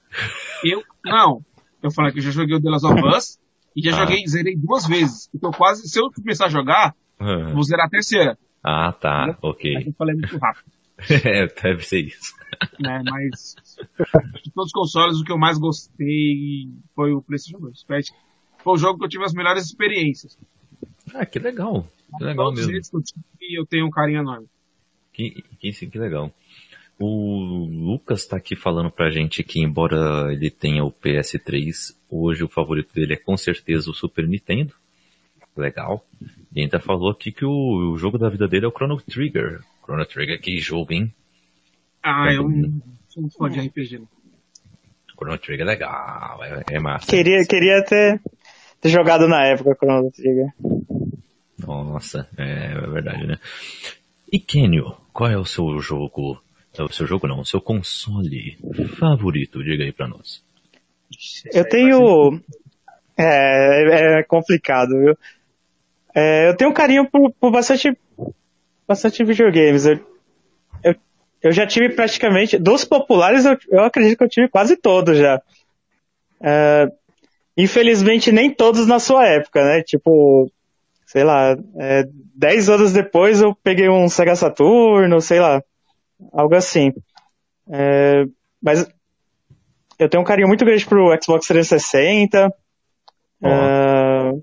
Eu, 0.64 0.84
não. 1.06 1.44
Eu 1.82 1.92
falei 1.92 2.12
que 2.12 2.20
eu 2.20 2.24
já 2.24 2.32
joguei 2.32 2.56
o 2.56 2.62
The 2.62 2.70
Last 2.70 2.88
of 2.88 3.02
Us 3.08 3.40
e 3.76 3.82
já 3.82 3.92
ah. 3.92 4.06
joguei, 4.06 4.26
zerei 4.28 4.56
duas 4.56 4.88
vezes. 4.88 5.30
Então 5.34 5.52
quase, 5.52 5.88
se 5.88 6.00
eu 6.00 6.10
começar 6.12 6.46
a 6.46 6.50
jogar, 6.50 6.96
uhum. 7.20 7.54
vou 7.54 7.64
zerar 7.64 7.88
a 7.88 7.90
terceira. 7.90 8.38
Ah, 8.64 8.92
tá, 8.92 9.28
né? 9.28 9.38
ok. 9.42 9.78
Aí 9.78 9.88
eu 9.88 9.94
falei 9.94 10.16
muito 10.16 10.38
rápido. 10.38 10.66
é, 11.26 11.48
deve 11.48 11.86
ser 11.86 12.02
isso. 12.02 12.36
É, 12.86 13.02
mas 13.04 13.56
de 14.44 14.52
todos 14.52 14.68
os 14.68 14.72
consoles, 14.72 15.20
o 15.20 15.24
que 15.24 15.32
eu 15.32 15.38
mais 15.38 15.58
gostei 15.58 16.70
foi 16.94 17.14
o 17.14 17.22
PlayStation 17.22 17.60
2. 17.60 17.86
Foi 18.58 18.74
o 18.74 18.78
jogo 18.78 19.00
que 19.00 19.06
eu 19.06 19.10
tive 19.10 19.24
as 19.24 19.34
melhores 19.34 19.66
experiências. 19.66 20.38
Ah, 21.14 21.26
que 21.26 21.40
legal. 21.40 21.88
Que 22.18 22.24
legal 22.24 22.52
mesmo. 22.52 22.72
eu 23.52 23.66
tenho 23.66 23.86
um 23.86 23.90
carinho 23.90 24.20
enorme. 24.20 24.48
Que, 25.14 25.44
que, 25.60 25.72
que 25.72 26.00
legal. 26.00 26.32
O 27.00 27.66
Lucas 27.66 28.22
está 28.22 28.36
aqui 28.36 28.58
falando 28.58 28.92
pra 28.92 29.10
gente 29.10 29.42
que, 29.42 29.62
embora 29.62 30.34
ele 30.34 30.52
tenha 30.52 30.84
o 30.84 30.92
PS3, 30.92 31.96
hoje 32.10 32.44
o 32.44 32.50
favorito 32.50 32.94
dele 32.94 33.14
é 33.14 33.18
com 33.18 33.38
certeza 33.38 33.90
o 33.90 33.94
Super 33.94 34.28
Nintendo. 34.28 34.74
Legal. 35.56 36.04
E 36.54 36.62
ainda 36.62 36.80
falou 36.80 37.10
aqui 37.10 37.32
que 37.32 37.46
o, 37.46 37.94
o 37.94 37.98
jogo 37.98 38.18
da 38.18 38.30
vida 38.30 38.48
dele 38.48 38.66
é 38.66 38.68
o 38.68 38.72
Chrono 38.72 39.00
Trigger. 39.02 39.62
Chrono 39.84 40.06
Trigger, 40.06 40.42
que 40.42 40.58
jogo, 40.58 40.94
hein? 40.94 41.14
Ah, 42.04 42.34
eu 42.34 42.50
não 42.50 42.82
sou 43.08 43.30
fã 43.32 43.50
de 43.50 43.62
RPG. 43.62 44.02
Chrono 45.18 45.38
Trigger 45.38 45.66
é 45.66 45.70
legal, 45.70 46.44
é, 46.44 46.64
é 46.70 46.80
massa. 46.80 47.08
Queria, 47.08 47.44
queria 47.46 47.84
ter, 47.84 48.22
ter 48.82 48.90
jogado 48.90 49.28
na 49.28 49.46
época 49.46 49.76
Chrono 49.76 50.12
Trigger. 50.12 50.54
Nossa, 51.66 52.28
é, 52.38 52.74
é 52.74 52.88
verdade, 52.88 53.26
né? 53.26 53.38
E 54.32 54.40
Kenio, 54.40 54.96
qual 55.14 55.30
é 55.30 55.38
o 55.38 55.46
seu 55.46 55.80
jogo, 55.80 56.42
é 56.42 56.49
o 56.84 56.92
seu 56.92 57.06
jogo 57.06 57.28
não, 57.28 57.40
o 57.40 57.46
seu 57.46 57.62
console 57.62 58.58
favorito? 58.98 59.64
Diga 59.64 59.84
aí 59.84 59.92
pra 59.92 60.08
nós. 60.08 60.44
Eu 61.54 61.68
tenho... 61.68 62.40
É, 63.18 64.20
é 64.20 64.24
complicado, 64.24 64.98
viu? 64.98 65.18
É, 66.16 66.50
eu 66.50 66.56
tenho 66.56 66.70
um 66.70 66.74
carinho 66.74 67.10
por, 67.10 67.32
por 67.34 67.52
bastante, 67.52 67.96
bastante 68.88 69.24
videogames. 69.24 69.86
Eu, 69.86 70.00
eu, 70.84 70.96
eu, 71.42 71.52
já 71.52 71.68
tive 71.68 71.90
praticamente, 71.90 72.58
dos 72.58 72.86
populares 72.86 73.46
eu, 73.46 73.58
eu 73.70 73.84
acredito 73.84 74.18
que 74.18 74.24
eu 74.24 74.30
tive 74.30 74.48
quase 74.48 74.78
todos 74.78 75.18
já. 75.18 75.42
É, 76.42 76.88
infelizmente 77.58 78.32
nem 78.32 78.54
todos 78.54 78.88
na 78.88 79.00
sua 79.00 79.26
época, 79.28 79.64
né? 79.64 79.84
Tipo, 79.84 80.50
sei 81.06 81.24
lá, 81.24 81.58
é, 81.78 82.06
dez 82.34 82.70
anos 82.70 82.94
depois 82.94 83.42
eu 83.42 83.54
peguei 83.56 83.90
um 83.90 84.08
Sega 84.08 84.36
Saturno, 84.36 85.20
sei 85.20 85.40
lá, 85.40 85.62
algo 86.32 86.56
assim. 86.56 86.94
É, 87.72 88.26
mas 88.62 88.88
eu 89.98 90.10
tenho 90.10 90.22
um 90.22 90.26
carinho 90.26 90.48
muito 90.48 90.66
grande 90.66 90.86
pro 90.86 91.18
Xbox 91.22 91.48
360, 91.48 92.54
oh. 93.42 93.48
é, 93.48 94.34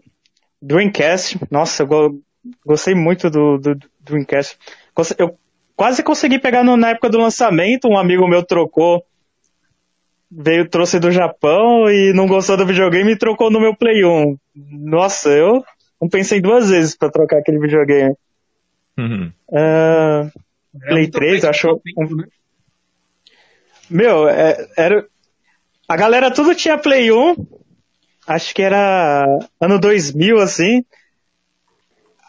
Dreamcast, 0.61 1.39
nossa, 1.51 1.83
eu 1.83 1.87
go 1.87 2.23
gostei 2.65 2.95
muito 2.95 3.29
do, 3.29 3.59
do, 3.59 3.75
do, 3.75 3.91
Dreamcast. 4.01 4.57
Eu 5.19 5.37
quase 5.75 6.03
consegui 6.03 6.39
pegar 6.39 6.63
no, 6.63 6.77
na 6.77 6.91
época 6.91 7.11
do 7.11 7.19
lançamento, 7.19 7.89
um 7.89 7.99
amigo 7.99 8.29
meu 8.29 8.43
trocou, 8.45 9.05
veio, 10.31 10.69
trouxe 10.69 11.01
do 11.01 11.11
Japão 11.11 11.91
e 11.91 12.13
não 12.13 12.27
gostou 12.27 12.57
do 12.57 12.67
videogame 12.67 13.13
e 13.13 13.19
trocou 13.19 13.51
no 13.51 13.61
meu 13.61 13.75
Play 13.77 14.05
1. 14.05 14.39
Nossa, 14.55 15.31
eu 15.31 15.65
não 16.01 16.09
pensei 16.09 16.41
duas 16.41 16.71
vezes 16.71 16.97
para 16.97 17.11
trocar 17.11 17.39
aquele 17.39 17.59
videogame. 17.59 18.15
Uhum. 18.97 19.33
Uh, 19.49 20.31
Play 20.89 21.09
3, 21.09 21.45
achou. 21.45 21.81
Um... 21.97 22.17
Né? 22.17 22.25
Meu, 23.89 24.29
é, 24.29 24.69
era. 24.77 25.07
A 25.89 25.97
galera 25.97 26.31
tudo 26.31 26.55
tinha 26.55 26.79
Play 26.79 27.13
1. 27.13 27.37
Acho 28.27 28.55
que 28.55 28.63
era 28.63 29.25
ano 29.61 29.79
2000, 29.79 30.39
assim. 30.39 30.85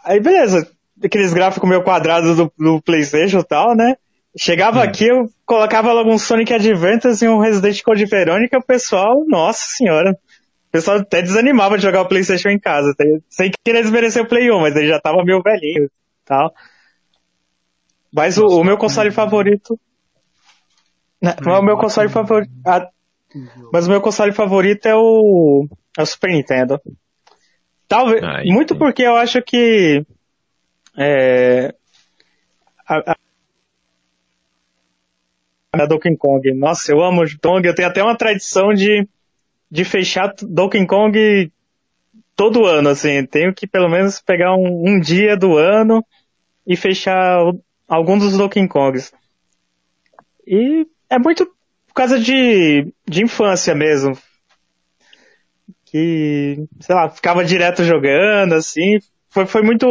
Aí, 0.04 0.20
beleza. 0.20 0.70
Aqueles 1.04 1.34
gráficos 1.34 1.70
meio 1.70 1.84
quadrados 1.84 2.38
do, 2.38 2.52
do 2.58 2.82
PlayStation 2.82 3.40
e 3.40 3.44
tal, 3.44 3.76
né? 3.76 3.96
Chegava 4.38 4.80
hum. 4.80 4.84
aqui, 4.84 5.08
eu 5.08 5.30
colocava 5.46 5.92
logo 5.92 6.12
um 6.12 6.20
Sonic 6.20 6.54
Adventures 6.54 7.22
e 7.22 7.28
um 7.28 7.40
Resident 7.40 7.82
Code 7.82 8.06
Verônica, 8.06 8.58
o 8.58 8.64
pessoal, 8.64 9.24
nossa 9.28 9.66
senhora 9.76 10.18
pessoal 10.78 10.98
até 10.98 11.22
desanimava 11.22 11.78
de 11.78 11.84
jogar 11.84 12.02
o 12.02 12.08
PlayStation 12.08 12.50
em 12.50 12.60
casa, 12.60 12.94
sem 13.30 13.52
querer 13.66 13.82
desmerecer 13.82 14.24
o 14.24 14.28
Play 14.28 14.52
1, 14.52 14.60
mas 14.60 14.76
ele 14.76 14.88
já 14.88 15.00
tava 15.00 15.24
meio 15.24 15.42
velhinho 15.42 15.86
e 15.86 15.90
tal. 16.26 16.54
Mas 18.18 18.36
o, 18.40 18.48
o, 18.48 18.64
meu 18.64 18.80
console 18.80 19.12
favorito. 19.12 19.80
Né, 21.22 21.36
o 21.40 21.62
meu 21.62 21.78
console 21.78 22.10
favorito. 22.10 22.52
Ah, 22.66 22.90
mas 23.72 23.86
o 23.86 23.92
meu 23.92 24.02
console 24.02 24.32
favorito 24.32 24.88
é 24.88 24.96
o. 24.96 25.68
É 25.96 26.02
o 26.02 26.06
Super 26.06 26.32
Nintendo. 26.32 26.82
Talvez. 27.88 28.24
muito 28.46 28.74
sim. 28.74 28.80
porque 28.80 29.04
eu 29.04 29.16
acho 29.16 29.40
que. 29.44 30.04
É, 30.98 31.76
a, 32.88 33.16
a, 35.74 35.86
Donkey 35.86 36.18
Kong. 36.18 36.52
Nossa, 36.56 36.92
eu 36.92 37.04
amo 37.04 37.22
o 37.22 37.40
Kong. 37.40 37.68
Eu 37.68 37.76
tenho 37.76 37.88
até 37.88 38.02
uma 38.02 38.18
tradição 38.18 38.74
de 38.74 39.08
de 39.70 39.84
fechar 39.84 40.34
Donkey 40.42 40.88
Kong 40.88 41.52
todo 42.36 42.66
ano, 42.66 42.90
assim. 42.90 43.24
Tenho 43.28 43.54
que 43.54 43.68
pelo 43.68 43.90
menos 43.90 44.20
pegar 44.20 44.56
um, 44.56 44.90
um 44.90 45.00
dia 45.00 45.38
do 45.38 45.56
ano 45.56 46.04
e 46.66 46.76
fechar 46.76 47.44
o, 47.44 47.62
algum 47.88 48.18
dos 48.18 48.38
Donkey 48.38 48.68
Kongs. 48.68 49.14
E 50.46 50.88
é 51.10 51.18
muito 51.18 51.46
por 51.88 51.94
causa 51.94 52.20
de, 52.20 52.94
de 53.08 53.24
infância 53.24 53.74
mesmo. 53.74 54.18
Que, 55.86 56.68
sei 56.80 56.96
lá, 56.96 57.10
ficava 57.10 57.46
direto 57.46 57.84
jogando, 57.84 58.54
assim. 58.54 59.00
Foi, 59.30 59.46
foi 59.46 59.62
muito. 59.62 59.88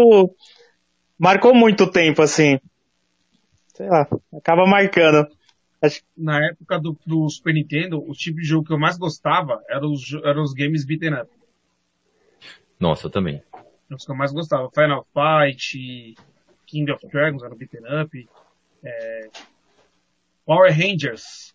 Marcou 1.19 1.55
muito 1.55 1.91
tempo, 1.91 2.21
assim. 2.21 2.61
Sei 3.75 3.89
lá, 3.89 4.07
acaba 4.37 4.67
marcando. 4.67 5.27
Na 6.17 6.45
época 6.45 6.79
do, 6.79 6.99
do, 7.07 7.29
Super 7.29 7.55
Nintendo, 7.55 7.99
o 7.99 8.13
tipo 8.13 8.39
de 8.39 8.47
jogo 8.47 8.67
que 8.67 8.73
eu 8.73 8.79
mais 8.79 8.99
gostava 8.99 9.63
eram 9.69 9.93
os, 9.93 10.13
eram 10.25 10.43
os 10.43 10.53
games 10.53 10.85
beaten 10.85 11.15
up. 11.15 11.31
Nossa, 12.81 13.07
eu 13.07 13.11
também. 13.11 13.43
Os 13.91 14.05
que 14.05 14.11
eu 14.11 14.17
mais 14.17 14.33
gostava. 14.33 14.71
Final 14.71 15.07
Fight, 15.13 16.15
King 16.67 16.91
of 16.93 17.07
Dragons 17.09 17.43
era 17.43 17.55
beaten 17.55 17.85
up. 18.03 18.29
É, 18.85 19.29
Power 20.45 20.73
Rangers. 20.73 21.55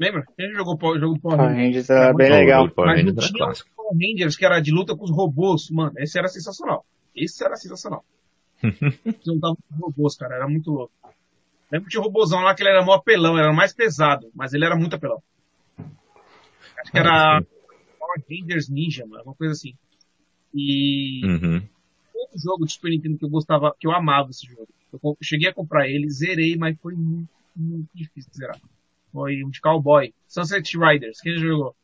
Lembra? 0.00 0.24
A 0.38 0.42
gente 0.42 0.54
jogou 0.54 0.76
o 0.80 0.98
jogo 0.98 1.20
Power 1.20 1.38
Rangers. 1.38 1.58
Rangers 1.58 1.90
era 1.90 2.14
bem 2.14 2.30
legal. 2.30 2.70
Power 2.70 2.96
Rangers 2.96 3.16
era 3.16 3.32
clássico. 3.32 3.70
Power 3.76 3.92
Rangers 3.92 4.36
que 4.36 4.44
era 4.44 4.60
de 4.60 4.72
luta 4.72 4.96
com 4.96 5.04
os 5.04 5.10
robôs. 5.10 5.70
Mano, 5.70 5.92
esse 5.98 6.18
era 6.18 6.28
sensacional. 6.28 6.84
Esse 7.14 7.44
era 7.44 7.56
sensacional. 7.56 8.04
Juntava 9.24 9.56
com 9.56 9.74
os 9.74 9.80
robôs, 9.80 10.16
cara. 10.16 10.36
Era 10.36 10.48
muito 10.48 10.70
louco. 10.70 10.92
Lembro 11.70 11.86
que 11.86 11.92
tinha 11.92 12.02
o 12.02 12.04
robôzão 12.04 12.40
lá 12.40 12.54
que 12.54 12.62
ele 12.62 12.68
era 12.68 12.84
mó 12.84 12.92
apelão, 12.92 13.38
era 13.38 13.50
mais 13.50 13.72
pesado, 13.72 14.30
mas 14.34 14.52
ele 14.52 14.66
era 14.66 14.76
muito 14.76 14.94
apelão. 14.94 15.22
Acho 15.78 16.92
que 16.92 16.98
era 16.98 17.38
ah, 17.38 17.42
Power 17.98 18.22
Rangers 18.28 18.68
Ninja, 18.68 19.06
mano, 19.06 19.22
uma 19.24 19.34
coisa 19.34 19.52
assim. 19.52 19.74
E 20.54 21.24
uhum. 21.24 21.62
Outro 22.32 22.38
jogo 22.38 22.66
de 22.66 22.72
Super 22.72 22.90
Nintendo 22.90 23.18
que 23.18 23.24
eu 23.24 23.28
gostava, 23.28 23.74
que 23.78 23.86
eu 23.86 23.92
amava 23.92 24.30
esse 24.30 24.46
jogo. 24.46 24.68
Eu 24.92 25.16
cheguei 25.22 25.48
a 25.48 25.54
comprar 25.54 25.88
ele, 25.88 26.10
zerei, 26.10 26.56
mas 26.56 26.76
foi 26.80 26.94
muito, 26.94 27.28
muito 27.56 27.88
difícil 27.94 28.30
de 28.30 28.38
zerar. 28.38 28.58
Foi 29.12 29.44
um 29.44 29.50
de 29.50 29.60
cowboy. 29.60 30.12
Sunset 30.26 30.76
Riders, 30.78 31.20
quem 31.20 31.34
já 31.34 31.40
jogou? 31.40 31.74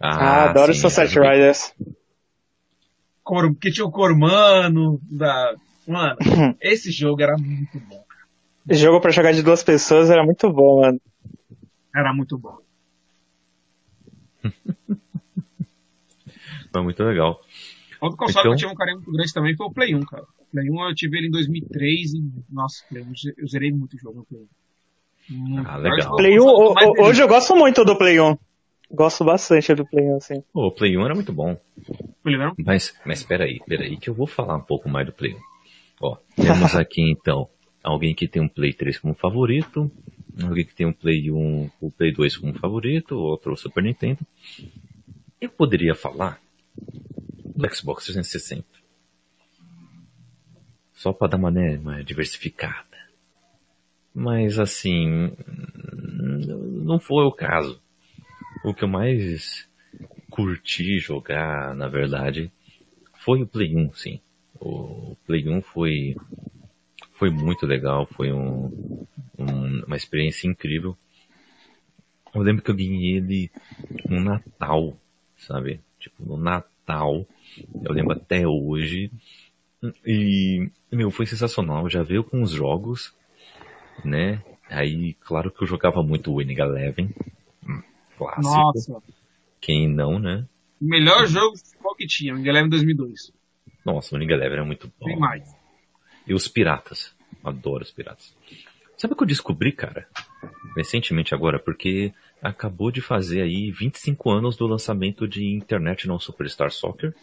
Ah, 0.00 0.08
ah 0.08 0.50
adoro 0.50 0.74
sim, 0.74 0.80
Sunset 0.80 1.14
Riders. 1.18 1.74
Cor, 3.22 3.50
porque 3.52 3.70
tinha 3.70 3.86
o 3.86 3.90
Cormano, 3.90 5.00
da... 5.02 5.54
Mano, 5.86 6.16
esse 6.60 6.90
jogo 6.90 7.22
era 7.22 7.36
muito 7.36 7.80
bom. 7.80 8.04
Esse 8.68 8.82
jogo 8.82 9.00
pra 9.00 9.10
jogar 9.10 9.32
de 9.32 9.42
duas 9.42 9.62
pessoas 9.62 10.10
era 10.10 10.22
muito 10.24 10.50
bom, 10.52 10.82
mano. 10.82 11.00
Era 11.94 12.12
muito 12.12 12.36
bom. 12.38 12.58
foi 16.70 16.82
muito 16.82 17.02
legal. 17.02 17.40
Outro 18.00 18.16
console 18.16 18.30
então... 18.30 18.42
que 18.42 18.48
eu 18.48 18.56
tinha 18.56 18.70
um 18.70 18.74
carinho 18.74 18.98
muito 18.98 19.12
grande 19.12 19.32
também 19.32 19.56
foi 19.56 19.66
o 19.66 19.72
Play 19.72 19.94
1, 19.94 20.00
cara. 20.00 20.22
O 20.22 20.44
Play 20.52 20.70
1 20.70 20.88
eu 20.88 20.94
tive 20.94 21.18
ele 21.18 21.28
em 21.28 21.30
2003 21.30 22.14
e, 22.14 22.32
nossa, 22.50 22.84
eu 22.92 23.46
zerei 23.46 23.72
muito 23.72 23.94
o 23.94 23.98
jogo 23.98 24.18
no 24.18 24.24
Play 24.24 24.42
1. 25.30 25.66
Ah, 25.66 25.76
legal. 25.76 26.16
Play 26.16 26.38
1, 26.38 26.44
hoje 27.00 27.22
eu 27.22 27.28
gosto 27.28 27.54
muito 27.56 27.84
do 27.84 27.96
Play 27.96 28.20
1. 28.20 28.38
Gosto 28.90 29.24
bastante 29.24 29.74
do 29.74 29.86
Play 29.86 30.06
1, 30.06 30.16
assim. 30.16 30.42
o 30.54 30.70
Play 30.70 30.96
1 30.96 31.04
era 31.04 31.14
muito 31.14 31.32
bom. 31.32 31.60
Mas, 32.64 32.94
mas 33.04 33.22
peraí, 33.22 33.60
peraí 33.66 33.96
que 33.96 34.08
eu 34.08 34.14
vou 34.14 34.26
falar 34.26 34.56
um 34.56 34.62
pouco 34.62 34.88
mais 34.88 35.06
do 35.06 35.12
Play 35.12 35.34
1. 35.34 35.38
Ó, 36.00 36.16
temos 36.34 36.74
aqui 36.76 37.02
então 37.10 37.48
alguém 37.82 38.14
que 38.14 38.26
tem 38.26 38.42
um 38.42 38.48
Play 38.48 38.72
3 38.72 38.98
como 38.98 39.14
favorito, 39.14 39.90
alguém 40.42 40.64
que 40.64 40.74
tem 40.74 40.86
um 40.86 40.92
Play 40.92 41.30
1, 41.30 41.70
o 41.80 41.90
Play 41.90 42.12
2 42.12 42.36
como 42.38 42.54
favorito, 42.54 43.16
outro 43.16 43.52
o 43.52 43.56
Super 43.56 43.82
Nintendo. 43.82 44.20
Eu 45.40 45.50
poderia 45.50 45.94
falar 45.94 46.40
do 47.58 47.74
Xbox 47.74 48.04
360. 48.04 48.64
Só 50.94 51.12
para 51.12 51.28
dar 51.28 51.36
uma, 51.36 51.50
né, 51.50 51.76
uma 51.76 52.02
diversificada. 52.04 52.86
Mas 54.14 54.58
assim, 54.58 55.32
não 56.84 56.98
foi 56.98 57.24
o 57.24 57.32
caso. 57.32 57.80
o 58.64 58.72
que 58.72 58.84
eu 58.84 58.88
mais 58.88 59.68
curti 60.30 60.98
jogar, 60.98 61.74
na 61.74 61.88
verdade, 61.88 62.50
foi 63.14 63.42
o 63.42 63.46
Play 63.46 63.76
1, 63.76 63.92
sim. 63.94 64.20
O 64.60 65.16
Play 65.26 65.48
1 65.48 65.62
foi, 65.62 66.16
foi 67.14 67.30
muito 67.30 67.66
legal, 67.66 68.06
foi 68.06 68.32
um, 68.32 69.06
um, 69.36 69.84
uma 69.84 69.96
experiência 69.96 70.48
incrível. 70.48 70.96
Eu 72.34 72.42
lembro 72.42 72.62
que 72.62 72.70
eu 72.70 72.76
ganhei 72.76 73.16
ele 73.16 73.50
no 74.08 74.20
Natal, 74.20 74.96
sabe? 75.36 75.80
Tipo, 75.98 76.24
no 76.24 76.36
Natal. 76.36 76.77
Eu 77.84 77.92
lembro 77.92 78.12
até 78.12 78.46
hoje. 78.46 79.10
E, 80.04 80.70
meu, 80.90 81.10
foi 81.10 81.26
sensacional. 81.26 81.88
Já 81.88 82.02
veio 82.02 82.24
com 82.24 82.42
os 82.42 82.50
jogos, 82.50 83.14
né? 84.04 84.42
Aí, 84.68 85.14
claro 85.14 85.50
que 85.50 85.62
eu 85.62 85.66
jogava 85.66 86.02
muito 86.02 86.34
Winning 86.36 86.60
Eleven. 86.60 87.10
Hum, 87.66 87.82
clássico. 88.16 88.42
Nossa. 88.42 89.02
Quem 89.60 89.88
não, 89.88 90.18
né? 90.18 90.46
O 90.80 90.84
melhor 90.84 91.26
jogo 91.26 91.54
de 91.54 91.62
futebol 91.62 91.94
que 91.94 92.06
tinha, 92.06 92.34
Winning 92.34 92.48
Eleven 92.48 92.70
2002. 92.70 93.32
Nossa, 93.84 94.14
o 94.14 94.18
Winning 94.18 94.32
Eleven 94.32 94.52
era 94.52 94.64
muito 94.64 94.92
bom. 94.98 95.06
Tem 95.06 95.18
mais. 95.18 95.48
E 96.26 96.34
os 96.34 96.46
piratas. 96.48 97.14
Adoro 97.42 97.82
os 97.82 97.90
piratas. 97.90 98.36
Sabe 98.96 99.14
o 99.14 99.16
que 99.16 99.22
eu 99.22 99.28
descobri, 99.28 99.72
cara? 99.72 100.08
Recentemente 100.76 101.34
agora, 101.34 101.58
porque 101.58 102.12
acabou 102.42 102.90
de 102.90 103.00
fazer 103.00 103.42
aí 103.42 103.70
25 103.70 104.30
anos 104.30 104.56
do 104.56 104.66
lançamento 104.66 105.26
de 105.26 105.44
International 105.54 106.18
Superstar 106.20 106.70
Soccer, 106.70 107.14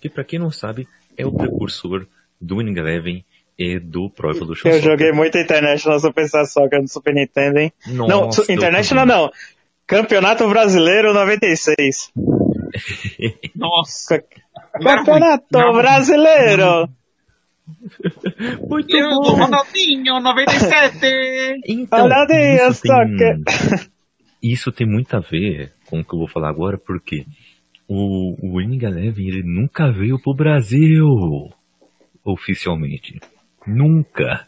que 0.00 0.08
para 0.08 0.24
quem 0.24 0.38
não 0.38 0.50
sabe, 0.50 0.86
é 1.16 1.26
o 1.26 1.32
precursor 1.32 2.06
do 2.40 2.58
Winning 2.58 2.78
Eleven 2.78 3.24
e 3.58 3.78
do 3.78 4.10
Pro 4.10 4.30
Evolution 4.30 4.68
Eu 4.68 4.74
Soccer. 4.74 4.90
joguei 4.90 5.12
muito 5.12 5.38
International 5.38 6.00
Superstar 6.00 6.46
Soccer 6.46 6.80
no 6.80 6.88
Super 6.88 7.14
Nintendo, 7.14 7.58
hein? 7.58 7.72
Nossa, 7.86 8.44
não, 8.46 8.54
International 8.54 9.06
não. 9.06 9.30
Campeonato 9.86 10.48
Brasileiro 10.48 11.12
96. 11.12 12.12
Nossa. 13.54 14.22
Campeonato 14.80 15.72
Brasileiro. 15.72 16.88
Muito 18.68 18.96
Eu 18.96 19.10
bom. 19.10 19.34
Ronaldinho 19.34 20.20
97. 20.20 21.60
Então, 21.66 22.02
Ronaldinho 22.02 22.70
isso 22.70 22.82
tem, 22.82 23.42
isso 24.42 24.72
tem 24.72 24.86
muito 24.86 25.14
a 25.14 25.20
ver 25.20 25.72
com 25.86 26.00
o 26.00 26.04
que 26.04 26.14
eu 26.14 26.18
vou 26.18 26.28
falar 26.28 26.48
agora, 26.48 26.76
porque 26.76 27.24
o, 27.86 28.34
o 28.40 28.58
Winning 28.58 28.84
Eleven 28.84 29.28
ele 29.28 29.42
nunca 29.42 29.92
veio 29.92 30.20
pro 30.20 30.34
Brasil 30.34 31.06
oficialmente. 32.24 33.20
Nunca. 33.66 34.46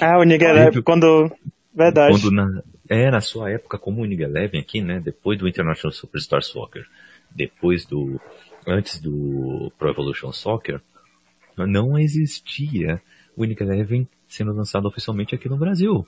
Ah, 0.00 0.18
o 0.18 0.20
Winning 0.20 0.44
Eleven, 0.44 0.82
quando... 0.82 1.30
Verdade. 1.74 2.12
Quando 2.12 2.30
na, 2.30 2.62
é, 2.88 3.10
na 3.10 3.20
sua 3.20 3.50
época 3.50 3.78
como 3.78 4.00
o 4.00 4.02
Winning 4.02 4.22
Eleven 4.22 4.60
aqui, 4.60 4.82
né, 4.82 5.00
depois 5.00 5.38
do 5.38 5.48
International 5.48 5.92
Superstar 5.92 6.42
Soccer, 6.42 6.84
depois 7.34 7.86
do... 7.86 8.20
Antes 8.66 9.00
do 9.00 9.72
Pro 9.78 9.88
Evolution 9.88 10.32
Soccer, 10.32 10.82
não 11.56 11.98
existia 11.98 13.00
o 13.34 13.42
Winning 13.42 13.56
Eleven 13.60 14.08
sendo 14.28 14.52
lançado 14.52 14.86
oficialmente 14.86 15.34
aqui 15.34 15.48
no 15.48 15.56
Brasil. 15.56 16.06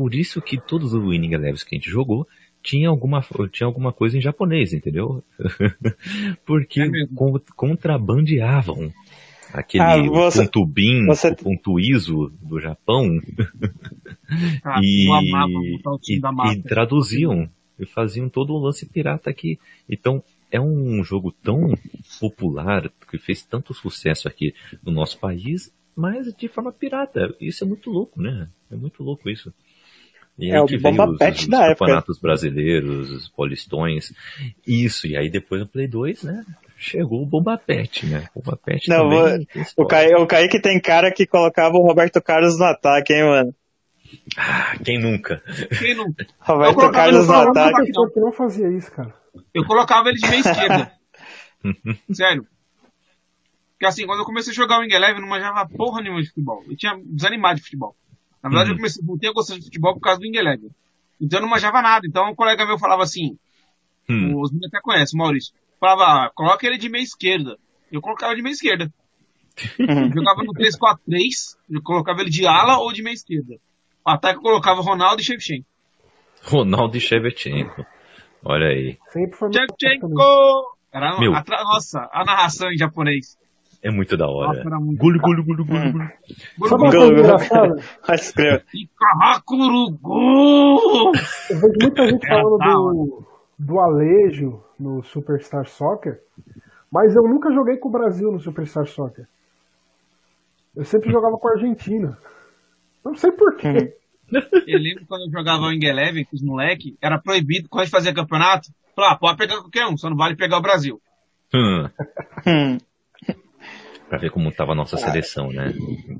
Por 0.00 0.14
isso 0.14 0.40
que 0.40 0.58
todos 0.58 0.94
os 0.94 1.04
Winning 1.04 1.34
Elevens 1.34 1.62
que 1.62 1.74
a 1.74 1.78
gente 1.78 1.90
jogou 1.90 2.26
tinha 2.62 2.88
alguma, 2.88 3.22
tinha 3.52 3.66
alguma 3.66 3.92
coisa 3.92 4.16
em 4.16 4.20
japonês, 4.22 4.72
entendeu? 4.72 5.22
Porque 6.46 6.80
é 6.80 6.88
contrabandeavam 7.54 8.90
aquele 9.52 9.84
ah, 9.84 10.02
você, 10.08 10.44
ponto 10.44 10.64
BIM, 10.64 11.04
você... 11.04 11.28
o 11.28 11.36
ponto 11.36 11.78
ISO 11.78 12.32
do 12.40 12.58
Japão 12.58 13.20
ah, 14.64 14.80
e, 14.82 15.06
e, 16.08 16.16
e, 16.16 16.62
traduziam 16.62 17.46
e 17.78 17.84
faziam 17.84 18.26
todo 18.30 18.54
o 18.54 18.58
lance 18.58 18.86
pirata 18.86 19.28
aqui. 19.28 19.58
Então 19.86 20.24
é 20.50 20.58
um 20.58 21.04
jogo 21.04 21.30
tão 21.30 21.76
popular 22.18 22.90
que 23.10 23.18
fez 23.18 23.44
tanto 23.44 23.74
sucesso 23.74 24.26
aqui 24.26 24.54
no 24.82 24.90
nosso 24.90 25.18
país, 25.18 25.70
mas 25.94 26.32
de 26.34 26.48
forma 26.48 26.72
pirata. 26.72 27.36
Isso 27.38 27.64
é 27.64 27.66
muito 27.66 27.90
louco, 27.90 28.18
né? 28.18 28.48
É 28.72 28.76
muito 28.76 29.02
louco 29.02 29.28
isso. 29.28 29.52
E 30.40 30.50
é 30.50 30.60
o 30.60 30.66
Bomba 30.80 31.16
Pet 31.18 31.48
da 31.48 31.66
época. 31.66 31.80
campeonatos 31.80 32.18
brasileiros, 32.18 33.10
os 33.10 33.28
polistões. 33.28 34.12
Isso, 34.66 35.06
e 35.06 35.16
aí 35.16 35.28
depois 35.28 35.60
no 35.60 35.66
Play 35.68 35.86
2, 35.86 36.22
né? 36.22 36.44
Chegou 36.76 37.22
o 37.22 37.26
Bomba 37.26 37.58
Pet, 37.58 38.06
né? 38.06 38.26
Bomba 38.34 38.56
Pet 38.56 38.88
Não, 38.88 39.10
também. 39.10 39.46
O, 39.76 39.86
Kaique, 39.86 40.14
o 40.14 40.26
Kaique 40.26 40.60
tem 40.60 40.80
cara 40.80 41.12
que 41.12 41.26
colocava 41.26 41.76
o 41.76 41.86
Roberto 41.86 42.22
Carlos 42.22 42.58
no 42.58 42.64
ataque, 42.64 43.12
hein, 43.12 43.24
mano? 43.24 43.54
Ah, 44.36 44.76
quem 44.82 44.98
nunca? 44.98 45.42
Quem 45.78 45.94
nunca? 45.94 46.26
Roberto 46.40 46.90
Carlos 46.90 47.26
no 47.26 47.34
ataque. 47.34 47.92
Eu 47.94 48.22
não 48.22 48.32
fazia 48.32 48.68
isso, 48.70 48.90
cara. 48.90 49.14
Eu 49.54 49.64
colocava 49.66 50.08
ele 50.08 50.18
de 50.18 50.28
meia 50.28 50.40
esquerda. 50.40 50.92
Sério. 52.10 52.46
Porque 53.72 53.86
assim, 53.86 54.06
quando 54.06 54.20
eu 54.20 54.24
comecei 54.24 54.52
a 54.52 54.56
jogar 54.56 54.78
o 54.78 54.80
Wing 54.80 54.94
Eleven, 54.94 55.20
não 55.20 55.28
manjava 55.28 55.68
porra 55.68 56.02
nenhuma 56.02 56.22
de 56.22 56.28
futebol. 56.28 56.62
Eu 56.68 56.76
tinha 56.76 56.98
desanimado 57.04 57.56
de 57.56 57.62
futebol. 57.62 57.94
Na 58.42 58.48
verdade, 58.48 58.70
uhum. 58.70 58.74
eu 58.74 58.78
comecei, 58.78 59.04
voltei 59.04 59.28
a 59.28 59.32
gostar 59.32 59.56
de 59.56 59.64
futebol 59.64 59.94
por 59.94 60.00
causa 60.00 60.20
do 60.20 60.24
Wing 60.24 60.36
Eleven. 60.36 60.70
Então 61.20 61.38
eu 61.38 61.42
não 61.42 61.50
manjava 61.50 61.82
nada. 61.82 62.06
Então 62.06 62.30
um 62.30 62.34
colega 62.34 62.66
meu 62.66 62.78
falava 62.78 63.02
assim, 63.02 63.38
hum. 64.08 64.40
os 64.40 64.50
meninos 64.50 64.68
até 64.68 64.80
conhecem, 64.80 65.18
Maurício. 65.18 65.54
Falava, 65.78 66.04
ah, 66.04 66.30
coloca 66.34 66.66
ele 66.66 66.78
de 66.78 66.88
meia 66.88 67.02
esquerda. 67.02 67.58
Eu 67.90 68.00
colocava 68.00 68.34
de 68.34 68.42
meia 68.42 68.52
esquerda. 68.52 68.92
Uhum. 69.78 70.12
jogava 70.12 70.42
no 70.42 70.52
3-4-3, 70.54 71.56
eu 71.70 71.82
colocava 71.82 72.20
ele 72.20 72.30
de 72.30 72.46
ala 72.46 72.78
ou 72.78 72.92
de 72.92 73.02
meia 73.02 73.14
esquerda. 73.14 73.56
O 74.06 74.10
ataque 74.10 74.38
eu 74.38 74.42
colocava 74.42 74.80
Ronaldo 74.80 75.20
e 75.20 75.24
Shevchenko. 75.24 75.66
Ronaldo 76.42 76.96
e 76.96 77.00
Shevchenko. 77.00 77.84
Olha 78.44 78.68
aí. 78.68 78.98
Shevchenko! 79.12 80.78
Era, 80.92 81.20
Meu. 81.20 81.34
A, 81.34 81.44
nossa, 81.64 82.08
a 82.12 82.24
narração 82.24 82.70
em 82.70 82.76
japonês. 82.76 83.38
É 83.82 83.90
muito 83.90 84.16
da 84.16 84.28
hora. 84.28 84.62
Gulu, 84.62 85.18
gulu, 85.18 85.44
gulu, 85.44 85.64
gulu, 85.64 85.92
gulu. 85.92 86.04
Sabe 86.68 86.82
uma 86.82 86.90
coisa 86.90 87.12
engraçada? 87.12 87.76
Ikahakurugu! 88.74 90.08
Eu 91.50 91.60
vejo 91.60 91.74
muita 91.80 92.06
gente 92.06 92.26
falando 92.28 92.58
do, 92.58 93.26
do 93.58 93.80
Alejo 93.80 94.62
no 94.78 95.02
Superstar 95.02 95.66
Soccer, 95.66 96.20
mas 96.92 97.16
eu 97.16 97.22
nunca 97.22 97.50
joguei 97.52 97.78
com 97.78 97.88
o 97.88 97.92
Brasil 97.92 98.30
no 98.30 98.38
Superstar 98.38 98.86
Soccer. 98.86 99.26
Eu 100.76 100.84
sempre 100.84 101.10
jogava 101.10 101.38
com 101.38 101.48
a 101.48 101.52
Argentina. 101.52 102.18
Não 103.02 103.14
sei 103.14 103.32
porquê. 103.32 103.96
Eu 104.66 104.78
lembro 104.78 105.06
quando 105.08 105.22
eu 105.22 105.30
jogava 105.30 105.64
o 105.64 105.72
Eleven 105.72 106.24
com 106.24 106.36
os 106.36 106.42
moleques, 106.42 106.94
era 107.00 107.18
proibido, 107.18 107.68
quando 107.68 107.80
a 107.80 107.84
gente 107.84 107.92
fazia 107.92 108.14
campeonato, 108.14 108.70
falar, 108.94 109.12
ah, 109.12 109.18
pode 109.18 109.38
pegar 109.38 109.56
qualquer 109.56 109.86
um, 109.86 109.96
só 109.96 110.08
não 110.08 110.16
vale 110.16 110.36
pegar 110.36 110.58
o 110.58 110.62
Brasil. 110.62 111.00
Hum. 111.52 111.88
para 114.10 114.18
ver 114.18 114.30
como 114.30 114.48
estava 114.48 114.72
a 114.72 114.74
nossa 114.74 114.96
seleção, 114.96 115.52
né? 115.52 115.72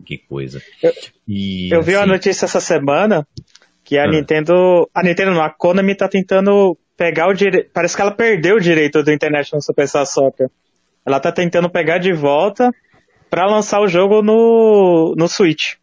Que 0.07 0.17
coisa. 0.17 0.63
Eu, 0.81 0.93
e, 1.27 1.75
eu 1.75 1.83
vi 1.83 1.95
uma 1.95 2.03
assim, 2.03 2.11
notícia 2.13 2.45
essa 2.45 2.61
semana 2.61 3.27
que 3.83 3.99
a 3.99 4.05
ah. 4.05 4.07
Nintendo, 4.07 4.89
a 4.95 5.03
Nintendo 5.03 5.33
não, 5.33 5.43
a 5.43 5.51
Konami 5.51 5.97
tá 5.97 6.09
tentando 6.09 6.79
pegar 6.97 7.27
o 7.29 7.35
direito, 7.35 7.69
parece 7.75 7.97
que 7.97 8.01
ela 8.01 8.13
perdeu 8.13 8.57
o 8.57 8.61
direito 8.61 9.03
do 9.03 9.11
International 9.11 9.61
Superstar 9.61 10.07
Soccer. 10.07 10.49
Ela 11.05 11.19
tá 11.19 11.33
tentando 11.33 11.69
pegar 11.69 11.99
de 11.99 12.13
volta 12.13 12.71
para 13.29 13.47
lançar 13.47 13.81
o 13.81 13.89
jogo 13.89 14.23
no, 14.23 15.15
no 15.19 15.27
Switch. 15.27 15.75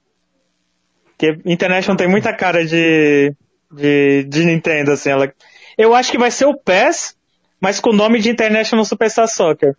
Porque 1.07 1.37
International 1.45 1.97
tem 1.97 2.07
muita 2.07 2.33
cara 2.33 2.65
de, 2.65 3.33
de, 3.69 4.23
de 4.23 4.45
Nintendo, 4.45 4.93
assim. 4.93 5.09
Ela, 5.09 5.33
eu 5.77 5.93
acho 5.93 6.09
que 6.09 6.17
vai 6.17 6.31
ser 6.31 6.45
o 6.45 6.55
PES, 6.55 7.17
mas 7.59 7.81
com 7.81 7.89
o 7.89 7.95
nome 7.95 8.19
de 8.19 8.29
International 8.29 8.85
Superstar 8.85 9.27
Soccer. 9.27 9.75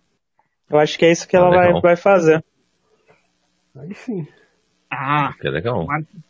Eu 0.69 0.77
acho 0.77 0.97
que 0.97 1.05
é 1.05 1.11
isso 1.11 1.27
que 1.27 1.35
ah, 1.35 1.39
ela 1.39 1.49
vai, 1.49 1.81
vai 1.81 1.95
fazer. 1.95 2.43
Aí 3.75 3.93
sim. 3.95 4.27
Ah, 4.89 5.33
que 5.39 5.49
legal. 5.49 5.87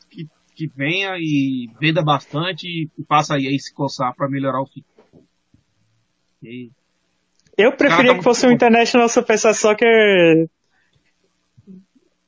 Que, 0.09 0.27
que 0.55 0.67
venha 0.67 1.15
e 1.17 1.69
venda 1.79 2.01
bastante 2.01 2.67
e 2.67 3.03
faça 3.07 3.35
aí, 3.35 3.47
aí 3.47 3.59
se 3.59 3.73
coçar 3.73 4.13
para 4.15 4.29
melhorar 4.29 4.61
o 4.61 4.65
fim. 4.65 4.83
E... 6.43 6.71
Eu 7.57 7.73
preferia 7.73 8.11
tá 8.11 8.17
que 8.17 8.23
fosse 8.23 8.47
um 8.47 8.51
International 8.51 9.09
Super 9.09 9.37
Soccer 9.37 10.49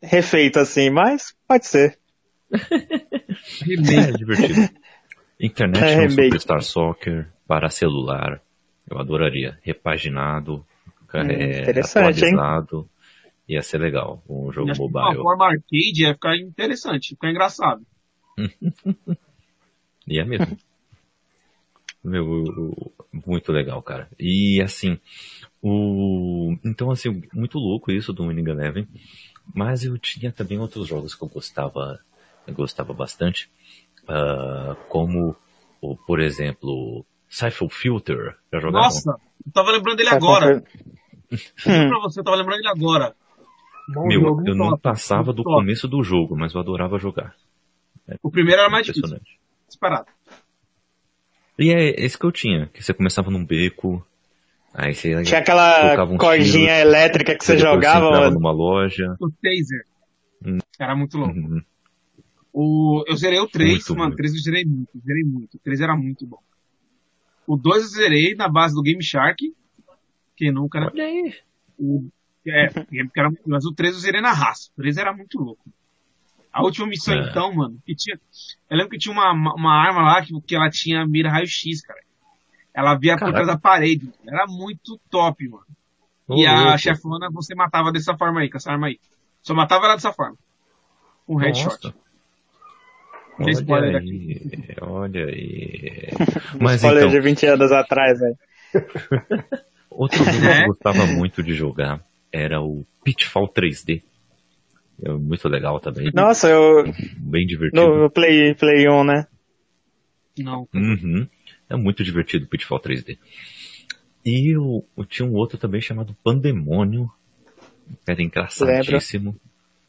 refeito 0.01 0.59
assim, 0.59 0.89
mas 0.89 1.36
pode 1.47 1.68
ser. 1.68 1.97
é 2.51 4.12
divertido. 4.12 4.70
International 5.39 6.05
é 6.05 6.09
Superstar 6.09 6.62
Soccer 6.62 7.28
para 7.47 7.70
celular. 7.70 8.41
Eu 8.89 8.99
adoraria. 8.99 9.57
Repaginado, 9.64 10.66
Hum, 11.14 11.30
é, 11.30 11.62
interessante, 11.62 12.24
atualizado. 12.24 12.78
Hein? 12.78 13.55
Ia 13.55 13.62
ser 13.62 13.80
legal, 13.80 14.24
um 14.30 14.51
jogo 14.51 14.68
mobile. 14.78 15.12
De 15.12 15.18
uma 15.18 15.24
forma 15.24 15.45
arcade 15.45 16.03
ia 16.03 16.14
ficar 16.14 16.38
interessante, 16.38 17.09
ficar 17.09 17.30
engraçado. 17.30 17.86
ia 20.07 20.26
mesmo. 20.26 20.57
Meu, 22.03 22.43
muito 23.12 23.51
legal, 23.51 23.82
cara. 23.82 24.09
E 24.20 24.62
assim, 24.62 24.97
o 25.62 26.55
então 26.66 26.89
assim, 26.89 27.22
muito 27.34 27.59
louco 27.59 27.91
isso 27.91 28.12
do 28.12 28.28
Winning 28.28 28.49
Eleven, 28.49 28.88
mas 29.53 29.84
eu 29.84 29.97
tinha 29.97 30.32
também 30.32 30.57
outros 30.57 30.88
jogos 30.88 31.14
que 31.14 31.24
eu 31.24 31.28
gostava, 31.28 31.99
eu 32.47 32.53
gostava 32.53 32.93
bastante, 32.93 33.51
uh, 34.03 34.76
como, 34.88 35.36
por 36.07 36.20
exemplo, 36.20 37.05
Cypher 37.30 37.70
Filter. 37.70 38.38
Já 38.51 38.59
jogaram? 38.59 38.86
Nossa, 38.86 39.18
eu 39.45 39.51
tava 39.51 39.72
lembrando 39.72 39.97
dele 39.97 40.09
agora. 40.09 40.64
Juro 41.32 41.90
pra 41.90 42.00
você, 42.00 42.20
eu 42.20 42.24
tava 42.24 42.38
lembrando 42.38 42.58
dele 42.58 42.70
agora. 42.70 43.16
Bom 43.94 44.08
Meu, 44.08 44.22
jogo, 44.22 44.44
eu 44.48 44.56
não 44.56 44.70
top, 44.72 44.82
passava 44.84 45.24
muito 45.24 45.38
do 45.38 45.44
top. 45.44 45.56
começo 45.58 45.88
do 45.88 46.04
jogo, 46.04 46.36
mas 46.38 46.54
eu 46.54 46.62
adorava 46.62 46.98
jogar. 47.00 47.36
O 48.22 48.30
primeiro 48.30 48.62
era 48.62 48.70
mais 48.70 48.86
difícil, 48.86 49.20
disparado. 49.68 50.08
E 51.58 51.72
é 51.72 52.04
esse 52.04 52.18
que 52.18 52.26
eu 52.26 52.32
tinha, 52.32 52.68
que 52.68 52.84
você 52.84 52.94
começava 52.94 53.30
num 53.30 53.46
beco, 53.46 54.06
aí 54.74 54.94
você 54.94 55.24
Tinha 55.24 55.40
aquela 55.40 55.96
cordinha 56.18 56.76
tiros, 56.76 56.82
elétrica 56.82 57.36
que 57.38 57.46
você 57.46 57.58
jogava, 57.58 58.10
mano. 58.12 58.32
numa 58.36 58.52
loja. 58.52 59.16
O 59.20 59.30
Taser. 59.30 59.86
Hum. 60.46 60.58
Era 60.80 60.96
muito 60.96 61.18
louco. 61.18 61.36
Uhum. 61.38 61.62
O, 62.54 63.04
eu 63.08 63.16
zerei 63.16 63.40
o 63.40 63.48
3, 63.48 63.72
Muito 63.72 63.96
mano, 63.96 64.14
o 64.14 64.16
3 64.16 64.34
eu 64.34 64.42
zerei 64.42 64.66
muito, 64.66 64.90
zerei 65.06 65.24
muito. 65.24 65.56
O 65.56 65.60
3 65.60 65.82
era 65.82 65.96
muito 65.96 66.26
bom. 66.26 66.40
O 67.48 67.56
2 67.56 67.84
eu 67.84 67.90
zerei 67.90 68.36
na 68.36 68.50
base 68.50 68.74
do 68.76 68.82
Game 68.82 69.02
Shark. 69.04 69.54
Quem 70.42 70.52
nunca, 70.52 70.80
né? 70.80 70.88
Olha 70.92 71.06
aí. 71.06 71.36
O, 71.78 72.10
é, 72.48 72.66
era, 73.16 73.32
mas 73.46 73.64
o 73.64 73.72
3 73.72 73.94
eu 73.94 74.00
zerei 74.00 74.22
na 74.22 74.34
raça. 74.34 74.72
O 74.76 74.82
3 74.82 74.98
era 74.98 75.14
muito 75.14 75.38
louco. 75.39 75.64
A 76.52 76.64
última 76.64 76.88
missão, 76.88 77.14
É. 77.14 77.30
então, 77.30 77.54
mano, 77.54 77.78
que 77.86 77.94
tinha. 77.94 78.20
Eu 78.68 78.76
lembro 78.76 78.89
que 78.89 78.98
tinha 78.98 79.14
uma, 79.14 79.32
uma 79.54 79.72
arma 79.72 80.02
lá 80.02 80.20
que, 80.24 80.34
que 80.42 80.56
ela 80.56 80.68
tinha 80.72 81.06
mira 81.06 81.30
raio-x, 81.30 81.84
cara. 81.84 82.00
Ela 82.74 82.96
via 82.96 83.16
por 83.20 83.30
trás 83.30 83.46
da 83.46 83.56
parede. 83.56 84.12
Era 84.28 84.48
muito 84.48 85.00
top, 85.12 85.48
mano. 85.48 85.64
Ô, 86.28 86.38
e 86.38 86.48
a 86.48 86.64
louco. 86.64 86.78
chefona 86.80 87.30
você 87.32 87.54
matava 87.54 87.92
dessa 87.92 88.18
forma 88.18 88.39
aí, 88.39 88.50
com 88.50 88.58
essa 88.58 88.72
arma 88.72 88.88
aí. 88.88 89.00
Só 89.44 89.54
matava 89.54 89.86
ela 89.86 89.94
dessa 89.94 90.12
forma. 90.12 90.38
Com 91.28 91.36
um 91.36 91.38
headshot. 91.38 91.94
Olha 93.39 93.52
spoiler 93.52 93.96
aí, 93.96 94.42
olha 94.82 95.26
aí. 95.26 96.10
Mas 96.60 96.78
spoiler 96.78 97.04
então, 97.04 97.12
de 97.12 97.20
20 97.20 97.46
anos 97.46 97.72
atrás, 97.72 98.20
velho. 98.20 98.38
outro 99.92 100.18
jogo 100.24 100.39
que 100.39 100.48
É? 100.48 100.64
eu 100.64 100.68
gostava 100.68 101.06
muito 101.06 101.44
de 101.44 101.54
jogar 101.54 102.02
era 102.32 102.62
o 102.62 102.86
Pitfall 103.04 103.48
3D. 103.52 104.02
É 105.04 105.12
muito 105.12 105.48
legal 105.50 105.80
também, 105.80 106.12
Nossa, 106.14 106.48
eu. 106.48 106.84
bem 107.18 107.46
divertido. 107.46 107.82
No, 107.82 108.10
Play, 108.10 108.54
Play 108.56 108.88
1, 108.88 109.04
né? 109.04 109.28
Não. 110.38 110.68
Uhum. 110.74 111.28
É 111.70 111.76
muito 111.76 112.04
divertido 112.04 112.46
o 112.46 112.48
Pitfall 112.48 112.80
3D. 112.80 113.18
E 114.24 114.56
eu, 114.56 114.86
eu 114.96 115.06
tinha 115.06 115.28
um 115.28 115.34
outro 115.34 115.58
também 115.58 115.82
chamado 115.82 116.16
Pandemônio. 116.24 117.10
Era 118.08 118.22
engraçadíssimo. 118.22 119.36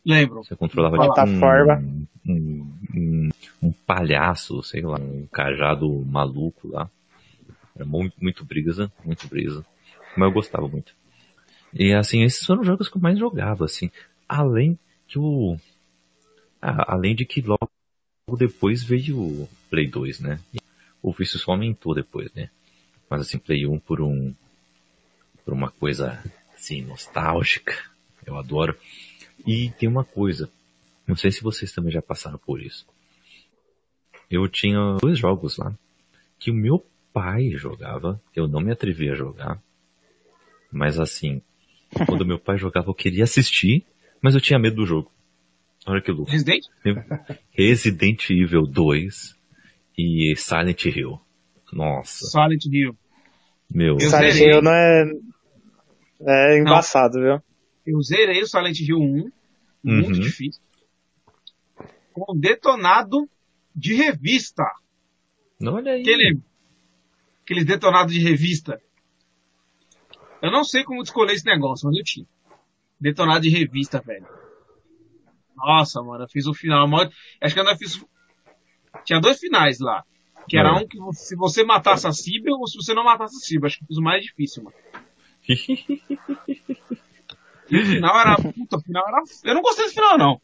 Lembro. 0.05 0.42
Você 0.42 0.57
controlava 0.57 0.96
Plataforma. 0.96 1.76
tipo 1.76 1.88
um, 2.26 2.32
um, 2.34 2.72
um, 2.94 3.28
um 3.62 3.72
palhaço, 3.86 4.62
sei 4.62 4.80
lá, 4.82 4.98
um 4.98 5.26
cajado 5.30 5.88
maluco 6.07 6.68
lá. 6.68 6.90
Era 7.76 7.84
muito, 7.84 8.14
muito 8.20 8.44
brisa, 8.44 8.90
muito 9.05 9.28
brisa. 9.28 9.64
Mas 10.16 10.28
eu 10.28 10.32
gostava 10.32 10.68
muito. 10.68 10.94
E 11.72 11.92
assim, 11.92 12.22
esses 12.22 12.44
foram 12.44 12.60
os 12.60 12.66
jogos 12.66 12.88
que 12.88 12.96
eu 12.96 13.00
mais 13.00 13.18
jogava, 13.18 13.64
assim. 13.64 13.90
Além 14.28 14.78
que 15.06 15.18
o. 15.18 15.56
ah, 16.60 16.92
além 16.94 17.14
de 17.14 17.24
que 17.24 17.40
logo 17.40 17.70
depois 18.36 18.82
veio 18.82 19.18
o 19.18 19.48
Play 19.70 19.88
2, 19.88 20.20
né? 20.20 20.40
E 20.54 20.58
o 21.02 21.12
vício 21.12 21.38
só 21.38 21.52
aumentou 21.52 21.94
depois, 21.94 22.32
né? 22.34 22.50
Mas 23.08 23.22
assim, 23.22 23.38
Play 23.38 23.66
1 23.66 23.78
por 23.78 24.00
um. 24.00 24.34
por 25.44 25.54
uma 25.54 25.70
coisa 25.70 26.22
assim, 26.54 26.82
nostálgica. 26.82 27.74
Eu 28.24 28.38
adoro. 28.38 28.76
E 29.46 29.70
tem 29.78 29.88
uma 29.88 30.04
coisa. 30.04 30.50
Não 31.06 31.16
sei 31.16 31.32
se 31.32 31.42
vocês 31.42 31.72
também 31.72 31.92
já 31.92 32.00
passaram 32.00 32.38
por 32.38 32.60
isso. 32.60 32.86
Eu 34.30 34.48
tinha 34.48 34.96
dois 35.00 35.18
jogos 35.18 35.58
lá 35.58 35.74
que 36.38 36.50
o 36.50 36.54
meu 36.54 36.84
pai 37.12 37.50
jogava, 37.50 38.20
eu 38.34 38.48
não 38.48 38.60
me 38.60 38.72
atrevia 38.72 39.12
a 39.12 39.16
jogar. 39.16 39.62
Mas 40.72 40.98
assim, 40.98 41.42
quando 42.06 42.24
meu 42.26 42.38
pai 42.38 42.56
jogava 42.58 42.88
eu 42.88 42.94
queria 42.94 43.24
assistir, 43.24 43.84
mas 44.20 44.34
eu 44.34 44.40
tinha 44.40 44.58
medo 44.58 44.76
do 44.76 44.86
jogo. 44.86 45.12
Olha 45.86 46.00
que 46.00 46.10
louco. 46.12 46.30
Resident? 46.30 46.64
Resident 47.50 48.30
Evil 48.30 48.62
2 48.62 49.36
e 49.98 50.34
Silent 50.36 50.84
Hill. 50.86 51.20
Nossa, 51.72 52.24
Silent 52.26 52.64
Hill. 52.66 52.96
meu. 53.70 53.94
Eu 53.94 54.00
Silent 54.08 54.32
zerei. 54.32 54.52
Hill 54.54 54.62
não 54.62 54.72
é. 54.72 55.04
É 56.24 56.58
embaçado, 56.58 57.18
viu? 57.20 57.40
Eu 57.84 58.00
zerei 58.02 58.40
o 58.42 58.46
Silent 58.46 58.78
Hill 58.78 58.98
1. 58.98 59.30
Muito 59.82 60.06
Uhum. 60.06 60.20
difícil. 60.20 60.62
Com 62.12 62.38
detonado 62.38 63.28
de 63.74 63.94
revista. 63.94 64.62
Olha 65.64 65.92
aí. 65.92 66.02
Aquele, 66.02 66.38
aqueles 67.44 67.64
detonados 67.64 68.14
de 68.14 68.20
revista. 68.20 68.80
Eu 70.43 70.51
não 70.51 70.64
sei 70.64 70.82
como 70.84 71.03
escolher 71.03 71.32
esse 71.34 71.47
negócio, 71.47 71.86
mas 71.88 71.97
eu 71.97 72.05
tinha. 72.05 72.26
Detonado 73.01 73.40
de 73.40 73.49
revista, 73.51 74.01
velho. 74.05 74.26
Nossa, 75.57 76.03
mano, 76.03 76.24
eu 76.24 76.28
fiz 76.28 76.47
o 76.47 76.53
final. 76.55 76.86
Acho 77.40 77.55
que 77.55 77.61
eu 77.61 77.64
ainda 77.64 77.76
fiz. 77.78 78.05
Tinha 79.05 79.20
dois 79.20 79.38
finais 79.38 79.78
lá. 79.78 80.03
Que 80.49 80.59
era 80.59 80.70
É. 80.70 80.72
um 80.72 80.86
que 80.86 80.99
se 81.14 81.36
você 81.36 81.62
matasse 81.64 82.07
a 82.07 82.12
Síbil 82.12 82.55
ou 82.55 82.66
se 82.66 82.76
você 82.76 82.93
não 82.93 83.05
matasse 83.05 83.36
a 83.36 83.38
Síbil. 83.38 83.66
Acho 83.66 83.78
que 83.78 83.84
eu 83.84 83.88
fiz 83.88 83.97
o 83.99 84.03
mais 84.03 84.22
difícil, 84.24 84.64
mano. 84.64 84.76
E 87.70 87.78
o 87.78 87.86
final 87.86 88.20
era. 88.20 88.36
Puta, 88.36 88.76
o 88.76 88.80
final 88.80 89.05
era. 89.09 89.22
Eu 89.45 89.55
não 89.55 89.62
gostei 89.62 89.84
desse 89.84 89.95
final, 89.95 90.18
não. 90.18 90.40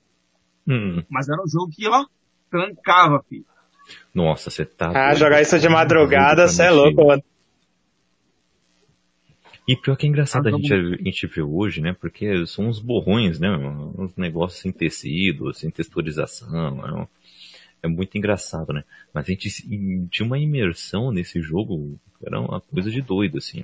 Hum, 0.67 1.03
Mas 1.09 1.29
era 1.29 1.43
um 1.43 1.49
jogo 1.49 1.71
que, 1.73 1.87
ó, 1.89 2.05
trancava, 2.51 3.23
filho. 3.29 3.45
nossa, 4.15 4.51
você 4.51 4.65
tá. 4.65 4.91
Ah, 4.91 5.09
doido. 5.09 5.19
jogar 5.19 5.41
isso 5.43 5.59
de 5.59 5.69
madrugada, 5.69 6.43
Doido 6.43 6.51
você 6.53 6.63
é 6.65 6.71
louco, 6.71 7.07
mano. 7.07 7.23
E 9.69 9.77
pior 9.77 9.97
que 9.97 10.07
é 10.07 10.09
engraçado 10.09 10.47
Ah, 10.49 10.51
a 10.51 10.53
gente, 10.57 10.73
a 10.73 10.97
gente 10.97 11.27
ver 11.27 11.43
hoje, 11.43 11.83
né? 11.83 11.95
Porque 12.01 12.47
são 12.47 12.67
uns 12.69 12.81
borrões, 12.81 13.39
né? 13.39 13.49
Uns 13.99 14.17
negócios 14.17 14.61
sem 14.63 14.73
tecido, 14.73 15.53
sem 15.53 15.71
texturização. 15.71 16.49
É, 16.87 16.93
um- 17.03 17.07
é 17.83 17.89
muito 17.89 18.17
engraçado, 18.17 18.73
né? 18.73 18.83
Mas 19.13 19.27
a 19.27 19.31
gente 19.31 19.51
tinha 20.11 20.27
uma 20.27 20.39
imersão 20.39 21.13
nesse 21.13 21.43
jogo, 21.43 21.99
era 22.25 22.41
uma 22.41 22.61
coisa 22.63 22.91
de 22.91 23.03
doido, 23.03 23.37
assim. 23.39 23.63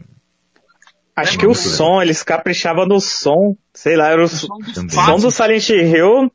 Acho 1.16 1.36
É 1.36 1.38
que 1.38 1.46
o 1.46 1.50
muito 1.50 1.58
som, 1.60 2.02
eles 2.02 2.22
caprichavam 2.22 2.84
no 2.86 3.00
som. 3.00 3.56
Sei 3.72 3.96
lá, 3.96 4.08
era 4.10 4.20
o 4.20 4.24
O 4.24 4.28
som 4.28 4.58
Também. 4.74 4.90
som 4.90 5.16
do. 5.16 5.30
Silent 5.30 5.68
Hill. 5.70 6.30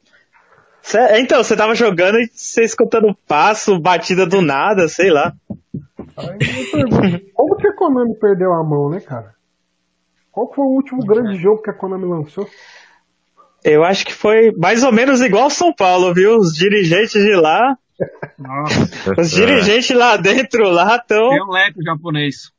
Cê- 0.82 1.20
então, 1.20 1.44
você 1.44 1.56
tava 1.56 1.76
jogando 1.76 2.18
e 2.18 2.28
você 2.34 2.64
escutando 2.64 3.16
passo, 3.28 3.78
batida 3.80 4.26
do 4.26 4.42
nada, 4.42 4.88
sei 4.88 5.12
lá. 5.12 5.34
Aí 6.18 6.40
como 7.34 7.56
que 7.58 7.68
a 7.68 7.76
Konami 7.76 8.16
perdeu 8.18 8.52
a 8.54 8.64
mão, 8.64 8.90
né, 8.90 9.00
cara? 9.02 9.36
Qual 10.32 10.52
foi 10.54 10.66
o 10.66 10.70
último 10.70 11.06
grande 11.06 11.38
jogo 11.42 11.62
que 11.62 11.70
a 11.70 11.74
Konami 11.74 12.06
lançou? 12.06 12.48
Eu 13.64 13.84
acho 13.84 14.06
que 14.06 14.14
foi 14.14 14.52
mais 14.52 14.84
ou 14.84 14.92
menos 14.92 15.22
igual 15.22 15.50
São 15.50 15.74
Paulo, 15.74 16.14
viu? 16.14 16.38
Os 16.38 16.54
dirigentes 16.54 17.22
de 17.22 17.36
lá, 17.36 17.78
Nossa, 18.38 19.12
os 19.20 19.32
dirigentes 19.32 19.90
lá 19.96 20.16
dentro 20.16 20.70
lá 20.70 20.96
estão. 20.96 21.30
tem 21.30 21.44
um 21.44 21.50
leque 21.52 21.84
japonês. 21.84 22.52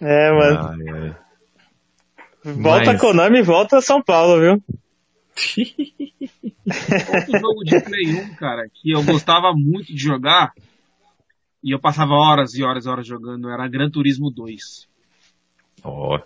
É, 0.00 0.30
mano. 0.32 0.68
Ai, 0.68 0.88
ai. 1.02 1.16
Volta 2.54 2.92
mas- 2.92 3.00
Konami, 3.00 3.42
volta 3.42 3.80
São 3.82 4.00
Paulo, 4.02 4.40
viu? 4.40 4.62
Outro 7.14 7.38
jogo 7.38 7.64
de 7.64 7.80
Play 7.80 8.14
1, 8.14 8.34
cara, 8.36 8.62
que 8.72 8.90
eu 8.92 9.02
gostava 9.04 9.52
muito 9.54 9.86
de 9.92 9.98
jogar, 9.98 10.52
e 11.62 11.72
eu 11.74 11.78
passava 11.80 12.12
horas 12.14 12.54
e 12.54 12.62
horas 12.64 12.86
e 12.86 12.88
horas 12.88 13.06
jogando, 13.06 13.50
era 13.50 13.68
Gran 13.68 13.90
Turismo 13.90 14.30
2. 14.30 14.87
Ó, 15.84 16.18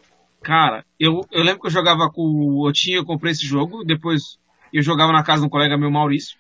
Cara, 0.43 0.85
eu, 0.99 1.25
eu 1.31 1.43
lembro 1.43 1.61
que 1.61 1.69
eu 1.69 1.71
jogava 1.71 2.11
com. 2.11 2.67
Eu 2.67 2.73
tinha, 2.73 2.97
eu 2.97 3.05
comprei 3.05 3.33
esse 3.33 3.47
jogo, 3.47 3.85
depois 3.85 4.39
eu 4.73 4.83
jogava 4.83 5.13
na 5.13 5.23
casa 5.23 5.43
de 5.43 5.47
um 5.47 5.51
colega 5.51 5.79
meu, 5.79 5.91
Maurício, 5.91 6.37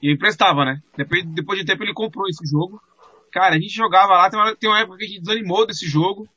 e 0.00 0.08
eu 0.08 0.14
emprestava, 0.14 0.64
né? 0.64 0.80
Depois, 0.96 1.24
depois 1.26 1.58
de 1.58 1.64
um 1.64 1.66
tempo 1.66 1.82
ele 1.82 1.92
comprou 1.92 2.28
esse 2.28 2.48
jogo. 2.48 2.80
Cara, 3.32 3.56
a 3.56 3.58
gente 3.58 3.74
jogava 3.74 4.12
lá, 4.12 4.30
tem 4.30 4.38
uma, 4.38 4.54
tem 4.54 4.70
uma 4.70 4.78
época 4.78 4.98
que 4.98 5.04
a 5.04 5.06
gente 5.08 5.20
desanimou 5.20 5.66
desse 5.66 5.88
jogo, 5.88 6.28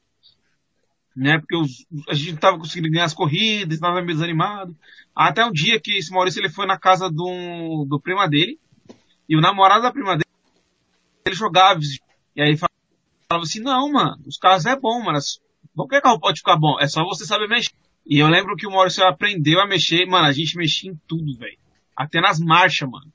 né? 1.16 1.38
Porque 1.38 1.56
os, 1.56 1.86
a 2.10 2.14
gente 2.16 2.32
não 2.32 2.40
tava 2.40 2.58
conseguindo 2.58 2.90
ganhar 2.90 3.06
as 3.06 3.14
corridas, 3.14 3.80
tava 3.80 4.02
meio 4.02 4.08
desanimado. 4.08 4.76
Até 5.16 5.46
um 5.46 5.52
dia 5.52 5.80
que 5.80 5.98
esse 5.98 6.12
Maurício 6.12 6.40
ele 6.40 6.50
foi 6.50 6.66
na 6.66 6.80
casa 6.80 7.08
do, 7.10 7.86
do 7.88 8.00
prima 8.00 8.28
dele, 8.28 8.60
e 9.30 9.38
o 9.38 9.42
namorado 9.42 9.84
da 9.84 9.92
prima 9.92 10.14
dele, 10.14 10.26
ele 11.26 11.36
jogava, 11.36 11.80
e 12.36 12.42
aí 12.42 12.58
falava 12.58 13.44
assim, 13.44 13.60
não, 13.60 13.92
mano, 13.92 14.18
os 14.26 14.38
carros 14.38 14.66
é 14.66 14.76
bom, 14.76 15.04
mano, 15.04 15.20
que 15.90 16.02
carro 16.02 16.20
pode 16.20 16.40
ficar 16.40 16.58
bom? 16.58 16.78
É 16.80 16.88
só 16.88 17.04
você 17.04 17.26
saber 17.26 17.48
mexer. 17.48 17.72
E 18.08 18.20
eu 18.20 18.28
lembro 18.28 18.56
que 18.56 18.68
o 18.68 18.72
Maurício 18.72 19.04
aprendeu 19.06 19.60
a 19.60 19.68
mexer, 19.68 20.06
mano, 20.06 20.26
a 20.28 20.32
gente 20.32 20.56
mexia 20.58 20.92
em 20.92 21.00
tudo, 21.08 21.38
velho. 21.38 21.58
Até 21.96 22.22
nas 22.22 22.40
marchas, 22.40 22.88
mano. 22.90 23.12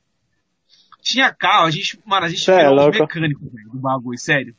Tinha 1.01 1.33
carro, 1.33 1.65
a 1.65 1.71
gente, 1.71 1.99
mano, 2.05 2.25
a 2.25 2.29
gente 2.29 2.41
Cê 2.43 2.51
é 2.51 2.69
virou 2.69 2.89
os 2.89 2.97
mecânicos, 2.99 3.51
velho, 3.51 3.69
do 3.69 3.79
bagulho, 3.79 4.19
sério. 4.19 4.55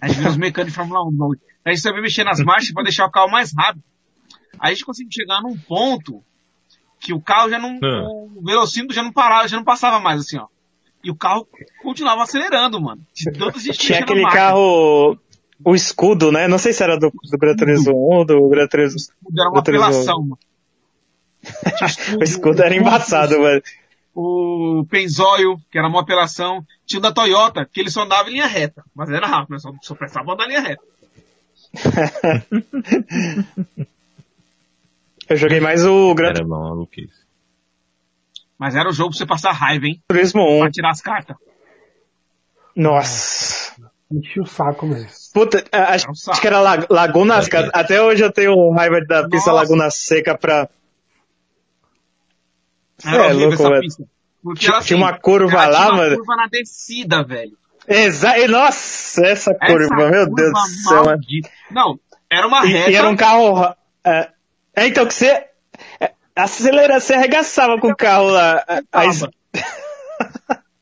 A 0.00 0.08
gente 0.08 0.16
virou 0.18 0.32
os 0.32 0.36
mecânicos 0.36 0.72
de 0.72 0.76
Fórmula 0.76 1.02
1 1.06 1.10
do 1.12 1.16
bagulho. 1.16 1.40
A 1.64 1.70
gente 1.70 1.80
sabia 1.80 2.02
mexer 2.02 2.24
nas 2.24 2.40
marchas 2.40 2.72
pra 2.72 2.82
deixar 2.82 3.06
o 3.06 3.10
carro 3.10 3.30
mais 3.30 3.52
rápido. 3.56 3.82
Aí 4.58 4.70
a 4.70 4.74
gente 4.74 4.84
conseguiu 4.84 5.10
chegar 5.12 5.40
num 5.40 5.56
ponto 5.56 6.22
que 7.00 7.12
o 7.14 7.20
carro 7.20 7.48
já 7.48 7.58
não, 7.58 7.78
Ah. 7.82 8.08
o 8.34 8.42
velocímetro 8.44 8.94
já 8.94 9.02
não 9.02 9.12
parava, 9.12 9.48
já 9.48 9.56
não 9.56 9.64
passava 9.64 10.00
mais 10.00 10.20
assim, 10.20 10.38
ó. 10.38 10.46
E 11.04 11.10
o 11.10 11.16
carro 11.16 11.46
continuava 11.82 12.22
acelerando, 12.24 12.80
mano. 12.80 13.00
De 13.14 13.30
tanto 13.30 13.58
a 13.58 13.60
gente 13.60 13.78
Tinha 13.78 14.00
aquele 14.00 14.20
na 14.22 14.24
máquina. 14.26 14.42
carro, 14.42 15.18
o 15.64 15.74
escudo, 15.74 16.30
né? 16.32 16.46
Não 16.48 16.58
sei 16.58 16.72
se 16.72 16.82
era 16.82 16.96
do, 16.98 17.10
do 17.10 17.38
Gran 17.38 17.56
Turismo 17.56 17.92
1 17.92 17.94
ou 18.16 18.24
do 18.24 18.48
Gran 18.48 18.66
Turismo. 18.68 18.98
Era 19.38 19.48
uma 19.50 19.60
do 19.60 19.64
Turismo. 19.64 19.86
apelação, 19.86 20.38
escudo, 21.86 22.18
O 22.20 22.24
escudo 22.24 22.62
era 22.62 22.74
embaçado, 22.74 23.38
mano. 23.40 23.62
O 24.14 24.86
Penzóio, 24.88 25.60
que 25.70 25.78
era 25.78 25.88
uma 25.88 26.00
apelação. 26.00 26.64
Tinha 26.86 26.98
o 26.98 27.02
da 27.02 27.12
Toyota, 27.12 27.68
que 27.70 27.80
ele 27.80 27.90
só 27.90 28.02
andava 28.02 28.28
em 28.28 28.32
linha 28.34 28.46
reta. 28.46 28.82
Mas 28.94 29.10
era 29.10 29.26
rápido, 29.26 29.52
né? 29.52 29.58
só, 29.58 29.72
só 29.82 29.94
prestava 29.94 30.32
andar 30.32 30.44
em 30.44 30.48
linha 30.48 30.60
reta. 30.60 30.82
Eu 35.28 35.36
joguei 35.36 35.60
mais 35.60 35.84
o 35.84 36.14
Gran 36.14 36.30
Era 36.30 36.44
uma 36.44 36.60
maluquice. 36.60 37.26
Mas 38.58 38.74
era 38.74 38.88
o 38.88 38.92
jogo 38.92 39.10
pra 39.10 39.18
você 39.18 39.26
passar 39.26 39.52
raiva, 39.52 39.86
hein? 39.86 40.00
Turismo 40.08 40.40
Pra 40.58 40.68
1. 40.68 40.70
tirar 40.70 40.90
as 40.90 41.00
cartas. 41.02 41.36
Nossa. 42.74 43.74
Enchi 44.10 44.40
o 44.40 44.46
saco 44.46 44.86
mesmo. 44.86 45.10
Puta, 45.36 45.62
acho, 45.70 46.06
um 46.08 46.12
acho 46.32 46.40
que 46.40 46.46
era 46.46 46.60
La- 46.60 46.86
Laguna 46.88 47.42
Seca. 47.42 47.68
Até 47.74 48.00
hoje 48.00 48.24
eu 48.24 48.32
tenho 48.32 48.70
raiva 48.72 49.02
da 49.04 49.24
pista 49.28 49.50
Nossa. 49.50 49.52
Laguna 49.52 49.90
Seca 49.90 50.34
pra. 50.38 50.66
Era 53.04 53.16
é 53.26 53.34
horrível 53.34 53.68
louco. 53.68 54.08
Porque 54.42 54.60
Tinha- 54.66 54.80
tinha 54.80 54.96
uma 54.96 55.18
curva 55.18 55.66
lá, 55.66 55.76
tinha 55.80 55.88
uma 55.92 55.96
mano. 55.96 56.16
curva 56.16 56.36
na 56.36 56.46
descida, 56.46 57.22
velho. 57.22 57.52
Exa 57.86 58.38
e, 58.38 58.48
nossa, 58.48 59.26
essa 59.26 59.54
curva, 59.54 59.84
Essa 59.84 59.94
meu 59.94 60.26
curva 60.26 60.34
Deus 60.34 60.52
do 60.52 60.88
céu. 60.88 61.04
mano. 61.04 61.20
Não, 61.70 62.00
era 62.30 62.46
uma 62.46 62.64
E, 62.64 62.72
reta. 62.72 62.90
e 62.90 62.94
era 62.94 63.08
um 63.08 63.16
carro. 63.16 63.74
É, 64.04 64.30
é, 64.74 64.86
então 64.86 65.04
que 65.06 65.12
você. 65.12 65.44
é, 66.00 66.12
acelera, 66.34 66.98
você 66.98 67.12
arregaçava 67.12 67.78
com 67.78 67.88
o 67.90 67.96
carro 67.96 68.28
lá. 68.30 68.64
é, 68.66 68.80
Aí. 68.90 69.08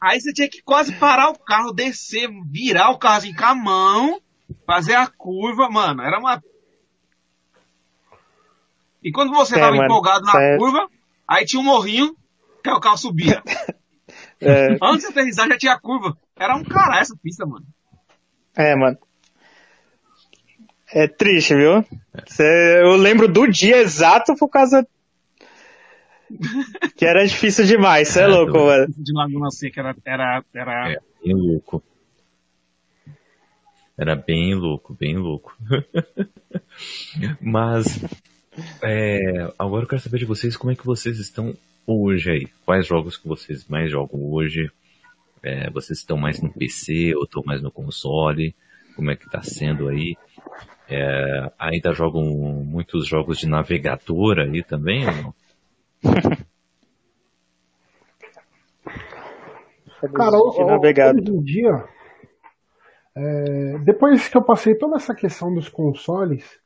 Aí 0.00 0.20
você 0.20 0.32
tinha 0.32 0.48
que 0.48 0.62
quase 0.62 0.92
parar 0.92 1.30
o 1.30 1.38
carro, 1.38 1.72
descer, 1.72 2.28
virar 2.46 2.90
o 2.90 2.98
carro 2.98 3.16
assim 3.16 3.34
com 3.34 3.44
a 3.46 3.54
mão, 3.54 4.20
fazer 4.66 4.94
a 4.94 5.06
curva, 5.06 5.68
mano, 5.70 6.02
era 6.02 6.18
uma. 6.18 6.42
E 9.02 9.12
quando 9.12 9.32
você 9.32 9.56
É, 9.56 9.60
tava 9.60 9.72
mano, 9.72 9.84
empolgado 9.84 10.24
na 10.24 10.40
é- 10.40 10.56
curva, 10.58 10.88
aí 11.28 11.44
tinha 11.44 11.60
um 11.60 11.64
morrinho, 11.64 12.16
que 12.62 12.70
o 12.70 12.80
carro 12.80 12.96
subia. 12.96 13.42
é, 14.40 14.78
Antes 14.82 15.00
de 15.00 15.06
aterrissar 15.06 15.48
já 15.48 15.58
tinha 15.58 15.72
a 15.74 15.80
curva. 15.80 16.16
Era 16.36 16.56
um 16.56 16.64
caralho 16.64 17.00
essa 17.00 17.16
pista, 17.22 17.44
mano. 17.46 17.66
é, 18.56 18.74
mano. 18.74 18.98
É 20.92 21.08
triste, 21.08 21.54
viu? 21.54 21.84
Cê- 22.26 22.80
eu 22.82 22.94
lembro 22.96 23.26
do 23.26 23.50
dia 23.50 23.78
exato 23.78 24.34
por 24.36 24.48
causa. 24.48 24.86
que 26.96 27.04
era 27.04 27.26
difícil 27.26 27.64
demais, 27.66 28.08
você 28.08 28.20
é 28.20 28.22
É, 28.24 28.26
louco, 28.26 28.52
mano. 28.58 28.86
De 28.96 29.12
Laguna 29.12 29.50
Seca 29.50 29.80
era. 29.80 29.96
era, 30.04 30.44
era... 30.54 30.92
É, 30.92 30.98
bem 31.22 31.34
louco. 31.34 31.82
Era 33.96 34.14
bem 34.16 34.54
louco, 34.54 34.94
bem 34.98 35.16
louco. 35.16 35.56
Mas, 37.40 38.02
é, 38.82 39.52
agora 39.58 39.84
eu 39.84 39.88
quero 39.88 40.02
saber 40.02 40.18
de 40.18 40.24
vocês 40.24 40.56
como 40.56 40.72
é 40.72 40.76
que 40.76 40.84
vocês 40.84 41.18
estão 41.18 41.54
hoje 41.86 42.30
aí. 42.30 42.46
Quais 42.64 42.86
jogos 42.86 43.16
que 43.16 43.28
vocês 43.28 43.66
mais 43.68 43.90
jogam 43.90 44.20
hoje? 44.32 44.70
É, 45.42 45.70
vocês 45.70 45.98
estão 46.00 46.16
mais 46.16 46.40
no 46.40 46.50
PC 46.52 47.14
ou 47.14 47.24
estão 47.24 47.42
mais 47.46 47.62
no 47.62 47.70
console? 47.70 48.54
Como 48.96 49.10
é 49.10 49.16
que 49.16 49.30
tá 49.30 49.42
sendo 49.42 49.88
aí? 49.88 50.16
É, 50.88 51.50
ainda 51.58 51.92
jogam 51.92 52.22
muitos 52.64 53.06
jogos 53.06 53.38
de 53.38 53.48
navegador 53.48 54.38
aí 54.40 54.62
também 54.62 55.06
ou 55.06 55.12
não? 55.14 55.34
Cara, 60.14 60.36
o- 60.38 60.52
Que 60.52 60.62
o- 60.62 60.66
navegado. 60.66 61.18
hoje 61.20 61.30
em 61.32 61.42
dia, 61.42 61.84
é, 63.16 63.78
depois 63.78 64.28
que 64.28 64.36
eu 64.36 64.42
passei 64.42 64.74
toda 64.74 64.96
essa 64.96 65.14
questão 65.14 65.54
dos 65.54 65.68
consoles, 65.68 66.58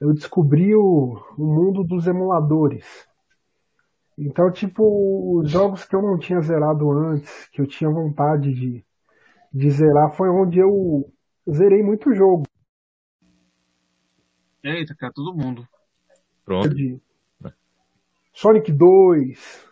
eu 0.00 0.12
descobri 0.12 0.74
o, 0.74 1.18
o 1.36 1.44
mundo 1.44 1.82
dos 1.82 2.06
emuladores. 2.06 3.08
Então, 4.16 4.50
tipo, 4.50 5.38
os 5.38 5.50
jogos 5.50 5.84
que 5.84 5.94
eu 5.94 6.02
não 6.02 6.18
tinha 6.18 6.40
zerado 6.40 6.90
antes, 6.90 7.48
que 7.48 7.60
eu 7.60 7.66
tinha 7.66 7.88
vontade 7.88 8.52
de, 8.52 8.84
de 9.52 9.70
zerar, 9.70 10.10
foi 10.10 10.28
onde 10.28 10.58
eu 10.58 11.10
zerei 11.48 11.82
muito 11.82 12.12
jogo. 12.14 12.44
Eita, 14.62 14.94
cara, 14.94 15.12
todo 15.12 15.36
mundo. 15.36 15.66
Pronto. 16.44 16.68
de 16.74 17.00
Sonic 18.32 18.72
2. 18.72 19.68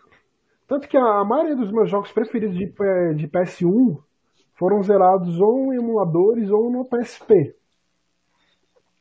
Tanto 0.69 0.89
que 0.89 0.97
a 0.97 1.25
maioria 1.25 1.57
dos 1.57 1.71
meus 1.71 1.91
jogos 1.91 2.13
preferidos 2.13 2.57
de, 2.57 2.67
P- 2.67 3.15
de 3.15 3.29
PS1 3.29 4.03
foram 4.57 4.83
zerados 4.83 5.39
ou 5.41 5.73
em 5.73 5.77
emuladores 5.77 6.51
ou 6.51 6.71
no 6.71 6.85
PSP. 6.85 7.55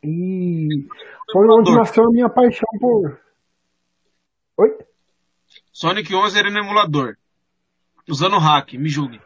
E 0.03 0.67
foi 1.31 1.47
onde 1.49 1.73
nasceu 1.73 2.03
a 2.03 2.11
minha 2.11 2.29
paixão 2.29 2.67
por. 2.79 3.19
Oi? 4.57 4.77
Sonic 5.71 6.13
11 6.13 6.37
era 6.37 6.51
no 6.51 6.59
emulador. 6.59 7.17
Usando 8.07 8.37
hack, 8.37 8.73
me 8.73 8.87
julgue. 8.87 9.19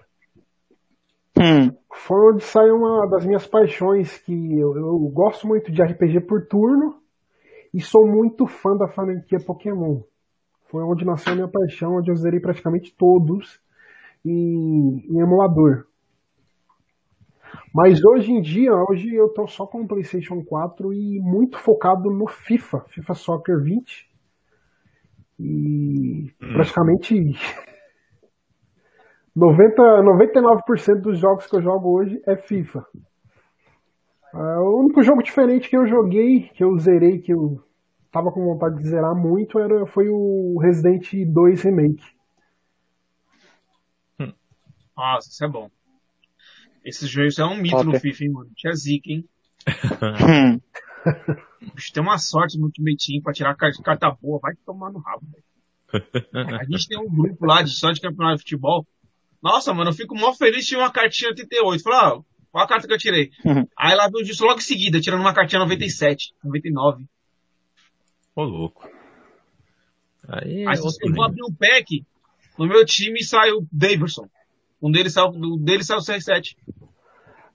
Hum, 1.37 1.75
Foi 1.91 2.33
onde 2.33 2.43
saiu 2.43 2.75
uma 2.75 3.07
das 3.07 3.25
minhas 3.25 3.45
paixões, 3.45 4.17
que 4.19 4.33
eu, 4.57 4.75
eu 4.75 4.97
gosto 5.13 5.47
muito 5.47 5.71
de 5.71 5.81
RPG 5.81 6.21
por 6.21 6.47
turno 6.47 7.01
e 7.73 7.81
sou 7.81 8.07
muito 8.07 8.47
fã 8.47 8.75
da 8.75 8.87
franquia 8.87 9.39
Pokémon. 9.45 10.01
Foi 10.69 10.83
onde 10.83 11.05
nasceu 11.05 11.33
a 11.33 11.35
minha 11.35 11.47
paixão, 11.47 11.97
onde 11.97 12.11
eu 12.11 12.15
zerei 12.15 12.39
praticamente 12.39 12.93
todos 12.95 13.59
em, 14.23 15.05
em 15.09 15.19
emulador. 15.19 15.88
Mas 17.73 18.03
hoje 18.03 18.31
em 18.31 18.41
dia, 18.41 18.73
hoje 18.73 19.13
eu 19.13 19.29
tô 19.29 19.47
só 19.47 19.65
com 19.65 19.81
o 19.81 19.87
PlayStation 19.87 20.43
4 20.43 20.93
e 20.93 21.19
muito 21.19 21.57
focado 21.57 22.09
no 22.09 22.27
FIFA, 22.27 22.81
FIFA 22.87 23.13
Soccer 23.13 23.61
20. 23.61 24.09
E 25.39 26.33
praticamente 26.39 27.15
90, 29.35 30.03
99% 30.03 31.01
dos 31.01 31.19
jogos 31.19 31.47
que 31.47 31.55
eu 31.55 31.61
jogo 31.61 31.89
hoje 31.89 32.21
é 32.25 32.35
FIFA. 32.35 32.85
Ah, 34.33 34.61
o 34.61 34.81
único 34.81 35.01
jogo 35.01 35.23
diferente 35.23 35.69
que 35.69 35.77
eu 35.77 35.87
joguei, 35.87 36.49
que 36.49 36.63
eu 36.63 36.77
zerei, 36.77 37.19
que 37.19 37.33
eu 37.33 37.63
tava 38.11 38.31
com 38.31 38.43
vontade 38.43 38.77
de 38.77 38.87
zerar 38.87 39.15
muito, 39.15 39.59
era, 39.59 39.85
foi 39.85 40.09
o 40.09 40.57
Resident 40.59 41.13
2 41.25 41.61
Remake. 41.61 42.19
Nossa, 44.99 45.29
isso 45.29 45.45
é 45.45 45.47
bom. 45.47 45.71
Esse 46.83 47.07
jogo 47.07 47.27
isso 47.27 47.41
é 47.41 47.45
um 47.45 47.57
mito 47.57 47.75
Top. 47.75 47.85
no 47.87 47.99
FIFA, 47.99 48.23
hein, 48.23 48.31
mano. 48.31 48.49
Tinha 48.55 48.73
zica, 48.73 49.11
hein? 49.11 49.25
hum. 49.67 50.59
Bicho, 51.75 51.93
tem 51.93 52.01
uma 52.01 52.17
sorte 52.17 52.57
no 52.57 52.65
Ultimate 52.65 53.05
Team 53.05 53.21
pra 53.21 53.33
tirar 53.33 53.55
car- 53.55 53.71
carta 53.83 54.11
boa. 54.21 54.39
Vai 54.41 54.53
tomar 54.65 54.91
no 54.91 54.99
rabo, 54.99 55.25
velho. 55.31 55.43
A 56.59 56.63
gente 56.65 56.87
tem 56.87 56.97
um 56.99 57.09
grupo 57.09 57.45
lá 57.45 57.61
de 57.61 57.71
só 57.71 57.91
de 57.91 57.99
campeonato 57.99 58.37
de 58.37 58.43
futebol. 58.43 58.87
Nossa, 59.41 59.73
mano, 59.73 59.89
eu 59.89 59.93
fico 59.95 60.15
mó 60.15 60.33
feliz 60.33 60.65
de 60.65 60.75
uma 60.75 60.91
cartinha 60.91 61.29
88. 61.31 61.83
Falei, 61.83 61.99
ah, 61.99 62.21
qual 62.51 62.63
a 62.63 62.67
carta 62.67 62.87
que 62.87 62.93
eu 62.93 62.97
tirei? 62.97 63.31
Uhum. 63.45 63.67
Aí 63.77 63.95
lá 63.95 64.09
veio 64.09 64.25
disso 64.25 64.45
logo 64.45 64.59
em 64.59 64.63
seguida, 64.63 64.99
tirando 64.99 65.21
uma 65.21 65.33
cartinha 65.33 65.59
97, 65.59 66.33
99. 66.43 67.05
Ô 68.35 68.43
louco. 68.43 68.89
Aí, 70.27 70.63
é 70.63 70.67
Aí 70.67 70.77
eu 70.77 71.13
vou 71.13 71.23
abrir 71.23 71.43
um 71.43 71.53
pack, 71.53 72.05
no 72.57 72.67
meu 72.67 72.85
time 72.85 73.23
saiu 73.23 73.65
Daverson. 73.71 74.27
Um 74.81 74.91
deles 74.91 75.13
saiu, 75.13 75.29
um 75.29 75.57
deles 75.57 75.87
saiu 75.87 75.99
CR7. 75.99 76.55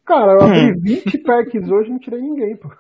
Cara, 0.04 0.32
eu 0.32 0.40
abri 0.42 0.72
20 0.80 1.18
packs 1.18 1.68
hoje 1.70 1.88
e 1.88 1.92
não 1.92 1.98
tirei 1.98 2.20
ninguém, 2.20 2.56
pô. 2.56 2.70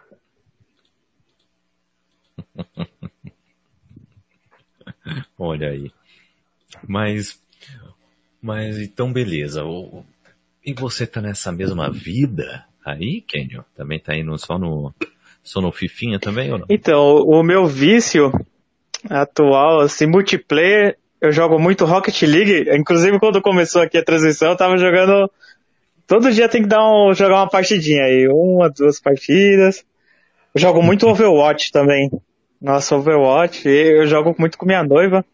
Olha 5.38 5.70
aí. 5.70 5.90
Mas, 6.86 7.40
mas 8.40 8.78
então 8.78 9.12
beleza. 9.12 9.64
O- 9.64 10.04
e 10.64 10.72
você 10.72 11.06
tá 11.06 11.20
nessa 11.20 11.52
mesma 11.52 11.90
vida 11.90 12.64
aí, 12.84 13.20
Kenyon? 13.20 13.62
Também 13.74 13.98
tá 14.00 14.16
indo 14.16 14.36
só 14.38 14.58
no, 14.58 14.94
só 15.42 15.60
no 15.60 15.70
Fifinha 15.72 16.18
também 16.18 16.52
ou 16.52 16.58
não? 16.58 16.66
Então, 16.70 17.16
o 17.18 17.42
meu 17.42 17.66
vício 17.66 18.32
atual, 19.10 19.80
assim, 19.80 20.06
multiplayer, 20.06 20.98
eu 21.26 21.32
jogo 21.32 21.58
muito 21.58 21.84
Rocket 21.84 22.22
League. 22.22 22.68
Inclusive, 22.76 23.18
quando 23.18 23.42
começou 23.42 23.82
aqui 23.82 23.98
a 23.98 24.04
transmissão, 24.04 24.50
eu 24.50 24.56
tava 24.56 24.76
jogando. 24.76 25.30
Todo 26.06 26.32
dia 26.32 26.48
tem 26.48 26.62
que 26.62 26.68
dar 26.68 26.84
um, 26.84 27.14
jogar 27.14 27.36
uma 27.36 27.48
partidinha 27.48 28.04
aí, 28.04 28.28
uma, 28.28 28.68
duas 28.70 29.00
partidas. 29.00 29.84
Eu 30.54 30.60
jogo 30.60 30.82
muito 30.82 31.06
Overwatch 31.08 31.72
também. 31.72 32.10
Nossa, 32.60 32.96
Overwatch, 32.96 33.68
eu 33.68 34.06
jogo 34.06 34.34
muito 34.38 34.58
com 34.58 34.66
minha 34.66 34.82
noiva. 34.82 35.24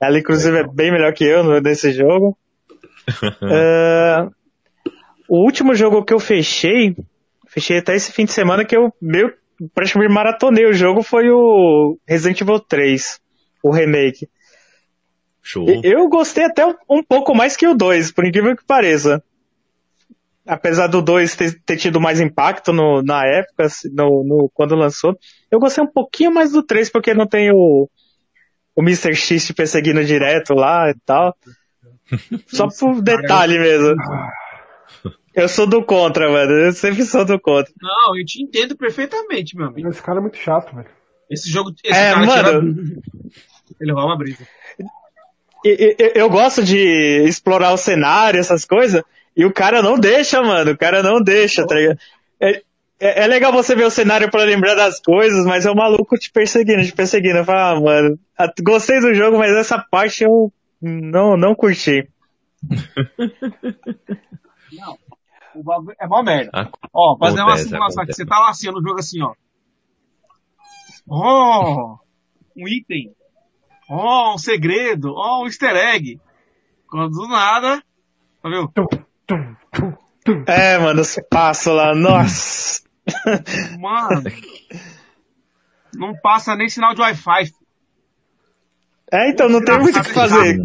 Ela, 0.00 0.18
inclusive, 0.18 0.58
é 0.58 0.66
bem 0.66 0.90
melhor 0.90 1.12
que 1.12 1.24
eu 1.24 1.60
nesse 1.60 1.92
jogo. 1.92 2.36
É, 3.42 4.28
o 5.28 5.38
último 5.44 5.74
jogo 5.74 6.04
que 6.04 6.12
eu 6.12 6.20
fechei, 6.20 6.94
fechei 7.48 7.78
até 7.78 7.96
esse 7.96 8.12
fim 8.12 8.24
de 8.24 8.32
semana 8.32 8.64
que 8.64 8.76
eu 8.76 8.92
meio 9.00 9.32
praticamente 9.74 10.12
maratonei 10.12 10.66
o 10.66 10.72
jogo 10.72 11.02
foi 11.02 11.28
o 11.30 11.98
Resident 12.06 12.40
Evil 12.40 12.60
3, 12.60 13.20
o 13.62 13.70
remake. 13.70 14.28
Show. 15.42 15.66
Eu 15.82 16.08
gostei 16.08 16.44
até 16.44 16.64
um 16.88 17.02
pouco 17.02 17.34
mais 17.34 17.56
que 17.56 17.66
o 17.66 17.74
2, 17.74 18.12
por 18.12 18.24
incrível 18.26 18.56
que 18.56 18.64
pareça. 18.64 19.22
Apesar 20.46 20.86
do 20.86 21.00
2 21.00 21.36
ter, 21.36 21.60
ter, 21.64 21.76
tido 21.76 22.00
mais 22.00 22.20
impacto 22.20 22.72
no, 22.72 23.02
na 23.02 23.24
época, 23.26 23.68
no, 23.92 24.24
no, 24.24 24.50
quando 24.52 24.74
lançou, 24.74 25.16
eu 25.50 25.58
gostei 25.58 25.82
um 25.84 25.90
pouquinho 25.90 26.32
mais 26.32 26.52
do 26.52 26.62
3, 26.62 26.90
porque 26.90 27.14
não 27.14 27.26
tem 27.26 27.50
o, 27.52 27.88
o 28.74 28.82
Mr. 28.82 29.14
X 29.14 29.46
te 29.46 29.54
perseguindo 29.54 30.04
direto 30.04 30.54
lá 30.54 30.90
e 30.90 30.94
tal. 31.04 31.34
Só 32.48 32.68
por 32.68 33.00
detalhe 33.00 33.58
mesmo. 33.58 33.94
Eu 35.34 35.48
sou 35.48 35.66
do 35.66 35.84
contra, 35.84 36.30
mano. 36.30 36.52
Eu 36.52 36.72
sempre 36.72 37.04
sou 37.04 37.24
do 37.24 37.38
contra. 37.40 37.72
Não, 37.80 38.18
eu 38.18 38.24
te 38.24 38.42
entendo 38.42 38.76
perfeitamente, 38.76 39.56
meu 39.56 39.68
amigo. 39.68 39.88
Esse 39.88 40.02
cara 40.02 40.18
é 40.18 40.22
muito 40.22 40.36
chato, 40.36 40.74
velho. 40.74 40.88
Esse 41.30 41.48
jogo. 41.48 41.72
Esse 41.84 41.96
é, 41.96 42.12
cara 42.12 42.26
mano. 42.26 42.74
Tira... 42.74 43.00
Ele 43.80 43.92
rouba 43.92 44.08
uma 44.08 44.18
brisa. 44.18 44.46
Eu, 45.64 46.30
gosto 46.30 46.62
de 46.62 47.24
explorar 47.26 47.72
o 47.72 47.76
cenário, 47.76 48.40
essas 48.40 48.64
coisas, 48.64 49.02
e 49.36 49.44
o 49.44 49.52
cara 49.52 49.82
não 49.82 49.98
deixa, 49.98 50.42
mano. 50.42 50.72
O 50.72 50.78
cara 50.78 51.02
não 51.02 51.20
deixa, 51.20 51.66
tá 51.66 51.74
ligado? 51.74 51.98
É, 52.40 52.62
é, 52.98 53.24
é 53.24 53.26
legal 53.26 53.52
você 53.52 53.74
ver 53.74 53.84
o 53.84 53.90
cenário 53.90 54.30
para 54.30 54.44
lembrar 54.44 54.74
das 54.74 55.00
coisas, 55.00 55.44
mas 55.44 55.66
é 55.66 55.70
o 55.70 55.76
maluco 55.76 56.16
te 56.16 56.30
perseguindo, 56.30 56.84
te 56.84 56.92
perseguindo. 56.92 57.38
Eu 57.38 57.44
falo, 57.44 57.58
ah, 57.58 57.80
mano, 57.80 58.18
gostei 58.62 59.00
do 59.00 59.14
jogo, 59.14 59.38
mas 59.38 59.52
essa 59.52 59.78
parte 59.78 60.24
eu 60.24 60.52
não, 60.80 61.36
não 61.36 61.54
curti. 61.54 62.08
não. 64.72 64.98
O 65.54 65.62
bagulho 65.62 65.96
é 66.00 66.06
mó 66.06 66.22
merda. 66.22 66.50
Acontece, 66.52 66.90
ó, 66.94 67.16
fazer 67.18 67.42
uma 67.42 67.56
simulação 67.56 68.02
aqui. 68.02 68.12
Você 68.12 68.24
tá 68.24 68.38
lá 68.38 68.50
assim 68.50 68.70
no 68.70 68.82
jogo 68.82 68.98
assim, 68.98 69.20
ó. 69.20 69.34
Oh! 71.08 71.98
Um 72.56 72.68
item. 72.68 73.12
Oh, 73.92 74.34
um 74.34 74.38
segredo. 74.38 75.12
Oh, 75.12 75.42
um 75.42 75.46
easter 75.46 75.74
egg. 75.74 76.20
Quando 76.86 77.10
do 77.10 77.26
nada. 77.26 77.82
Tá 78.40 78.48
vendo? 78.48 78.72
É, 80.46 80.78
mano, 80.78 81.00
os 81.00 81.16
passos 81.28 81.72
lá, 81.72 81.92
nossa. 81.92 82.82
Mano. 83.80 84.22
Não 85.92 86.14
passa 86.20 86.54
nem 86.54 86.68
sinal 86.68 86.94
de 86.94 87.00
Wi-Fi. 87.00 87.52
É, 89.12 89.30
então 89.30 89.48
não 89.48 89.64
tem 89.64 89.76
muito 89.80 89.98
o 89.98 90.02
que 90.04 90.12
fazer. 90.12 90.60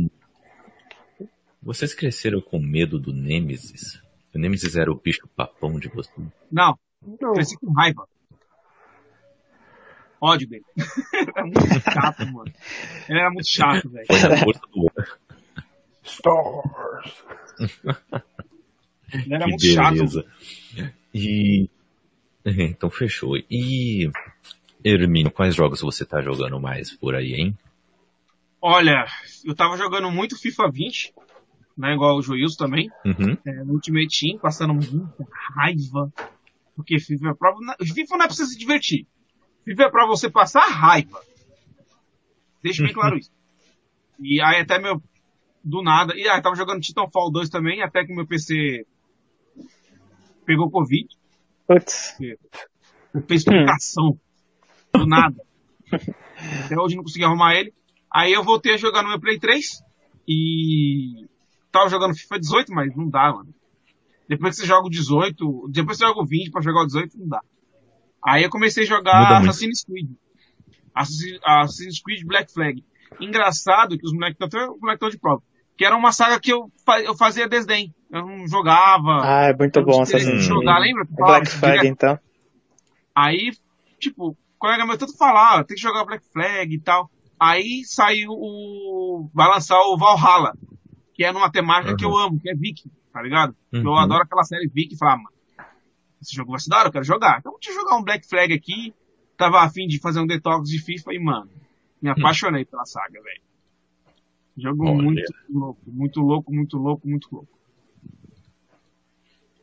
Vocês 1.64 1.96
cresceram 1.96 2.42
com 2.42 2.60
medo 2.60 3.00
do 3.00 3.12
Nemesis? 3.12 4.00
O 4.36 4.38
Nemesis 4.38 4.76
era 4.76 4.92
o 4.92 5.00
bicho 5.00 5.28
papão 5.36 5.80
de 5.80 5.88
você? 5.90 6.12
Não. 6.52 6.78
não. 7.20 7.34
Cresci 7.34 7.58
com 7.58 7.72
raiva. 7.72 8.08
Ódio 10.26 10.48
dele. 10.48 10.66
era 11.36 11.44
muito 11.44 11.92
chato, 11.92 12.26
mano. 12.32 12.54
Ele 13.10 13.20
era 13.20 13.30
muito 13.32 13.48
chato, 13.48 13.90
velho. 13.90 14.06
Stars. 16.04 17.24
Ele 19.14 19.34
era 19.34 19.44
que 19.46 19.50
muito 19.50 19.62
beleza. 19.62 20.26
chato. 20.76 20.92
E. 21.14 21.70
Então 22.46 22.90
fechou. 22.90 23.38
E. 23.50 24.10
Hermínio, 24.84 25.32
quais 25.32 25.56
jogos 25.56 25.82
você 25.82 26.06
tá 26.06 26.22
jogando 26.22 26.60
mais 26.60 26.92
por 26.92 27.16
aí, 27.16 27.34
hein? 27.34 27.58
Olha, 28.62 29.06
eu 29.44 29.56
tava 29.56 29.78
jogando 29.78 30.12
muito 30.12 30.40
FIFA 30.40 30.70
20, 30.72 31.14
né? 31.78 31.94
Igual 31.94 32.18
o 32.18 32.22
Joilson 32.22 32.66
também. 32.66 32.92
Uhum. 33.04 33.38
É, 33.46 33.64
no 33.64 33.74
Ultimate 33.74 34.08
Team, 34.20 34.40
passando 34.40 34.74
muita 34.74 35.26
raiva. 35.56 36.12
Porque 36.76 37.00
FIFA 37.00 37.30
é 37.30 37.34
pra... 37.34 37.54
FIFA 37.84 38.18
não 38.18 38.26
é 38.26 38.28
pra 38.28 38.36
você 38.36 38.46
se 38.46 38.58
divertir. 38.58 39.08
FIFA 39.66 39.84
é 39.84 39.90
pra 39.90 40.08
você 40.08 40.30
passar 40.30 40.66
raiva. 40.68 41.22
Deixa 42.64 42.84
bem 42.84 42.94
claro 42.94 43.18
isso. 43.20 43.32
E 44.20 44.42
aí 44.42 44.62
até 44.62 44.80
meu... 44.80 45.02
Do 45.64 45.82
nada... 45.82 46.16
E 46.16 46.28
aí 46.28 46.42
tava 46.42 46.56
jogando 46.56 46.82
Titanfall 46.82 47.32
2 47.32 47.50
também, 47.50 47.82
até 47.82 48.06
que 48.06 48.14
meu 48.14 48.28
PC 48.28 48.86
pegou 50.46 50.70
Covid. 50.70 51.08
Putz. 51.68 52.16
Fez 53.28 53.42
explicação. 53.42 54.20
Do 54.94 55.08
nada. 55.08 55.36
Até 56.66 56.80
hoje 56.80 56.96
não 56.96 57.04
consegui 57.04 57.26
arrumar 57.26 57.56
ele. 57.56 57.74
Aí 58.14 58.32
eu 58.32 58.44
voltei 58.44 58.76
a 58.76 58.78
jogar 58.78 59.02
no 59.02 59.10
meu 59.10 59.20
Play 59.20 59.40
3 59.40 59.84
e 60.28 61.28
tava 61.72 61.90
jogando 61.90 62.16
FIFA 62.16 62.40
18, 62.40 62.72
mas 62.72 62.96
não 62.96 63.10
dá, 63.10 63.34
mano. 63.34 63.54
Depois 64.28 64.56
que 64.56 64.62
você 64.62 64.68
joga 64.68 64.88
o 64.88 64.90
18, 64.90 65.70
depois 65.72 65.98
que 65.98 66.04
você 66.04 66.08
joga 66.08 66.22
o 66.22 66.26
20 66.26 66.52
pra 66.52 66.62
jogar 66.62 66.84
o 66.84 66.86
18, 66.86 67.18
não 67.18 67.28
dá. 67.28 67.42
Aí 68.28 68.44
eu 68.44 68.50
comecei 68.50 68.84
a 68.84 68.88
jogar 68.88 69.38
Assassin's 69.38 69.84
Creed. 69.84 70.10
Assassin's 70.94 72.02
Creed 72.02 72.26
Black 72.26 72.52
Flag. 72.52 72.84
Engraçado 73.20 73.98
que 73.98 74.06
os 74.06 74.14
moleques 74.14 74.38
estão 74.42 74.74
o 74.74 74.80
moleque 74.80 75.10
de 75.10 75.20
prova. 75.20 75.42
Que 75.78 75.86
era 75.86 75.96
uma 75.96 76.12
saga 76.12 76.40
que 76.40 76.52
eu, 76.52 76.72
eu 77.04 77.16
fazia 77.16 77.48
desdém. 77.48 77.94
Eu 78.10 78.26
não 78.26 78.48
jogava. 78.48 79.22
Ah, 79.24 79.44
é 79.50 79.54
muito 79.54 79.84
bom 79.84 80.02
Assassin's 80.02 80.30
Creed. 80.30 80.42
jogar, 80.42 80.80
lembra? 80.80 81.06
Black 81.10 81.50
Flag, 81.50 81.88
então. 81.88 82.18
Aí, 83.14 83.52
tipo, 84.00 84.30
o 84.30 84.38
colega 84.58 84.86
meu 84.86 84.98
tanto 84.98 85.18
falava, 85.18 85.64
tem 85.64 85.76
que 85.76 85.82
jogar 85.82 86.06
Black 86.06 86.26
Flag 86.32 86.74
e 86.74 86.80
tal. 86.80 87.10
Aí 87.40 87.84
saiu 87.86 88.32
o. 88.32 89.30
Vai 89.34 89.48
lançar 89.50 89.80
o 89.80 89.98
Valhalla, 89.98 90.54
que 91.14 91.24
é 91.24 91.32
numa 91.32 91.52
temática 91.52 91.92
uhum. 91.92 91.98
que 91.98 92.06
eu 92.06 92.18
amo, 92.18 92.40
que 92.40 92.50
é 92.50 92.56
Viking, 92.56 92.90
tá 93.14 93.22
ligado? 93.22 93.56
Uhum. 93.74 93.82
Eu 93.84 93.96
adoro 93.96 94.24
aquela 94.24 94.44
série 94.44 94.70
Viking 94.74 94.96
e 94.96 94.98
falava, 94.98 95.18
mano, 95.18 95.35
esse 96.26 96.36
jogo 96.36 96.52
vai 96.52 96.60
se 96.60 96.70
dar, 96.70 96.86
eu 96.86 96.92
quero 96.92 97.06
jogar. 97.06 97.40
Então 97.40 97.54
deixa 97.54 97.72
eu 97.72 97.82
jogar 97.82 97.98
um 97.98 98.04
Black 98.04 98.28
Flag 98.28 98.54
aqui. 98.54 98.94
Tava 99.38 99.62
afim 99.62 99.86
de 99.88 100.00
fazer 100.00 100.20
um 100.20 100.28
detox 100.28 100.70
de 100.70 100.80
FIFA 100.80 101.14
e, 101.14 101.20
mano, 101.20 101.50
me 102.02 102.10
apaixonei 102.10 102.64
hum. 102.64 102.68
pela 102.70 102.86
saga, 102.86 103.22
velho. 103.22 103.42
Jogo 104.58 104.86
Olha. 104.88 105.02
muito 105.02 105.34
louco, 105.50 105.82
muito 105.88 106.22
louco, 106.22 106.54
muito 106.54 106.78
louco, 106.78 107.08
muito 107.08 107.28
louco. 107.32 107.60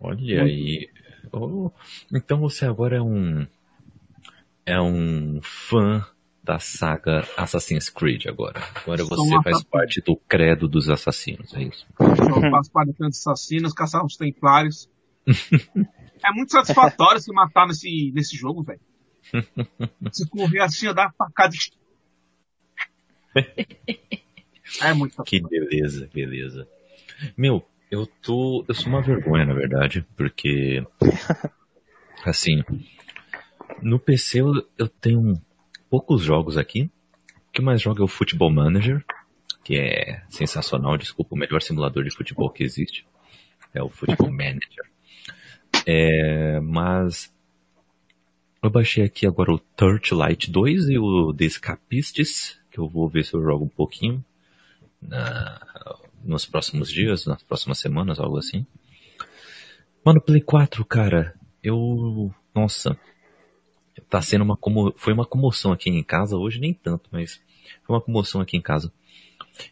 Olha 0.01 0.17
muito 0.17 0.41
aí. 0.43 0.91
Oh, 1.33 1.71
então 2.13 2.39
você 2.41 2.67
agora 2.67 2.97
é 2.97 3.03
um. 3.03 3.47
É 4.65 4.81
um 4.81 5.41
fã 5.43 6.05
da 6.43 6.59
saga 6.59 7.27
Assassin's 7.37 7.89
Creed 7.89 8.27
agora. 8.27 8.61
Agora 8.75 9.05
você 9.05 9.43
faz 9.43 9.63
parte 9.63 10.01
do 10.01 10.17
credo 10.17 10.69
dos 10.69 10.91
assassinos, 10.91 11.55
é 11.55 11.63
isso? 11.63 11.87
Eu 11.99 12.51
faço 12.51 12.71
parte 12.71 12.93
dos 12.93 13.19
assassinos, 13.19 13.73
caçar 13.73 14.05
os 14.05 14.17
templários. 14.17 14.91
é 16.25 16.33
muito 16.33 16.53
satisfatório 16.53 17.21
se 17.21 17.33
matar 17.33 17.67
nesse, 17.67 18.13
nesse 18.15 18.37
jogo, 18.37 18.63
velho. 18.63 18.81
Se 20.13 20.29
correr 20.29 20.61
assim, 20.61 20.93
dar 20.93 21.13
facada. 21.13 21.55
É 24.83 24.93
muito 24.93 25.23
Que 25.23 25.41
beleza, 25.41 26.09
beleza. 26.13 26.69
Meu, 27.37 27.65
eu 27.91 28.07
tô. 28.07 28.65
Eu 28.67 28.75
sou 28.75 28.89
uma 28.89 29.03
vergonha, 29.03 29.45
na 29.45 29.55
verdade, 29.55 30.05
porque. 30.17 30.85
Assim. 32.25 32.63
No 33.81 33.99
PC 33.99 34.41
eu, 34.41 34.53
eu 34.79 34.89
tenho 34.89 35.35
poucos 35.91 36.23
jogos 36.23 36.57
aqui. 36.57 36.91
O 37.49 37.53
que 37.53 37.63
mais 37.63 37.83
jogo 37.83 38.01
é 38.01 38.05
o 38.05 38.09
Football 38.09 38.51
Manager, 38.51 39.05
que 39.65 39.77
é 39.77 40.23
sensacional, 40.29 40.97
desculpa, 40.97 41.35
o 41.35 41.39
melhor 41.39 41.61
simulador 41.61 42.05
de 42.05 42.15
futebol 42.15 42.51
que 42.51 42.63
existe. 42.63 43.07
É 43.75 43.83
o 43.83 43.89
Football 43.89 44.31
Manager. 44.31 44.92
É, 45.87 46.61
mas 46.61 47.33
eu 48.63 48.71
baixei 48.71 49.05
aqui 49.05 49.27
agora 49.27 49.53
o 49.53 49.59
Torchlight 49.59 50.51
2 50.51 50.91
e 50.91 50.99
o 50.99 51.35
The 51.35 51.45
Escapistes, 51.45 52.59
que 52.71 52.79
eu 52.79 52.89
vou 52.89 53.09
ver 53.09 53.25
se 53.25 53.35
eu 53.35 53.43
jogo 53.43 53.65
um 53.65 53.69
pouquinho 53.69 54.25
na, 55.01 55.61
nos 56.25 56.47
próximos 56.47 56.91
dias, 56.91 57.27
nas 57.27 57.43
próximas 57.43 57.79
semanas, 57.79 58.21
algo 58.21 58.39
assim. 58.39 58.65
Mano, 60.05 60.21
Play 60.21 60.41
4, 60.41 60.85
cara, 60.85 61.35
eu. 61.63 62.33
Nossa, 62.55 62.97
tá 64.09 64.21
sendo 64.21 64.43
uma 64.43 64.57
como 64.57 64.93
foi 64.97 65.13
uma 65.13 65.25
comoção 65.25 65.73
aqui 65.73 65.91
em 65.91 66.03
casa 66.03 66.37
hoje 66.37 66.61
nem 66.61 66.75
tanto, 66.75 67.09
mas 67.11 67.41
foi 67.83 67.97
uma 67.97 68.01
comoção 68.01 68.41
aqui 68.41 68.57
em 68.57 68.61
casa. 68.61 68.93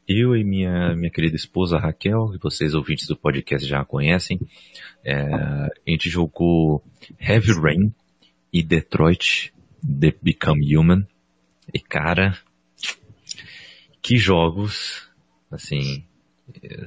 Eu 0.07 0.37
e 0.37 0.45
minha 0.45 0.95
minha 0.95 1.11
querida 1.11 1.37
esposa 1.37 1.79
Raquel, 1.79 2.31
que 2.33 2.39
vocês 2.43 2.75
ouvintes 2.75 3.07
do 3.07 3.17
podcast 3.17 3.67
já 3.67 3.85
conhecem, 3.85 4.39
é, 5.05 5.23
a 5.23 5.71
gente 5.87 6.09
jogou 6.09 6.85
Heavy 7.19 7.53
Rain 7.53 7.95
e 8.53 8.63
Detroit 8.63 9.53
The 9.83 10.15
Become 10.21 10.77
Human. 10.77 11.07
E 11.73 11.79
cara, 11.79 12.37
que 14.03 14.17
jogos, 14.17 15.09
assim, 15.51 16.05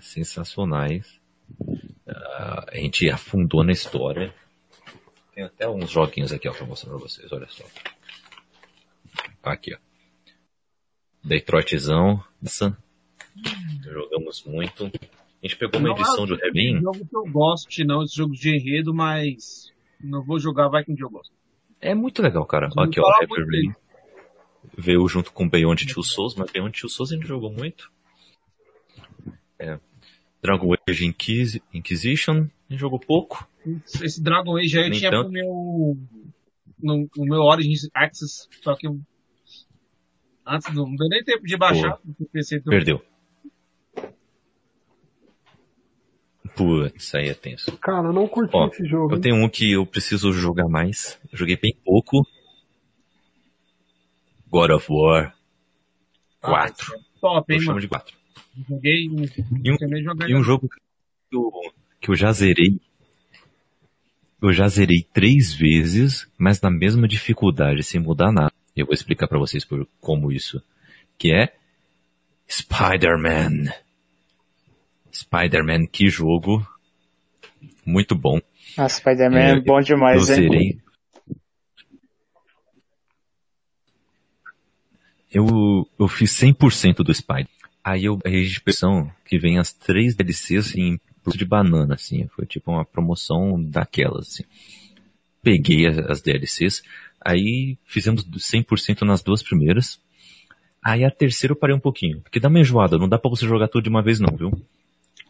sensacionais. 0.02 1.20
Uh, 1.60 2.70
a 2.70 2.76
gente 2.76 3.10
afundou 3.10 3.64
na 3.64 3.72
história. 3.72 4.34
Tem 5.34 5.44
até 5.44 5.68
uns 5.68 5.89
joguinhos 5.89 6.32
aqui, 6.32 6.48
ó, 6.48 6.54
pra 6.54 6.66
mostrar 6.66 6.89
pra 6.89 7.00
vocês, 7.00 7.32
olha 7.32 7.48
só. 7.48 7.64
Aqui, 9.41 9.74
ó. 9.74 9.78
Detroitzão, 11.24 12.24
jogamos 13.84 14.44
muito. 14.46 14.86
A 14.86 15.48
gente 15.48 15.58
pegou 15.58 15.80
uma 15.80 15.90
não 15.90 15.98
edição 15.98 16.24
é 16.24 16.28
do 16.28 16.36
Revin. 16.36 16.76
É 16.76 16.80
um 16.80 16.82
jogo 16.82 17.06
que 17.06 17.18
eu 17.18 17.26
gosto, 17.26 17.86
não, 17.86 18.04
esse 18.04 18.16
jogo 18.16 18.34
de 18.34 18.56
enredo, 18.56 18.94
mas 18.94 19.72
não 20.02 20.24
vou 20.24 20.40
jogar, 20.40 20.70
vai 20.70 20.84
com 20.84 20.96
que 20.96 21.04
eu 21.04 21.10
gosto. 21.10 21.34
É 21.82 21.94
muito 21.94 22.22
legal, 22.22 22.46
cara. 22.46 22.70
Aqui, 22.78 23.00
ó, 23.00 23.22
Heavy 23.22 23.44
Rain. 23.44 23.76
Veio 24.78 25.08
junto 25.08 25.34
com 25.34 25.50
Beyond 25.50 25.86
Two 25.86 26.04
Souls, 26.04 26.36
mas 26.36 26.50
Beyond 26.50 26.80
Two 26.80 26.90
Souls 26.90 27.12
a 27.12 27.16
gente 27.16 27.28
jogou 27.28 27.52
muito. 27.52 27.92
É, 29.60 29.78
Dragon 30.42 30.74
Age 30.88 31.06
Inquis 31.06 31.60
Inquisition, 31.74 32.48
jogou 32.70 33.00
pouco. 33.00 33.48
Esse 34.02 34.22
Dragon 34.22 34.58
Age 34.58 34.78
aí 34.78 34.88
eu 34.88 34.92
tinha 34.92 35.12
tanto. 35.12 35.24
pro 35.24 35.32
meu. 35.32 35.98
No, 36.82 37.10
no, 37.16 37.26
meu 37.26 37.42
Origins 37.42 37.90
Access, 37.94 38.48
só 38.62 38.76
que 38.76 38.88
eu. 38.88 39.00
Antes 40.46 40.74
do. 40.74 40.86
Não 40.86 40.96
deu 40.96 41.08
nem 41.08 41.24
tempo 41.24 41.46
de 41.46 41.56
baixar. 41.56 41.98
PC 42.34 42.60
Perdeu. 42.62 43.02
Putz, 46.56 47.16
aí 47.16 47.30
é 47.30 47.34
tenso. 47.34 47.76
Cara, 47.78 48.08
eu 48.08 48.14
não 48.14 48.28
curti 48.28 48.56
Ó, 48.56 48.68
esse 48.68 48.86
jogo. 48.86 49.16
Eu 49.16 49.22
tenho 49.22 49.36
um 49.36 49.49
que 49.49 49.72
eu 49.72 49.86
preciso 49.86 50.32
jogar 50.32 50.68
mais. 50.68 51.20
Eu 51.32 51.38
joguei 51.38 51.58
bem 51.58 51.76
pouco. 51.84 52.26
God 54.49 54.70
of 54.70 54.86
War 54.89 55.36
4. 56.41 56.93
Ah, 56.93 56.95
é 56.95 57.20
top, 57.20 57.54
hein, 57.54 57.60
eu 57.60 57.66
chamo 57.66 57.80
de 57.80 57.88
4. 57.88 58.16
Joguei, 58.70 59.06
e 59.06 59.72
um, 59.72 60.28
e 60.28 60.36
um 60.36 60.43
jogo 60.43 60.70
que 60.70 61.36
eu, 61.36 61.51
que 61.99 62.12
eu 62.12 62.16
já 62.16 62.32
zerei. 62.32 62.80
Eu 64.39 64.51
já 64.51 64.68
zerei 64.68 65.08
três 65.12 65.54
vezes, 65.54 66.30
mas 66.38 66.62
na 66.62 66.70
mesma 66.70 67.08
dificuldade, 67.08 67.82
sem 67.82 67.99
mudar 67.99 68.32
nada. 68.32 68.54
Eu 68.76 68.86
vou 68.86 68.93
explicar 68.93 69.28
para 69.28 69.39
vocês 69.39 69.66
por 69.66 69.88
como 69.99 70.32
isso. 70.32 70.62
Que 71.18 71.34
é 71.34 71.56
Spider-Man. 72.47 73.72
Spider-Man, 75.14 75.86
que 75.86 76.09
jogo. 76.09 76.66
Muito 77.86 78.16
bom. 78.16 78.39
Ah, 78.78 78.89
Spider-Man 78.89 79.39
é, 79.39 79.51
é, 79.51 79.59
bom 79.59 79.80
demais, 79.80 80.18
eu 80.18 80.26
zerei. 80.26 80.78
Eu, 85.32 85.88
eu 85.99 86.07
fiz 86.07 86.32
100% 86.32 86.97
do 86.97 87.14
Spider. 87.14 87.47
Aí 87.84 88.05
eu, 88.05 88.20
a 88.24 88.30
expressão 88.30 89.11
que 89.26 89.38
vem 89.38 89.57
as 89.57 89.74
três 89.74 90.16
DLCs 90.16 90.76
em 90.76 90.99
de 91.32 91.45
banana, 91.45 91.95
assim. 91.95 92.28
Foi 92.36 92.45
tipo 92.45 92.72
uma 92.72 92.84
promoção 92.84 93.61
daquelas, 93.61 94.28
assim. 94.28 94.43
Peguei 95.41 95.88
as, 95.88 95.97
as 95.97 96.22
DLCs, 96.22 96.84
aí 97.22 97.78
fizemos 97.86 98.26
100% 98.26 99.01
nas 99.01 99.22
duas 99.22 99.41
primeiras. 99.41 99.99
Aí 100.84 101.05
a 101.05 101.11
terceira 101.11 101.53
eu 101.53 101.57
parei 101.57 101.76
um 101.76 101.80
pouquinho, 101.80 102.20
porque 102.22 102.39
dá 102.39 102.49
uma 102.49 102.59
enjoada, 102.59 102.97
não 102.97 103.07
dá 103.07 103.18
pra 103.18 103.30
você 103.30 103.47
jogar 103.47 103.70
tudo 103.70 103.84
de 103.84 103.89
uma 103.89 104.03
vez 104.03 104.20
não, 104.20 104.36
viu? 104.36 104.51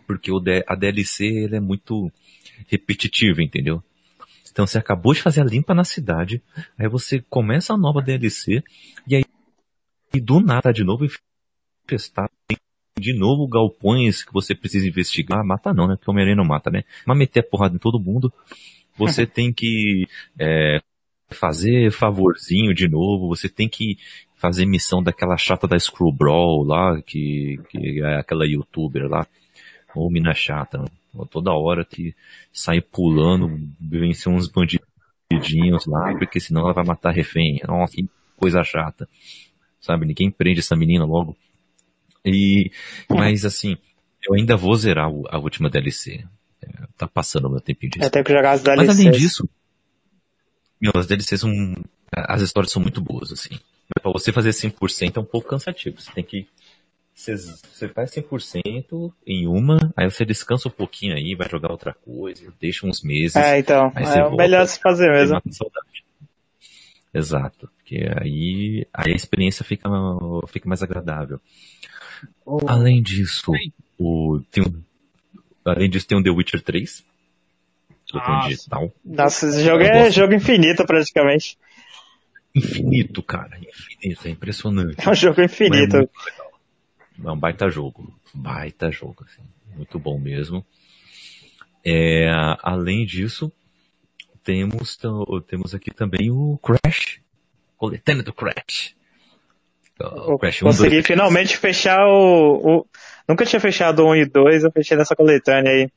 Porque 0.05 0.31
o 0.31 0.41
a 0.67 0.75
DLC 0.75 1.25
ele 1.25 1.55
é 1.55 1.59
muito 1.59 2.11
repetitiva, 2.67 3.41
entendeu? 3.41 3.83
Então 4.51 4.67
você 4.67 4.77
acabou 4.77 5.13
de 5.13 5.21
fazer 5.21 5.41
a 5.41 5.45
limpa 5.45 5.73
na 5.73 5.83
cidade, 5.83 6.41
aí 6.77 6.87
você 6.87 7.23
começa 7.27 7.73
a 7.73 7.77
nova 7.77 8.01
DLC, 8.01 8.63
e 9.07 9.15
aí 9.15 9.23
e 10.13 10.21
do 10.21 10.39
nada 10.39 10.71
de 10.71 10.83
novo 10.83 11.07
infestar 11.85 12.29
de 12.99 13.17
novo 13.17 13.47
galpões 13.47 14.23
que 14.23 14.31
você 14.31 14.53
precisa 14.53 14.87
investigar. 14.87 15.39
Ah, 15.39 15.43
mata 15.43 15.73
não, 15.73 15.87
né? 15.87 15.95
Porque 15.95 16.09
o 16.09 16.13
Homem-Aranha 16.13 16.35
não 16.35 16.45
mata, 16.45 16.69
né? 16.69 16.83
Mas 17.05 17.17
meter 17.17 17.39
a 17.39 17.43
porrada 17.43 17.75
em 17.75 17.79
todo 17.79 17.99
mundo, 17.99 18.31
você 18.95 19.25
tem 19.27 19.51
que 19.51 20.07
é, 20.39 20.79
fazer 21.31 21.91
favorzinho 21.91 22.73
de 22.73 22.87
novo, 22.87 23.27
você 23.27 23.49
tem 23.49 23.67
que 23.67 23.97
fazer 24.35 24.65
missão 24.65 25.01
daquela 25.01 25.37
chata 25.37 25.67
da 25.67 25.79
Screw 25.79 26.11
Brawl 26.11 26.63
lá, 26.63 27.01
que, 27.01 27.59
que 27.69 28.01
é 28.03 28.19
aquela 28.19 28.45
youtuber 28.45 29.07
lá, 29.07 29.25
ou 29.95 30.11
mina 30.11 30.33
chata, 30.33 30.83
toda 31.29 31.53
hora 31.53 31.85
que 31.85 32.15
sai 32.51 32.81
pulando, 32.81 33.59
vencer 33.79 34.31
uns 34.31 34.47
bandidinhos 34.47 35.85
lá, 35.85 36.15
porque 36.17 36.39
senão 36.39 36.61
ela 36.61 36.73
vai 36.73 36.85
matar 36.85 37.11
refém. 37.11 37.59
Nossa, 37.67 37.95
que 37.95 38.07
coisa 38.37 38.63
chata. 38.63 39.07
Sabe, 39.79 40.05
ninguém 40.05 40.31
prende 40.31 40.59
essa 40.59 40.75
menina 40.75 41.05
logo. 41.05 41.35
E, 42.25 42.71
mas 43.09 43.43
assim, 43.43 43.77
eu 44.25 44.33
ainda 44.33 44.55
vou 44.55 44.75
zerar 44.75 45.09
a 45.29 45.37
última 45.37 45.69
DLC. 45.69 46.25
É, 46.61 46.67
tá 46.97 47.07
passando 47.07 47.45
o 47.45 47.49
meu 47.49 47.59
tempinho 47.59 47.91
disso. 47.91 48.05
Eu 48.05 48.09
tenho 48.09 48.23
que 48.23 48.33
jogar 48.33 48.51
as 48.51 48.63
DLCs. 48.63 48.87
Mas 48.87 48.99
além 48.99 49.11
disso, 49.11 49.49
meu, 50.79 50.93
as 50.95 51.05
DLCs 51.05 51.41
são, 51.41 51.51
as 52.11 52.41
histórias 52.41 52.71
são 52.71 52.81
muito 52.81 53.01
boas, 53.01 53.31
assim. 53.31 53.59
Pra 54.01 54.11
você 54.11 54.31
fazer 54.31 54.51
100% 54.51 55.17
é 55.17 55.19
um 55.19 55.25
pouco 55.25 55.49
cansativo. 55.49 55.99
Você 55.99 56.11
tem 56.11 56.23
que, 56.23 56.47
você, 57.13 57.35
você 57.35 57.87
faz 57.87 58.11
100% 58.11 59.13
em 59.25 59.47
uma, 59.47 59.93
aí 59.95 60.09
você 60.09 60.25
descansa 60.25 60.67
um 60.67 60.71
pouquinho 60.71 61.15
aí, 61.15 61.35
vai 61.35 61.47
jogar 61.49 61.71
outra 61.71 61.93
coisa, 61.93 62.51
deixa 62.59 62.87
uns 62.87 63.03
meses. 63.03 63.35
É, 63.35 63.59
então, 63.59 63.91
é 63.95 64.25
o 64.25 64.35
melhor 64.35 64.65
se 64.65 64.79
fazer 64.79 65.11
mesmo. 65.11 65.41
Exato, 67.13 67.69
porque 67.77 68.07
aí, 68.19 68.87
aí 68.91 69.13
a 69.13 69.15
experiência 69.15 69.63
fica, 69.63 69.87
fica 70.47 70.67
mais 70.67 70.81
agradável. 70.81 71.39
Oh. 72.45 72.59
Além 72.67 73.01
disso, 73.01 73.51
o, 73.99 74.41
tem 74.51 74.63
um, 74.63 74.81
além 75.63 75.89
disso 75.89 76.07
tem 76.07 76.17
o 76.17 76.23
The 76.23 76.31
Witcher 76.31 76.61
3. 76.61 77.03
Que 78.05 78.17
eu 78.17 78.21
tenho 78.21 78.39
digital. 78.47 78.91
Nossa, 79.03 79.47
esse 79.47 79.63
jogo 79.63 79.83
é 79.83 80.11
jogo 80.11 80.33
infinito 80.33 80.85
praticamente. 80.85 81.57
Infinito, 82.55 83.23
cara. 83.23 83.57
Infinito, 83.57 84.27
é 84.27 84.31
impressionante. 84.31 84.95
É 84.99 85.09
um 85.09 85.15
jogo 85.15 85.41
infinito. 85.41 85.97
É, 85.97 86.07
é 87.25 87.31
um 87.31 87.39
baita 87.39 87.69
jogo. 87.69 88.13
Baita 88.33 88.91
jogo, 88.91 89.25
assim. 89.25 89.41
Muito 89.75 89.97
bom 89.99 90.19
mesmo. 90.19 90.65
É, 91.85 92.29
além 92.61 93.05
disso, 93.05 93.51
temos, 94.43 94.97
temos 95.47 95.73
aqui 95.73 95.91
também 95.91 96.31
o 96.31 96.57
Crash. 96.57 97.19
Coletânea 97.77 98.23
do 98.23 98.33
Crash. 98.33 98.95
O 99.99 100.37
Crash 100.37 100.61
1, 100.61 100.65
Consegui 100.65 100.95
2, 100.95 101.07
finalmente 101.07 101.57
fechar 101.57 102.05
o, 102.07 102.79
o, 102.79 102.85
Nunca 103.27 103.45
tinha 103.45 103.59
fechado 103.59 104.03
o 104.03 104.11
1 104.11 104.15
e 104.15 104.25
2, 104.25 104.63
eu 104.63 104.71
fechei 104.71 104.97
nessa 104.97 105.15
coletânea 105.15 105.71
aí. 105.71 105.89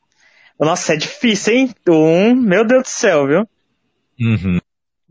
Nossa, 0.59 0.93
é 0.93 0.97
difícil, 0.97 1.53
hein? 1.53 1.75
O 1.87 1.93
1, 1.93 2.35
meu 2.35 2.65
Deus 2.65 2.83
do 2.83 2.89
céu, 2.89 3.27
viu? 3.27 3.47
Uhum. 4.19 4.59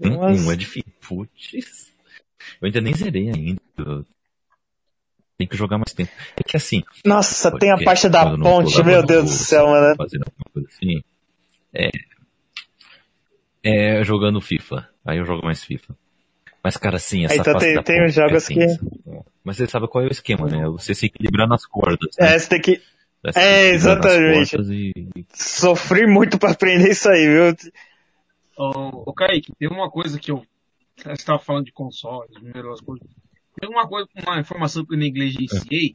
Um, 0.00 0.46
um 0.46 0.52
é 0.52 0.56
difícil. 0.56 0.92
Putz. 1.06 1.94
Eu 2.60 2.66
ainda 2.66 2.80
nem 2.80 2.94
zerei 2.94 3.30
ainda. 3.30 4.06
Tem 5.38 5.46
que 5.46 5.56
jogar 5.56 5.76
mais 5.76 5.92
tempo. 5.92 6.10
É 6.36 6.42
que 6.42 6.56
assim. 6.56 6.82
Nossa, 7.04 7.56
tem 7.58 7.70
a 7.70 7.76
parte 7.76 8.08
da 8.08 8.36
ponte, 8.36 8.82
meu 8.82 9.04
Deus 9.04 9.24
do 9.24 9.30
céu, 9.30 9.66
mano. 9.66 9.94
Fazendo 9.96 10.24
alguma 10.24 10.44
coisa 10.52 10.68
assim. 10.68 11.02
É. 11.74 11.90
É 13.62 14.04
jogando 14.04 14.40
FIFA. 14.40 14.88
Aí 15.04 15.18
eu 15.18 15.26
jogo 15.26 15.44
mais 15.44 15.62
FIFA. 15.62 15.94
Mas, 16.62 16.76
cara, 16.76 16.98
sim, 16.98 17.24
essa 17.24 17.36
então, 17.36 17.58
tem, 17.58 17.80
tem 17.82 18.04
uns 18.04 18.14
jogos 18.14 18.50
é 18.50 18.54
que... 18.54 18.66
Mas 19.44 19.56
você 19.56 19.68
sabe 19.68 19.86
qual 19.86 20.02
é 20.02 20.08
o 20.08 20.10
esquema, 20.10 20.48
né? 20.48 20.66
Você 20.66 20.94
se 20.96 21.06
equilibrar 21.06 21.46
nas 21.46 21.64
cordas. 21.64 22.16
Né? 22.18 22.34
É, 22.34 22.38
você 22.38 22.48
tem 22.48 22.60
que... 22.60 22.82
Você 23.22 23.38
é, 23.38 23.68
exatamente. 23.70 24.56
E... 24.72 25.24
Sofri 25.32 26.08
muito 26.08 26.38
pra 26.38 26.50
aprender 26.50 26.90
isso 26.90 27.08
aí, 27.08 27.26
viu? 27.26 27.70
Ô, 28.56 29.10
ô 29.10 29.12
Kaique, 29.12 29.52
tem 29.56 29.68
uma 29.68 29.88
coisa 29.90 30.18
que 30.18 30.32
eu... 30.32 30.44
Você 30.96 31.12
estava 31.12 31.38
falando 31.38 31.66
de 31.66 31.72
consoles, 31.72 32.34
as 32.34 32.80
coisas. 32.80 33.06
Tem 33.58 33.68
uma 33.68 33.88
coisa, 33.88 34.08
uma 34.26 34.40
informação 34.40 34.84
que 34.84 34.94
eu 34.94 34.98
negligenciei. 34.98 35.94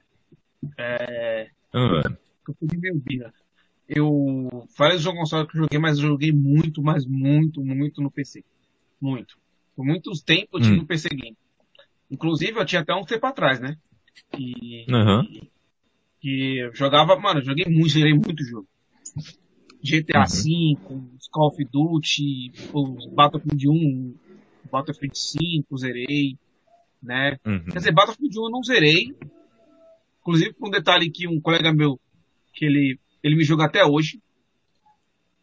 É... 0.77 1.49
Ah. 1.73 2.01
Que 2.45 2.51
eu 2.51 2.55
fui 2.55 2.77
me 2.77 2.91
ouvir, 2.91 3.17
né? 3.19 3.31
Eu 3.87 4.67
falei 4.75 4.97
do 4.97 5.03
jogo 5.03 5.17
console 5.17 5.47
que 5.47 5.57
eu 5.57 5.63
joguei, 5.63 5.79
mas 5.79 5.97
eu 5.97 6.07
joguei 6.07 6.31
muito, 6.31 6.81
mas 6.81 7.05
muito, 7.05 7.61
muito 7.63 8.01
no 8.01 8.09
PC. 8.09 8.43
Muito. 8.99 9.37
Por 9.75 9.85
muitos 9.85 10.21
tempos 10.21 10.61
eu 10.61 10.61
tive 10.61 10.79
hum. 10.79 10.83
um 10.83 10.85
PC 10.85 11.09
Game. 11.09 11.37
Inclusive, 12.09 12.59
eu 12.59 12.65
tinha 12.65 12.81
até 12.81 12.93
um 12.93 13.03
tempo 13.03 13.25
atrás, 13.25 13.59
né? 13.59 13.77
E, 14.37 14.85
uhum. 14.89 15.47
que 16.19 16.57
eu 16.57 16.75
jogava, 16.75 17.17
mano, 17.17 17.39
eu 17.39 17.45
joguei 17.45 17.65
muito, 17.65 17.89
gerei 17.89 18.13
muito 18.13 18.43
jogo. 18.43 18.67
GTA 19.83 20.25
V, 20.25 20.77
uhum. 20.89 21.17
Call 21.31 21.47
of 21.47 21.63
Duty, 21.65 22.51
os 22.73 23.07
Battlefield 23.07 23.69
1, 23.69 24.15
Battlefield 24.71 25.17
5, 25.17 25.77
zerei, 25.77 26.37
né? 27.01 27.37
Uhum. 27.45 27.65
Quer 27.65 27.79
dizer, 27.79 27.91
Battlefield 27.93 28.39
1 28.39 28.43
eu 28.43 28.49
não 28.49 28.63
zerei. 28.63 29.15
Inclusive, 30.21 30.55
um 30.61 30.69
detalhe 30.69 31.09
que 31.09 31.27
um 31.27 31.41
colega 31.41 31.73
meu, 31.73 31.99
que 32.53 32.65
ele, 32.65 32.99
ele 33.23 33.35
me 33.35 33.43
joga 33.43 33.65
até 33.65 33.83
hoje. 33.83 34.21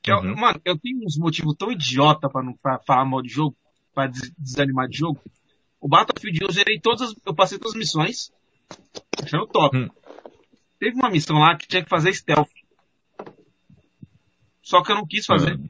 Que 0.03 0.13
uhum. 0.13 0.31
eu, 0.31 0.37
mano, 0.37 0.61
eu 0.65 0.79
tenho 0.79 1.05
uns 1.05 1.19
motivos 1.19 1.55
tão 1.57 1.73
idiota 1.73 2.29
pra 2.29 2.43
não 2.43 2.55
pra 2.55 2.79
falar 2.87 3.05
mal 3.05 3.21
de 3.23 3.29
jogo 3.29 3.57
para 3.93 4.13
desanimar 4.39 4.89
de 4.89 4.99
jogo. 4.99 5.21
O 5.81 5.89
Battlefield 5.89 6.39
eu 6.43 6.53
zerei 6.53 6.79
todas 6.79 7.03
as, 7.03 7.15
eu 7.27 7.35
passei 7.35 7.59
todas 7.59 7.75
as 7.75 7.79
missões, 7.79 8.33
achando 9.23 9.47
top. 9.47 9.77
Hum. 9.77 9.89
Teve 10.79 10.97
uma 10.97 11.11
missão 11.11 11.39
lá 11.39 11.57
que 11.57 11.67
tinha 11.67 11.83
que 11.83 11.89
fazer 11.89 12.13
stealth. 12.13 12.49
Só 14.63 14.83
que 14.83 14.93
eu 14.93 14.97
não 14.97 15.07
quis 15.07 15.27
fazer. 15.27 15.57
Hum. 15.57 15.69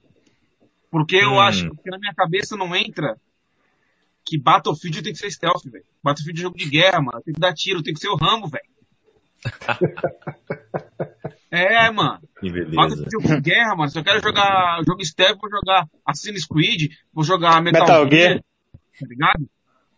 Porque 0.91 1.17
eu 1.17 1.33
hum. 1.33 1.41
acho 1.41 1.71
que 1.71 1.91
na 1.91 1.99
minha 1.99 2.15
cabeça 2.15 2.57
não 2.57 2.75
entra 2.77 3.19
que 4.29 4.39
Battlefield 4.39 5.03
tem 5.03 5.13
que 5.13 5.19
ser 5.19 5.31
stealth, 5.31 5.65
velho. 5.65 5.85
Battlefield 6.03 6.41
é 6.41 6.43
jogo 6.43 6.57
de 6.57 6.69
guerra, 6.69 7.01
mano. 7.01 7.23
Tem 7.23 7.35
que 7.35 7.41
dar 7.41 7.55
tiro, 7.55 7.83
tem 7.83 7.95
que 7.95 8.01
ser 8.01 8.09
o 8.09 8.17
Rambo, 8.17 8.49
velho. 8.49 8.65
é, 11.51 11.91
mano. 11.91 12.21
Que 12.41 12.51
beleza. 12.51 13.05
jogo 13.11 13.29
de 13.29 13.41
guerra, 13.41 13.77
mano. 13.77 13.91
Se 13.91 13.99
eu 13.99 14.05
quero 14.05 14.21
jogar 14.21 14.83
jogo 14.87 15.05
stealth, 15.05 15.39
vou 15.41 15.51
jogar 15.51 15.87
Assassin's 16.05 16.47
Creed, 16.47 16.93
vou 17.13 17.25
jogar 17.25 17.63
Metal, 17.63 17.81
Metal 17.81 18.11
Gear. 18.11 18.31
Gear. 18.31 18.43
Tá 19.01 19.07
ligado? 19.07 19.49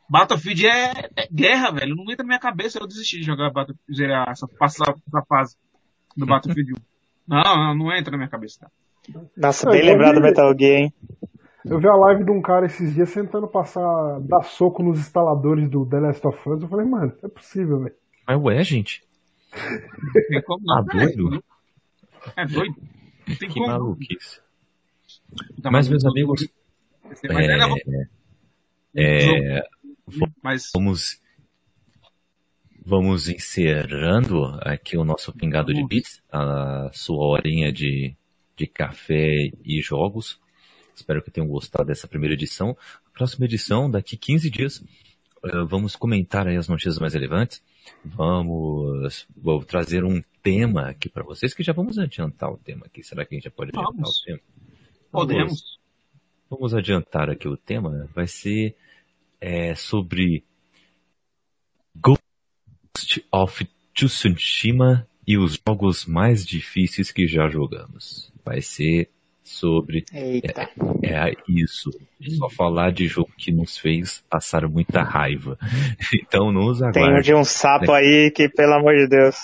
Battlefield 0.08 0.66
é, 0.66 1.10
é, 1.16 1.28
guerra, 1.32 1.72
velho. 1.72 1.96
Não 1.96 2.04
entra 2.04 2.24
na 2.24 2.28
minha 2.28 2.40
cabeça 2.40 2.78
eu 2.78 2.86
desisti 2.86 3.18
de 3.18 3.24
jogar 3.24 3.50
Battlefield, 3.50 4.12
essa, 4.28 4.46
passar 4.46 4.94
essa 5.06 5.22
fase. 5.28 5.56
do 6.16 6.26
Battlefield 6.26 6.72
1. 6.72 6.74
Não, 7.28 7.42
não, 7.42 7.74
não 7.74 7.96
entra 7.96 8.10
na 8.10 8.18
minha 8.18 8.28
cabeça. 8.28 8.70
Nossa, 9.36 9.70
bem 9.70 9.82
lembrado 9.82 10.16
do 10.16 10.20
Metal 10.20 10.54
Gear, 10.58 10.82
hein? 10.82 10.94
Eu 11.64 11.78
vi 11.78 11.86
a 11.88 11.94
live 11.94 12.24
de 12.24 12.30
um 12.30 12.40
cara 12.40 12.66
esses 12.66 12.94
dias 12.94 13.12
tentando 13.12 13.46
passar, 13.46 14.18
dar 14.20 14.42
soco 14.42 14.82
nos 14.82 14.98
instaladores 14.98 15.68
do 15.68 15.84
The 15.86 16.00
Last 16.00 16.26
of 16.26 16.48
Us. 16.48 16.62
Eu 16.62 16.68
falei, 16.68 16.86
mano, 16.86 17.12
é 17.22 17.28
possível, 17.28 17.80
velho. 17.80 17.94
Mas 18.26 18.40
ué, 18.42 18.64
gente. 18.64 19.02
Tem 20.28 20.42
como 20.42 20.64
não. 20.64 20.84
Tá 20.84 20.92
doido? 20.96 21.44
É 22.36 22.46
doido. 22.46 22.74
Não 23.28 23.36
tem 23.36 23.48
Que 23.48 23.54
como. 23.54 23.66
maluquice. 23.66 24.40
Tá 25.62 25.70
Mas, 25.70 25.88
meus 25.88 26.02
maluco. 26.02 26.18
amigos, 26.34 26.48
Mas, 27.04 27.66
bom. 27.68 27.76
é, 28.94 29.58
é, 29.58 29.62
Mas 30.42 30.70
vamos, 30.74 31.20
vamos 32.84 33.28
encerrando 33.28 34.44
aqui 34.62 34.96
o 34.96 35.04
nosso 35.04 35.32
pingado 35.32 35.72
de 35.72 35.86
bits, 35.86 36.22
a 36.30 36.90
sua 36.92 37.24
horinha 37.24 37.72
de, 37.72 38.16
de 38.56 38.66
café 38.66 39.50
e 39.64 39.80
jogos. 39.80 40.40
Espero 41.00 41.22
que 41.22 41.30
tenham 41.30 41.48
gostado 41.48 41.86
dessa 41.86 42.06
primeira 42.06 42.34
edição. 42.34 42.76
Próxima 43.14 43.46
edição, 43.46 43.90
daqui 43.90 44.16
15 44.16 44.50
dias, 44.50 44.84
eh, 45.44 45.64
vamos 45.66 45.96
comentar 45.96 46.46
aí 46.46 46.56
as 46.56 46.68
notícias 46.68 46.98
mais 46.98 47.14
relevantes. 47.14 47.62
Vamos 48.04 49.26
vou 49.36 49.64
trazer 49.64 50.04
um 50.04 50.22
tema 50.42 50.90
aqui 50.90 51.08
para 51.08 51.24
vocês, 51.24 51.54
que 51.54 51.62
já 51.62 51.72
vamos 51.72 51.98
adiantar 51.98 52.50
o 52.50 52.58
tema 52.58 52.86
aqui. 52.86 53.02
Será 53.02 53.24
que 53.24 53.34
a 53.34 53.36
gente 53.36 53.44
já 53.44 53.50
pode 53.50 53.70
adiantar 53.70 53.92
Vamos. 53.92 54.20
o 54.20 54.24
tema? 54.24 54.40
podemos. 55.10 55.78
Vamos 56.48 56.74
adiantar 56.74 57.30
aqui 57.30 57.48
o 57.48 57.56
tema. 57.56 58.08
Vai 58.14 58.26
ser 58.26 58.76
é, 59.40 59.74
sobre 59.74 60.44
Ghost 61.96 63.24
of 63.32 63.68
Tsushima 63.94 65.08
e 65.26 65.38
os 65.38 65.58
jogos 65.66 66.04
mais 66.06 66.44
difíceis 66.44 67.10
que 67.10 67.26
já 67.26 67.48
jogamos. 67.48 68.32
Vai 68.44 68.60
ser 68.60 69.10
sobre 69.50 70.04
Eita. 70.12 70.68
é 71.02 71.32
isso. 71.48 71.90
Só 72.38 72.48
falar 72.48 72.92
de 72.92 73.06
jogo 73.08 73.30
que 73.36 73.50
nos 73.50 73.76
fez 73.76 74.22
passar 74.30 74.66
muita 74.68 75.02
raiva. 75.02 75.58
Então 76.14 76.52
nos 76.52 76.78
Tem 76.92 77.02
um 77.02 77.06
aguarde. 77.08 77.26
de 77.26 77.34
um 77.34 77.44
sapo 77.44 77.92
aí 77.92 78.30
que, 78.30 78.48
pelo 78.48 78.74
amor 78.74 78.94
de 78.96 79.06
Deus. 79.08 79.36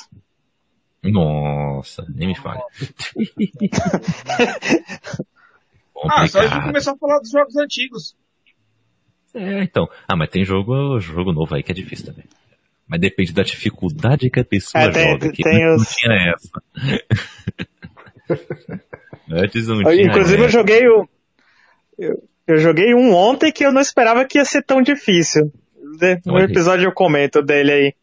Nossa, 1.02 2.04
nem 2.14 2.28
me 2.28 2.36
fale. 2.36 2.61
Ah, 6.11 6.28
só 6.28 6.40
a 6.40 6.46
gente 6.46 6.62
começar 6.62 6.92
a 6.92 6.96
falar 6.98 7.18
dos 7.20 7.30
jogos 7.30 7.57
antigos. 7.57 8.14
É, 9.34 9.62
então. 9.62 9.88
Ah, 10.07 10.14
mas 10.14 10.28
tem 10.28 10.44
jogo, 10.44 11.00
jogo 11.00 11.32
novo 11.32 11.54
aí 11.54 11.62
que 11.62 11.72
é 11.72 11.74
difícil 11.74 12.07
também. 12.07 12.24
Mas 12.86 13.00
depende 13.00 13.32
da 13.32 13.42
dificuldade 13.42 14.28
que 14.30 14.38
a 14.40 14.44
pessoa 14.44 14.84
É, 14.84 14.90
tem- 14.90 15.11
joga. 15.12 15.32
Que 15.32 15.42
tem 15.42 15.64
não 15.64 15.74
os- 15.76 15.88
tinha 15.96 16.34
essa. 16.34 16.62
Antes 19.30 19.66
não 19.66 19.82
tinha 19.82 20.02
Inclusive 20.06 20.40
eu 20.42 20.46
essa. 20.46 20.52
joguei 20.58 20.86
o. 20.88 21.08
Eu, 21.98 22.22
eu 22.46 22.56
joguei 22.58 22.94
um 22.94 23.12
ontem 23.14 23.50
que 23.52 23.64
eu 23.64 23.72
não 23.72 23.80
esperava 23.80 24.24
que 24.24 24.38
ia 24.38 24.44
ser 24.44 24.62
tão 24.62 24.80
difícil. 24.82 25.52
No 26.24 26.38
episódio 26.40 26.86
eu 26.86 26.92
comento 26.92 27.42
dele 27.42 27.72
aí. 27.72 27.94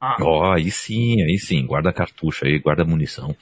Ah, 0.00 0.16
Ó, 0.20 0.52
aí 0.52 0.70
sim, 0.70 1.22
aí 1.22 1.38
sim. 1.38 1.64
Guarda 1.64 1.90
cartucho 1.92 2.44
aí, 2.44 2.58
guarda 2.58 2.84
munição. 2.84 3.34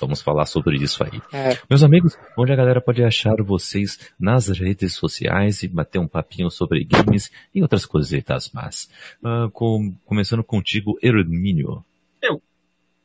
Vamos 0.00 0.20
falar 0.20 0.46
sobre 0.46 0.76
isso 0.76 1.04
aí. 1.04 1.20
É. 1.32 1.56
Meus 1.70 1.84
amigos, 1.84 2.18
onde 2.36 2.50
a 2.52 2.56
galera 2.56 2.80
pode 2.80 3.04
achar 3.04 3.36
vocês 3.40 3.98
nas 4.18 4.48
redes 4.48 4.94
sociais 4.94 5.62
e 5.62 5.68
bater 5.68 6.00
um 6.00 6.08
papinho 6.08 6.50
sobre 6.50 6.82
games 6.84 7.30
e 7.54 7.62
outras 7.62 7.86
coisitas 7.86 8.50
más. 8.52 8.88
Ah, 9.22 9.48
com- 9.52 9.94
começando 10.04 10.42
contigo, 10.42 10.98
Hermínio. 11.00 11.84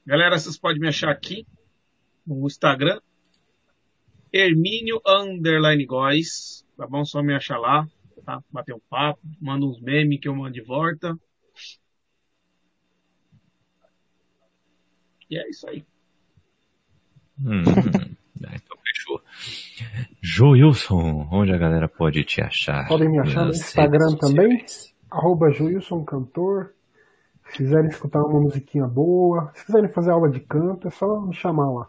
galera, 0.07 0.37
vocês 0.39 0.57
podem 0.57 0.79
me 0.79 0.87
achar 0.87 1.09
aqui 1.11 1.45
no 2.25 2.45
Instagram. 2.45 2.99
Hermínio 4.31 5.01
Underline 5.05 5.85
Góes. 5.85 6.65
Tá 6.75 6.87
bom? 6.87 7.05
Só 7.05 7.21
me 7.21 7.33
achar 7.35 7.57
lá. 7.57 7.87
Tá? 8.25 8.41
Bater 8.51 8.73
um 8.73 8.81
papo. 8.89 9.19
Manda 9.39 9.65
uns 9.65 9.79
memes 9.81 10.19
que 10.19 10.27
eu 10.27 10.35
mando 10.35 10.53
de 10.53 10.61
volta. 10.61 11.15
E 15.29 15.37
é 15.37 15.49
isso 15.49 15.67
aí. 15.67 15.85
Hum, 17.39 17.63
ah, 18.45 18.53
então 18.55 18.77
fechou. 18.83 19.21
Joilson, 20.21 21.27
onde 21.31 21.51
a 21.51 21.57
galera 21.57 21.87
pode 21.87 22.23
te 22.23 22.41
achar? 22.41 22.87
Podem 22.87 23.09
me 23.09 23.19
achar 23.19 23.45
no 23.45 23.51
Instagram 23.51 24.15
também. 24.17 24.65
Arroba 25.09 25.51
Joilson 25.51 26.03
Cantor. 26.03 26.73
Se 27.53 27.57
quiserem 27.57 27.87
escutar 27.87 28.19
uma 28.23 28.41
musiquinha 28.41 28.87
boa, 28.87 29.51
se 29.53 29.67
quiserem 29.67 29.87
fazer 29.87 30.09
aula 30.09 30.27
de 30.27 30.39
canto, 30.39 30.87
é 30.87 30.91
só 30.91 31.21
me 31.21 31.35
chamar 31.35 31.71
lá. 31.71 31.87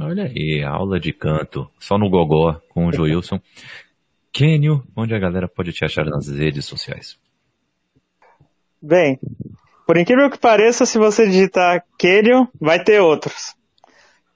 Olha 0.00 0.24
aí, 0.24 0.64
aula 0.64 0.98
de 0.98 1.12
canto, 1.12 1.70
só 1.78 1.96
no 1.96 2.10
Gogó 2.10 2.60
com 2.70 2.88
o 2.88 2.92
Joilson. 2.92 3.38
Kenio, 4.34 4.82
onde 4.96 5.14
a 5.14 5.18
galera 5.20 5.46
pode 5.46 5.72
te 5.72 5.84
achar 5.84 6.04
nas 6.04 6.28
redes 6.28 6.64
sociais? 6.64 7.16
Bem, 8.82 9.20
por 9.86 9.96
incrível 9.96 10.28
que 10.28 10.38
pareça, 10.38 10.84
se 10.84 10.98
você 10.98 11.26
digitar 11.26 11.84
Kenio, 11.96 12.48
vai 12.60 12.82
ter 12.82 13.00
outros. 13.00 13.54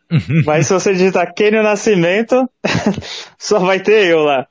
Mas 0.46 0.68
se 0.68 0.72
você 0.72 0.92
digitar 0.92 1.34
Kenio 1.34 1.64
Nascimento, 1.64 2.48
só 3.36 3.58
vai 3.58 3.80
ter 3.80 4.06
eu 4.06 4.20
lá. 4.20 4.46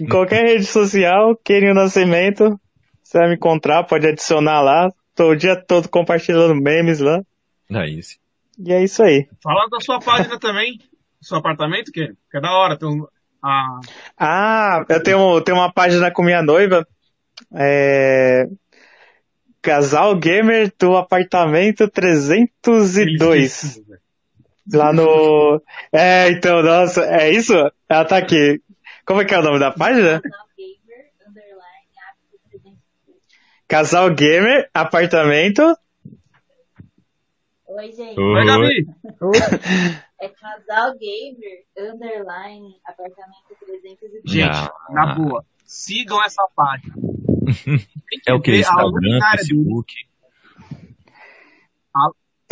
Em 0.00 0.06
qualquer 0.06 0.44
rede 0.46 0.64
social, 0.64 1.36
Kenio 1.44 1.74
Nascimento, 1.74 2.60
você 3.10 3.18
vai 3.18 3.28
me 3.28 3.34
encontrar, 3.34 3.82
pode 3.82 4.06
adicionar 4.06 4.60
lá. 4.60 4.88
Tô 5.16 5.30
o 5.30 5.36
dia 5.36 5.56
todo 5.56 5.88
compartilhando 5.88 6.54
memes 6.54 7.00
lá. 7.00 7.20
Aí 7.74 8.00
sim. 8.00 8.18
E 8.56 8.72
é 8.72 8.84
isso 8.84 9.02
aí. 9.02 9.28
Fala 9.42 9.68
da 9.68 9.80
sua 9.80 9.98
página 9.98 10.38
também. 10.38 10.78
Seu 11.20 11.38
apartamento, 11.38 11.90
que 11.90 12.06
que 12.30 12.36
é 12.36 12.40
da 12.40 12.52
hora. 12.52 12.78
Tem 12.78 12.88
um, 12.88 13.04
ah, 13.42 13.80
Ah, 14.16 14.84
eu 14.88 15.02
tenho, 15.02 15.40
tenho 15.40 15.58
uma 15.58 15.72
página 15.72 16.08
com 16.12 16.22
minha 16.22 16.40
noiva. 16.40 16.86
É... 17.52 18.46
Casal 19.60 20.16
Gamer 20.16 20.72
do 20.78 20.96
apartamento 20.96 21.88
302. 21.88 23.80
Lá 24.72 24.92
no. 24.92 25.60
É, 25.92 26.30
então, 26.30 26.62
nossa, 26.62 27.02
é 27.04 27.28
isso? 27.30 27.54
Ela 27.88 28.04
tá 28.04 28.18
aqui. 28.18 28.62
Como 29.04 29.20
é 29.20 29.24
que 29.24 29.34
é 29.34 29.38
o 29.40 29.42
nome 29.42 29.58
da 29.58 29.72
página? 29.72 30.22
Gamer, 30.56 31.10
underline, 31.26 31.88
app 31.98 32.16
300. 32.50 32.78
Casal 33.70 34.12
Gamer, 34.14 34.68
apartamento. 34.74 35.62
Oi, 37.68 37.92
gente. 37.92 38.18
Oi, 38.20 38.44
Gabi. 38.44 38.86
É 40.20 40.28
casal 40.28 40.98
gamer, 40.98 41.64
underline, 41.78 42.74
apartamento 42.84 43.56
302. 43.64 44.22
Gente, 44.26 44.50
Ah. 44.56 44.72
na 44.90 45.14
boa. 45.14 45.44
Sigam 45.64 46.20
essa 46.24 46.42
página. 46.54 46.94
É 48.26 48.34
o 48.34 48.40
que? 48.40 48.56
Instagram. 48.56 49.20
Facebook? 49.36 49.94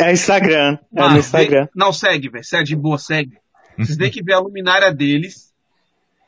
É 0.01 0.11
Instagram. 0.13 0.79
É 0.95 1.09
no 1.09 1.17
Instagram. 1.17 1.65
vê- 1.65 1.71
Não, 1.75 1.91
segue, 1.91 2.29
velho. 2.29 2.43
Segue 2.45 2.63
de 2.63 2.75
boa, 2.77 2.97
segue. 2.97 3.37
Vocês 3.77 3.97
têm 3.97 4.09
que 4.09 4.23
ver 4.23 4.33
a 4.33 4.39
luminária 4.39 4.91
deles 4.93 5.48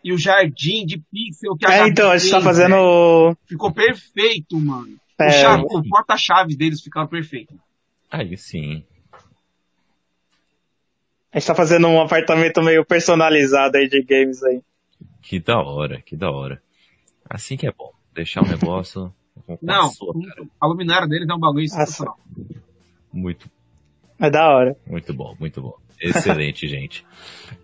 e 0.03 0.11
o 0.14 0.18
jardim 0.18 0.86
de 0.86 0.99
pixel 1.11 1.56
que 1.57 1.65
a 1.65 1.72
É, 1.73 1.78
Gabi 1.80 1.91
então, 1.91 2.10
a 2.11 2.18
gente 2.18 2.32
tá 2.32 2.41
fazendo. 2.41 2.76
o- 2.76 3.36
Ficou 3.48 3.72
perfeito, 3.72 4.60
mano. 4.60 4.95
É. 5.19 5.28
O, 5.28 5.32
chave- 5.32 5.65
o 5.69 5.84
porta-chave 5.90 6.56
deles 6.56 6.82
ficava 6.82 7.07
perfeito. 7.07 7.53
Aí 8.10 8.36
sim. 8.38 8.84
A 11.34 11.40
gente 11.40 11.48
tá 11.48 11.56
fazendo 11.56 11.88
um 11.88 12.02
apartamento 12.02 12.61
meio 12.61 12.84
personalizado 12.86 13.78
aí 13.78 13.88
de 13.88 14.02
games 14.03 14.44
aí. 14.44 14.61
Que 15.22 15.40
da 15.40 15.60
hora, 15.61 16.02
que 16.02 16.15
da 16.15 16.30
hora. 16.30 16.61
Assim 17.30 17.56
que 17.56 17.65
é 17.68 17.72
bom. 17.72 17.91
Deixar 18.14 18.44
o 18.44 18.48
negócio 18.48 19.14
Não, 19.61 19.90
sua 19.91 20.14
a 20.60 20.68
luminária 20.68 21.07
deles 21.07 21.30
é 21.30 21.34
um 21.34 21.40
bagulho 21.40 21.68
sensacional. 21.69 22.19
Muito, 23.14 23.49
É 24.19 24.30
da 24.30 24.49
hora. 24.49 24.76
muito 24.86 25.14
bom, 25.14 25.36
muito 25.40 25.61
bom. 25.61 25.76
Excelente, 26.02 26.68
gente. 26.69 27.06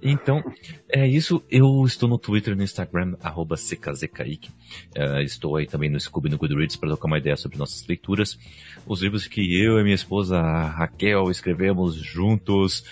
Então, 0.02 0.44
é 0.90 1.08
isso. 1.08 1.44
Eu 1.50 1.84
estou 1.86 2.08
no 2.08 2.18
Twitter 2.18 2.54
e 2.54 2.56
no 2.56 2.64
Instagram, 2.64 3.16
arroba 3.22 3.56
CKZKaique. 3.56 4.52
Eh, 4.96 5.24
estou 5.24 5.56
aí 5.56 5.66
também 5.66 5.90
no 5.90 6.00
Scooby 6.00 6.30
no 6.30 6.38
Goodreads 6.38 6.76
para 6.76 6.90
trocar 6.90 7.08
uma 7.08 7.18
ideia 7.18 7.36
sobre 7.36 7.58
nossas 7.58 7.86
leituras. 7.88 8.38
Os 8.86 9.02
livros 9.02 9.28
que 9.28 9.60
eu 9.60 9.80
e 9.80 9.84
minha 9.84 9.96
esposa 9.96 10.40
Raquel 10.42 11.32
escrevemos 11.32 11.96
juntos 11.96 12.84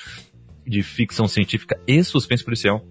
de 0.65 0.81
ficção 0.81 1.27
científica 1.27 1.79
e 1.87 2.03
suspense 2.03 2.43
policial. 2.43 2.83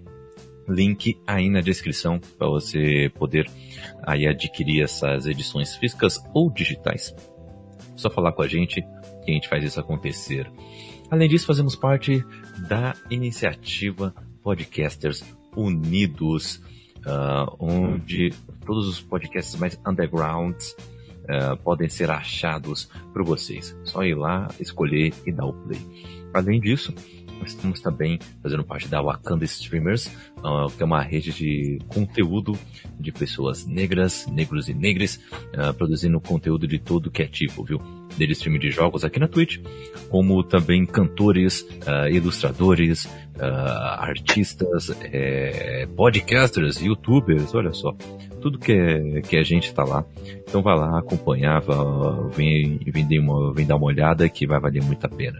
Link 0.67 1.19
aí 1.27 1.49
na 1.49 1.61
descrição 1.61 2.19
para 2.19 2.47
você 2.47 3.11
poder 3.13 3.47
aí 4.01 4.25
adquirir 4.25 4.81
essas 4.81 5.27
edições 5.27 5.75
físicas 5.75 6.19
ou 6.33 6.49
digitais. 6.49 7.13
Só 7.95 8.09
falar 8.09 8.31
com 8.31 8.41
a 8.41 8.47
gente 8.47 8.81
que 9.23 9.31
a 9.31 9.33
gente 9.33 9.47
faz 9.47 9.63
isso 9.63 9.79
acontecer. 9.79 10.49
Além 11.09 11.29
disso, 11.29 11.45
fazemos 11.45 11.75
parte 11.75 12.25
da 12.67 12.93
iniciativa 13.09 14.13
Podcasters 14.41 15.23
Unidos, 15.55 16.61
ah, 17.05 17.51
onde 17.59 18.33
todos 18.65 18.87
os 18.87 18.99
podcasts 18.99 19.55
mais 19.59 19.79
undergrounds 19.87 20.75
uh, 21.25 21.57
podem 21.63 21.89
ser 21.89 22.09
achados 22.09 22.89
por 23.13 23.23
vocês. 23.23 23.75
Só 23.83 24.03
ir 24.03 24.15
lá, 24.15 24.47
escolher 24.59 25.13
e 25.25 25.31
dar 25.31 25.45
o 25.45 25.53
play. 25.53 25.79
Além 26.33 26.59
disso, 26.59 26.93
estamos 27.45 27.79
também 27.79 28.19
fazendo 28.41 28.63
parte 28.63 28.87
da 28.87 29.01
Wakanda 29.01 29.45
Streamers, 29.45 30.07
uh, 30.37 30.69
que 30.75 30.81
é 30.81 30.85
uma 30.85 31.01
rede 31.01 31.31
de 31.31 31.79
conteúdo 31.87 32.57
de 32.99 33.11
pessoas 33.11 33.65
negras, 33.65 34.25
negros 34.27 34.69
e 34.69 34.73
negras, 34.73 35.19
uh, 35.53 35.73
produzindo 35.73 36.19
conteúdo 36.19 36.67
de 36.67 36.79
todo 36.79 37.11
que 37.11 37.23
é 37.23 37.27
tipo, 37.27 37.63
viu? 37.63 37.81
Desde 38.17 38.33
streaming 38.33 38.59
de 38.59 38.71
jogos 38.71 39.03
aqui 39.03 39.19
na 39.19 39.27
Twitch, 39.27 39.59
como 40.09 40.41
também 40.43 40.85
cantores, 40.85 41.61
uh, 41.61 42.07
ilustradores, 42.09 43.07
artistas, 43.37 44.95
é, 45.01 45.85
podcasters, 45.93 46.81
youtubers, 46.81 47.53
olha 47.53 47.73
só. 47.73 47.93
Tudo 48.41 48.57
que, 48.57 48.71
é, 48.71 49.21
que 49.21 49.35
a 49.35 49.43
gente 49.43 49.67
está 49.67 49.83
lá. 49.83 50.05
Então 50.47 50.61
vai 50.61 50.77
lá 50.77 50.99
acompanhar, 50.99 51.61
vem, 52.33 52.79
vem, 52.85 53.19
uma, 53.19 53.53
vem 53.53 53.65
dar 53.65 53.75
uma 53.75 53.87
olhada 53.87 54.29
que 54.29 54.47
vai 54.47 54.57
valer 54.57 54.81
muito 54.83 55.03
a 55.03 55.09
pena. 55.09 55.39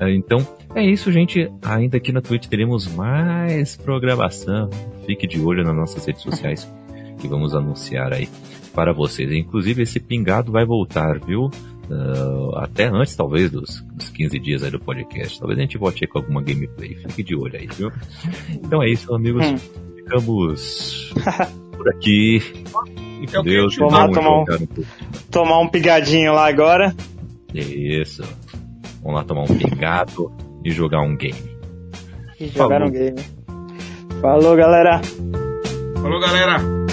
Então, 0.00 0.38
é 0.74 0.84
isso, 0.84 1.10
gente. 1.10 1.50
Ainda 1.62 1.96
aqui 1.96 2.12
na 2.12 2.20
Twitch 2.20 2.46
teremos 2.46 2.86
mais 2.94 3.76
programação. 3.76 4.70
Fique 5.06 5.26
de 5.26 5.40
olho 5.40 5.64
nas 5.64 5.74
nossas 5.74 6.04
redes 6.04 6.22
sociais 6.22 6.70
que 7.18 7.28
vamos 7.28 7.54
anunciar 7.54 8.12
aí 8.12 8.28
para 8.74 8.92
vocês. 8.92 9.30
Inclusive, 9.32 9.82
esse 9.82 10.00
pingado 10.00 10.52
vai 10.52 10.64
voltar, 10.64 11.18
viu? 11.18 11.50
Uh, 11.90 12.54
até 12.56 12.86
antes, 12.86 13.16
talvez, 13.16 13.50
dos, 13.50 13.82
dos 13.94 14.10
15 14.10 14.38
dias 14.38 14.62
aí 14.62 14.70
do 14.70 14.78
podcast. 14.78 15.38
Talvez 15.38 15.58
a 15.58 15.62
gente 15.62 15.78
volte 15.78 16.04
aí 16.04 16.08
com 16.08 16.18
alguma 16.18 16.42
gameplay. 16.42 16.94
Fique 16.94 17.22
de 17.22 17.34
olho 17.34 17.58
aí, 17.58 17.66
viu? 17.66 17.90
Então 18.50 18.82
é 18.82 18.90
isso, 18.90 19.12
amigos. 19.14 19.44
Hum. 19.46 19.56
Ficamos 19.96 21.12
por 21.76 21.88
aqui. 21.88 22.42
Então, 23.20 23.42
Deus, 23.42 23.74
tomar, 23.74 24.10
tomar, 24.10 24.40
um, 24.40 24.44
tomar 25.30 25.60
um 25.60 25.68
pigadinho 25.68 26.34
lá 26.34 26.46
agora. 26.46 26.94
Isso. 27.54 28.22
Vamos 29.08 29.22
lá 29.22 29.26
tomar 29.26 29.40
um 29.44 29.56
pingado 29.56 30.30
e 30.62 30.70
jogar 30.70 31.00
um 31.00 31.16
game. 31.16 31.56
E 32.38 32.46
jogar 32.48 32.80
Falou. 32.80 32.88
um 32.88 32.92
game. 32.92 33.24
Falou, 34.20 34.54
galera. 34.54 35.00
Falou, 36.02 36.20
galera. 36.20 36.87